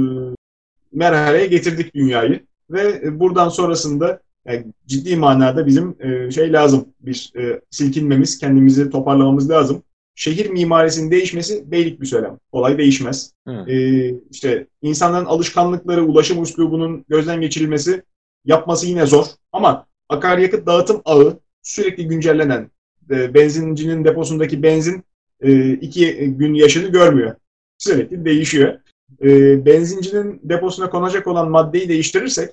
[0.92, 7.32] merhaleye getirdik dünyayı ve e, buradan sonrasında yani ciddi manada bizim e, şey lazım bir
[7.36, 9.82] e, silkinmemiz, kendimizi toparlamamız lazım.
[10.14, 12.38] Şehir mimarisinin değişmesi beylik bir söylem.
[12.52, 13.32] Kolay değişmez.
[13.46, 13.70] Hı.
[13.70, 18.02] E, işte insanların alışkanlıkları, ulaşım üslubunun gözden geçirilmesi
[18.44, 19.26] yapması yine zor.
[19.52, 22.70] Ama akaryakıt dağıtım ağı sürekli güncellenen
[23.10, 25.04] e, benzincinin deposundaki benzin
[25.40, 27.34] e, iki gün yaşını görmüyor.
[27.78, 28.78] Sürekli değişiyor.
[29.24, 32.50] E, benzincinin deposuna konacak olan maddeyi değiştirirsek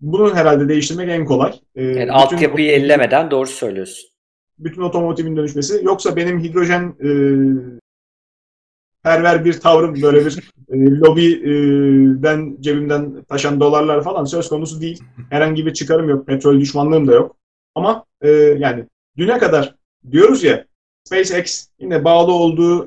[0.00, 1.54] bunun herhalde değiştirmek en kolay.
[1.74, 4.08] E, Yani altyapıyı ellemeden doğru söylüyorsun.
[4.58, 5.80] bütün otomotivin dönüşmesi.
[5.82, 7.08] Yoksa benim hidrojen e,
[9.02, 15.02] perver bir tavrım böyle bir e, lobiden cebimden taşan dolarlar falan söz konusu değil.
[15.30, 16.26] Herhangi bir çıkarım yok.
[16.26, 17.36] Petrol düşmanlığım da yok.
[17.74, 18.28] Ama e,
[18.58, 18.84] yani
[19.16, 19.74] düne kadar
[20.10, 20.64] diyoruz ya
[21.04, 22.84] SpaceX yine bağlı olduğu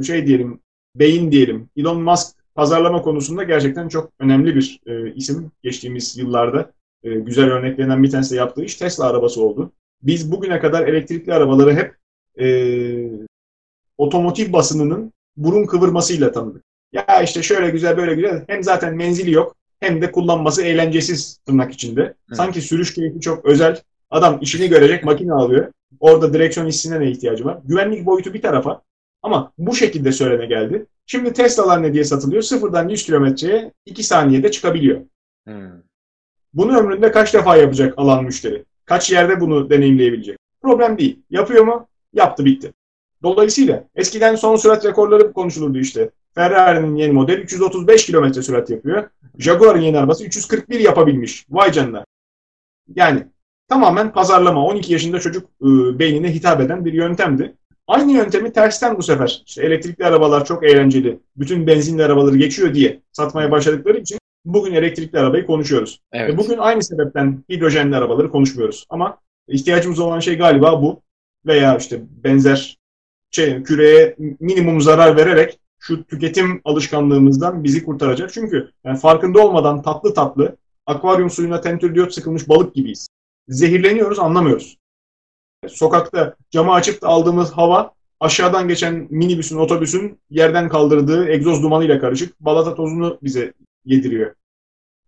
[0.00, 0.60] e, şey diyelim
[0.96, 5.50] beyin diyelim Elon Musk pazarlama konusunda gerçekten çok önemli bir e, isim.
[5.62, 6.72] Geçtiğimiz yıllarda
[7.02, 9.72] e, güzel örneklerinden bir tanesi de yaptığı iş Tesla arabası oldu
[10.02, 11.96] biz bugüne kadar elektrikli arabaları hep
[12.40, 12.46] e,
[13.98, 16.64] otomotiv basınının burun kıvırmasıyla tanıdık.
[16.92, 21.72] Ya işte şöyle güzel böyle güzel hem zaten menzili yok hem de kullanması eğlencesiz tırnak
[21.72, 22.14] içinde.
[22.32, 23.80] Sanki sürüş keyfi çok özel.
[24.10, 25.72] Adam işini görecek makine alıyor.
[26.00, 27.58] Orada direksiyon hissine ne ihtiyacı var?
[27.64, 28.82] Güvenlik boyutu bir tarafa.
[29.22, 30.86] Ama bu şekilde söylene geldi.
[31.06, 32.42] Şimdi Tesla'lar ne diye satılıyor?
[32.42, 35.00] Sıfırdan 100 kilometreye 2 saniyede çıkabiliyor.
[35.48, 35.82] Hı.
[36.54, 38.64] Bunu ömründe kaç defa yapacak alan müşteri?
[38.84, 40.38] Kaç yerde bunu deneyimleyebilecek?
[40.62, 41.22] Problem değil.
[41.30, 41.88] Yapıyor mu?
[42.12, 42.72] Yaptı bitti.
[43.22, 46.10] Dolayısıyla eskiden son sürat rekorları konuşulurdu işte.
[46.34, 49.10] Ferrari'nin yeni model 335 km sürat yapıyor.
[49.38, 51.46] Jaguar'ın yeni arabası 341 yapabilmiş.
[51.50, 52.04] Vay canına.
[52.94, 53.26] Yani
[53.68, 54.66] tamamen pazarlama.
[54.66, 57.54] 12 yaşında çocuk e, beynine hitap eden bir yöntemdi.
[57.86, 59.42] Aynı yöntemi tersten bu sefer.
[59.46, 61.20] İşte elektrikli arabalar çok eğlenceli.
[61.36, 66.00] Bütün benzinli arabaları geçiyor diye satmaya başladıkları için bugün elektrikli arabayı konuşuyoruz.
[66.12, 66.38] Evet.
[66.38, 68.86] Bugün aynı sebepten hidrojenli arabaları konuşmuyoruz.
[68.90, 69.18] Ama
[69.48, 71.00] ihtiyacımız olan şey galiba bu.
[71.46, 72.78] Veya işte benzer
[73.30, 78.32] şey, küreye minimum zarar vererek şu tüketim alışkanlığımızdan bizi kurtaracak.
[78.32, 80.56] Çünkü yani farkında olmadan tatlı tatlı
[80.86, 83.08] akvaryum suyuna tentürdiyot sıkılmış balık gibiyiz.
[83.48, 84.78] Zehirleniyoruz anlamıyoruz.
[85.68, 92.40] Sokakta camı açıp da aldığımız hava aşağıdan geçen minibüsün, otobüsün yerden kaldırdığı egzoz dumanıyla karışık
[92.40, 93.52] balata tozunu bize
[93.84, 94.34] yediriyor.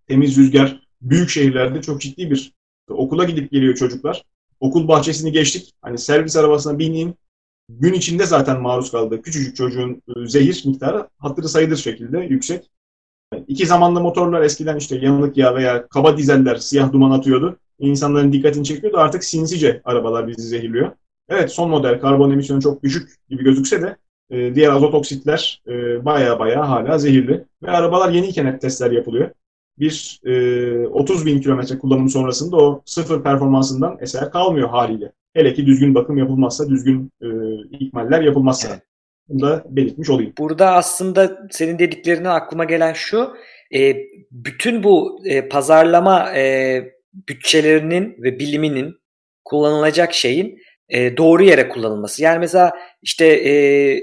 [0.06, 2.52] Temiz rüzgar büyük şehirlerde çok ciddi bir
[2.88, 4.24] okula gidip geliyor çocuklar.
[4.60, 5.72] Okul bahçesini geçtik.
[5.82, 7.14] Hani servis arabasına bineyim.
[7.68, 12.70] Gün içinde zaten maruz kaldığı küçücük çocuğun e, zehir miktarı hatırı sayılır şekilde yüksek.
[13.48, 17.56] İki zamanlı motorlar eskiden işte yanılık yağ veya kaba dizeller siyah duman atıyordu.
[17.78, 18.98] İnsanların dikkatini çekiyordu.
[18.98, 20.92] Artık sinsice arabalar bizi zehirliyor.
[21.28, 23.96] Evet son model karbon emisyonu çok düşük gibi gözükse de
[24.30, 27.44] e, diğer azot oksitler e, baya baya hala zehirli.
[27.62, 29.30] Ve arabalar yeniyken hep testler yapılıyor.
[29.78, 35.12] Bir e, 30 bin kilometre kullanım sonrasında o sıfır performansından eser kalmıyor haliyle.
[35.34, 37.28] Hele ki düzgün bakım yapılmazsa, düzgün e,
[37.70, 38.68] ikmaller yapılmazsa.
[38.68, 38.82] Evet.
[39.28, 40.32] Bunu da belirtmiş olayım.
[40.38, 43.36] Burada aslında senin dediklerinden aklıma gelen şu,
[43.74, 43.96] e,
[44.30, 46.82] bütün bu e, pazarlama e,
[47.28, 48.94] bütçelerinin ve biliminin
[49.44, 52.22] kullanılacak şeyin e, doğru yere kullanılması.
[52.22, 52.72] Yani mesela
[53.02, 53.52] işte e,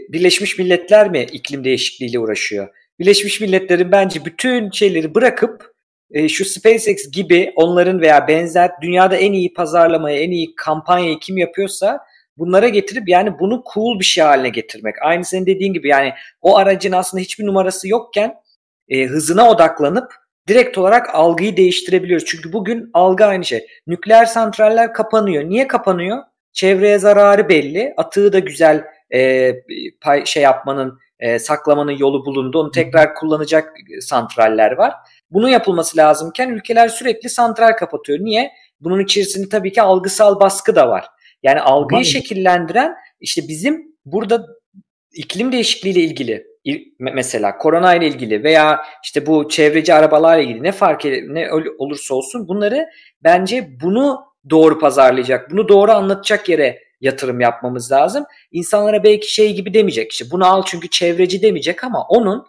[0.09, 2.67] Birleşmiş Milletler mi iklim değişikliğiyle uğraşıyor?
[2.99, 5.71] Birleşmiş Milletler'in bence bütün şeyleri bırakıp
[6.11, 11.37] e, şu SpaceX gibi onların veya benzer dünyada en iyi pazarlamayı, en iyi kampanyayı kim
[11.37, 11.99] yapıyorsa
[12.41, 14.95] bunlara getirip yani bunu cool bir şey haline getirmek.
[15.01, 18.33] Aynı senin dediğin gibi yani o aracın aslında hiçbir numarası yokken
[18.89, 20.13] e, hızına odaklanıp
[20.47, 22.25] direkt olarak algıyı değiştirebiliyoruz.
[22.27, 23.67] Çünkü bugün algı aynı şey.
[23.87, 25.43] Nükleer santraller kapanıyor.
[25.43, 26.17] Niye kapanıyor?
[26.53, 27.93] Çevreye zararı belli.
[27.97, 29.53] Atığı da güzel e,
[30.01, 32.59] pay, şey yapmanın, e, saklamanın yolu bulundu.
[32.59, 34.93] Onu tekrar kullanacak santraller var.
[35.31, 38.19] Bunun yapılması lazımken ülkeler sürekli santral kapatıyor.
[38.19, 38.51] Niye?
[38.79, 41.05] Bunun içerisinde tabii ki algısal baskı da var.
[41.43, 42.13] Yani algıyı Maalesef.
[42.13, 44.45] şekillendiren işte bizim burada
[45.13, 46.51] iklim değişikliğiyle ilgili
[46.99, 52.15] mesela korona ile ilgili veya işte bu çevreci arabalarla ilgili ne fark eder, ne olursa
[52.15, 52.87] olsun bunları
[53.23, 54.19] bence bunu
[54.49, 58.25] doğru pazarlayacak, bunu doğru anlatacak yere yatırım yapmamız lazım.
[58.51, 62.45] İnsanlara belki şey gibi demeyecek işte bunu al çünkü çevreci demeyecek ama onun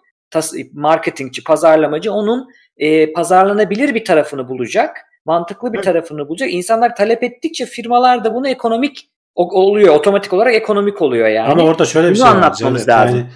[0.73, 4.97] marketingçi, pazarlamacı onun e, pazarlanabilir bir tarafını bulacak,
[5.27, 6.53] mantıklı bir tarafını bulacak.
[6.53, 11.53] İnsanlar talep ettikçe firmalar da bunu ekonomik oluyor, otomatik olarak ekonomik oluyor yani.
[11.53, 13.07] Ama orada şöyle bir bunu şey anlatmamız var.
[13.07, 13.27] lazım.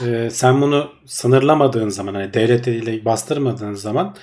[0.00, 4.16] Yani, e, sen bunu sınırlamadığın zaman hani devlet eliyle bastırmadığın zaman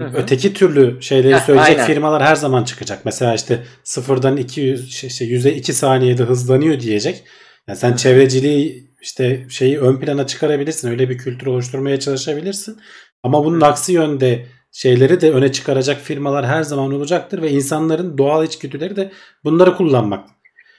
[0.00, 0.10] Hı-hı.
[0.14, 1.86] öteki türlü şeyleri Heh, söyleyecek aynen.
[1.86, 3.04] firmalar her zaman çıkacak.
[3.04, 7.24] Mesela işte sıfırdan 200 şey, şey, 100'e 2 saniyede hızlanıyor diyecek.
[7.68, 7.96] Yani sen Hı-hı.
[7.96, 10.90] çevreciliği işte şeyi ön plana çıkarabilirsin.
[10.90, 12.78] Öyle bir kültür oluşturmaya çalışabilirsin.
[13.22, 18.44] Ama bunun aksi yönde şeyleri de öne çıkaracak firmalar her zaman olacaktır ve insanların doğal
[18.44, 19.10] içgüdüleri de
[19.44, 20.28] bunları kullanmak.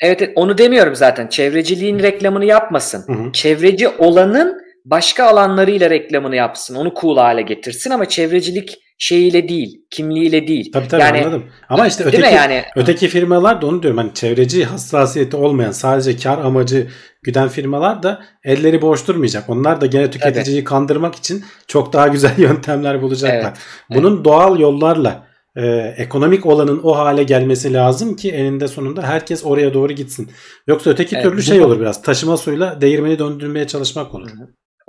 [0.02, 1.28] Evet onu demiyorum zaten.
[1.28, 3.03] Çevreciliğin reklamını yapmasın.
[3.07, 3.32] Hı hı.
[3.32, 6.76] Çevreci olanın başka alanlarıyla reklamını yapsın.
[6.76, 10.72] Onu cool hale getirsin ama çevrecilik şeyiyle değil, kimliğiyle değil.
[10.72, 11.44] Tabii tabii yani, anladım.
[11.70, 12.64] Ama işte öteki, yani?
[12.76, 13.98] öteki firmalar da onu diyorum.
[13.98, 16.88] Hani çevreci hassasiyeti olmayan sadece kar amacı
[17.24, 19.50] güden firmalar da elleri boş durmayacak.
[19.50, 20.68] Onlar da gene tüketiciyi evet.
[20.68, 23.40] kandırmak için çok daha güzel yöntemler bulacaklar.
[23.40, 23.58] Evet.
[23.90, 24.26] Bunun evet.
[24.26, 25.66] doğal yollarla e,
[25.98, 30.32] ekonomik olanın o hale gelmesi lazım ki eninde sonunda herkes oraya doğru gitsin.
[30.68, 31.26] Yoksa öteki evet.
[31.26, 32.02] türlü şey olur biraz.
[32.02, 34.30] Taşıma suyla değirmeni döndürmeye çalışmak olur.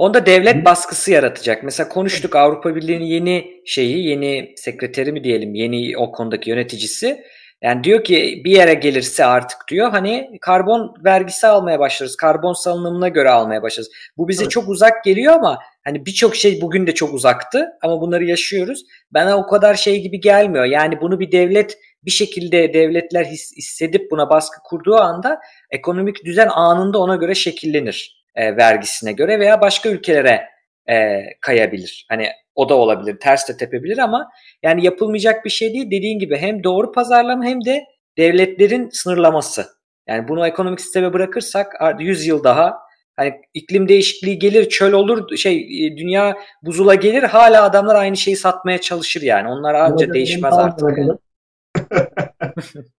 [0.01, 1.65] Onda devlet baskısı yaratacak.
[1.65, 7.25] Mesela konuştuk Avrupa Birliği'nin yeni şeyi, yeni sekreteri mi diyelim, yeni o konudaki yöneticisi.
[7.63, 12.17] Yani diyor ki bir yere gelirse artık diyor hani karbon vergisi almaya başlarız.
[12.17, 13.91] Karbon salınımına göre almaya başlarız.
[14.17, 14.51] Bu bize evet.
[14.51, 18.85] çok uzak geliyor ama hani birçok şey bugün de çok uzaktı ama bunları yaşıyoruz.
[19.11, 20.65] Bana o kadar şey gibi gelmiyor.
[20.65, 25.41] Yani bunu bir devlet bir şekilde devletler his, hissedip buna baskı kurduğu anda
[25.71, 30.43] ekonomik düzen anında ona göre şekillenir e, vergisine göre veya başka ülkelere
[30.91, 32.07] e, kayabilir.
[32.09, 34.31] Hani o da olabilir, ters de tepebilir ama
[34.63, 35.87] yani yapılmayacak bir şey değil.
[35.91, 37.85] Dediğin gibi hem doğru pazarlama hem de
[38.19, 39.67] devletlerin sınırlaması.
[40.09, 42.79] Yani bunu ekonomik sisteme bırakırsak 100 yıl daha
[43.17, 48.37] hani iklim değişikliği gelir, çöl olur, şey e, dünya buzula gelir hala adamlar aynı şeyi
[48.37, 49.49] satmaya çalışır yani.
[49.49, 50.89] Onlar anca değişmez artık.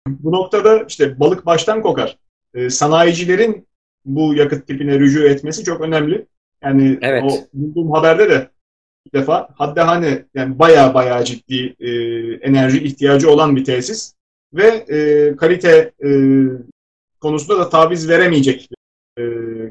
[0.07, 2.17] Bu noktada işte balık baştan kokar.
[2.55, 3.69] Ee, sanayicilerin
[4.05, 6.27] bu yakıt tipine rücu etmesi çok önemli.
[6.63, 7.25] Yani evet.
[7.27, 8.51] o bulduğum haberde de
[9.07, 11.91] bir defa hatta hani yani baya baya ciddi e,
[12.35, 14.15] enerji ihtiyacı olan bir tesis
[14.55, 16.11] ve e, kalite e,
[17.21, 18.69] konusunda da taviz veremeyecek
[19.19, 19.23] e,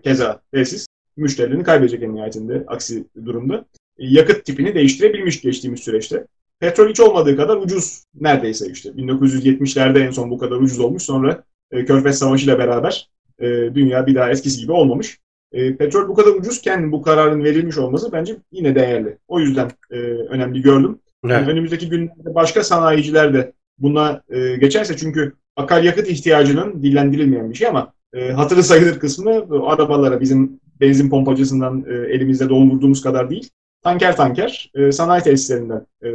[0.04, 0.88] keza tesis
[1.18, 3.66] müşterilerini kaybedecek en nihayetinde aksi durumda.
[4.00, 6.26] E, yakıt tipini değiştirebilmiş geçtiğimiz süreçte.
[6.60, 8.90] Petrol hiç olmadığı kadar ucuz neredeyse işte.
[8.90, 11.04] 1970'lerde en son bu kadar ucuz olmuş.
[11.04, 13.10] Sonra e, Körfez Savaşı ile beraber
[13.40, 15.20] e, dünya bir daha eskisi gibi olmamış.
[15.52, 19.18] E, petrol bu kadar ucuzken bu kararın verilmiş olması bence yine değerli.
[19.28, 21.00] O yüzden e, önemli gördüm.
[21.24, 21.34] Evet.
[21.34, 27.68] Yani önümüzdeki günlerde başka sanayiciler de buna e, geçerse çünkü akaryakıt ihtiyacının dillendirilmeyen bir şey
[27.68, 29.32] ama e, hatırı sayılır kısmı
[29.68, 33.50] arabalara bizim benzin pompacısından e, elimizde doldurduğumuz kadar değil.
[33.82, 36.10] Tanker tanker e, sanayi tesislerinden e,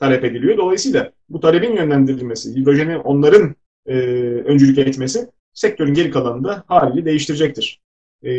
[0.00, 0.56] talep ediliyor.
[0.56, 3.54] Dolayısıyla bu talebin yönlendirilmesi, hidrojeni onların
[3.86, 3.94] e,
[4.44, 7.80] öncülük etmesi sektörün geri kalanını da haliyle değiştirecektir.
[8.22, 8.32] E,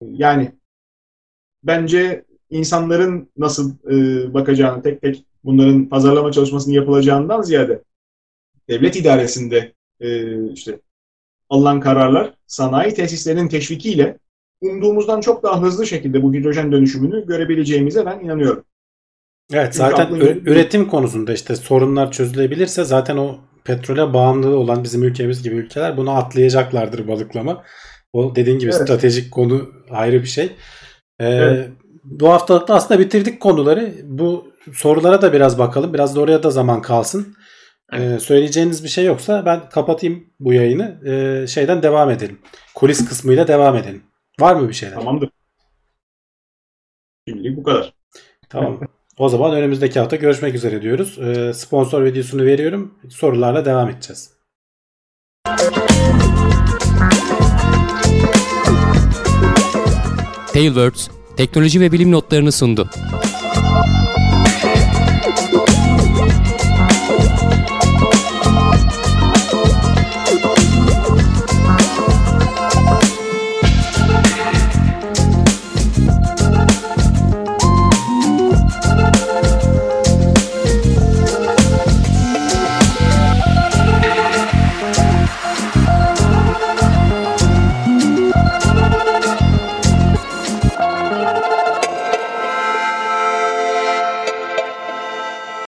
[0.00, 0.52] yani
[1.62, 7.82] bence insanların nasıl e, bakacağını tek tek bunların pazarlama çalışmasının yapılacağından ziyade
[8.68, 10.80] devlet idaresinde e, işte
[11.50, 14.18] alınan kararlar sanayi tesislerinin teşvikiyle
[14.60, 18.64] umduğumuzdan çok daha hızlı şekilde bu hidrojen dönüşümünü görebileceğimize ben inanıyorum.
[19.52, 25.54] Evet zaten üretim konusunda işte sorunlar çözülebilirse zaten o petrole bağımlı olan bizim ülkemiz gibi
[25.54, 27.64] ülkeler bunu atlayacaklardır balıklama.
[28.12, 28.82] O dediğin gibi evet.
[28.82, 30.44] stratejik konu ayrı bir şey.
[31.20, 31.70] Ee, evet.
[32.04, 33.94] Bu haftalıkta aslında bitirdik konuları.
[34.04, 35.94] Bu sorulara da biraz bakalım.
[35.94, 37.36] Biraz da oraya da zaman kalsın.
[37.92, 41.00] Ee, söyleyeceğiniz bir şey yoksa ben kapatayım bu yayını.
[41.06, 42.40] Ee, şeyden devam edelim.
[42.74, 44.02] Kulis kısmıyla devam edelim.
[44.40, 44.94] Var mı bir şeyler?
[44.94, 45.30] Tamamdır.
[47.28, 47.94] Şimdilik bu kadar.
[48.48, 48.80] Tamam.
[49.18, 51.18] O zaman önümüzdeki hafta görüşmek üzere diyoruz.
[51.18, 52.94] Ee, sponsor videosunu veriyorum.
[53.08, 54.30] Sorularla devam edeceğiz.
[60.52, 62.90] Tailwords teknoloji ve bilim notlarını sundu.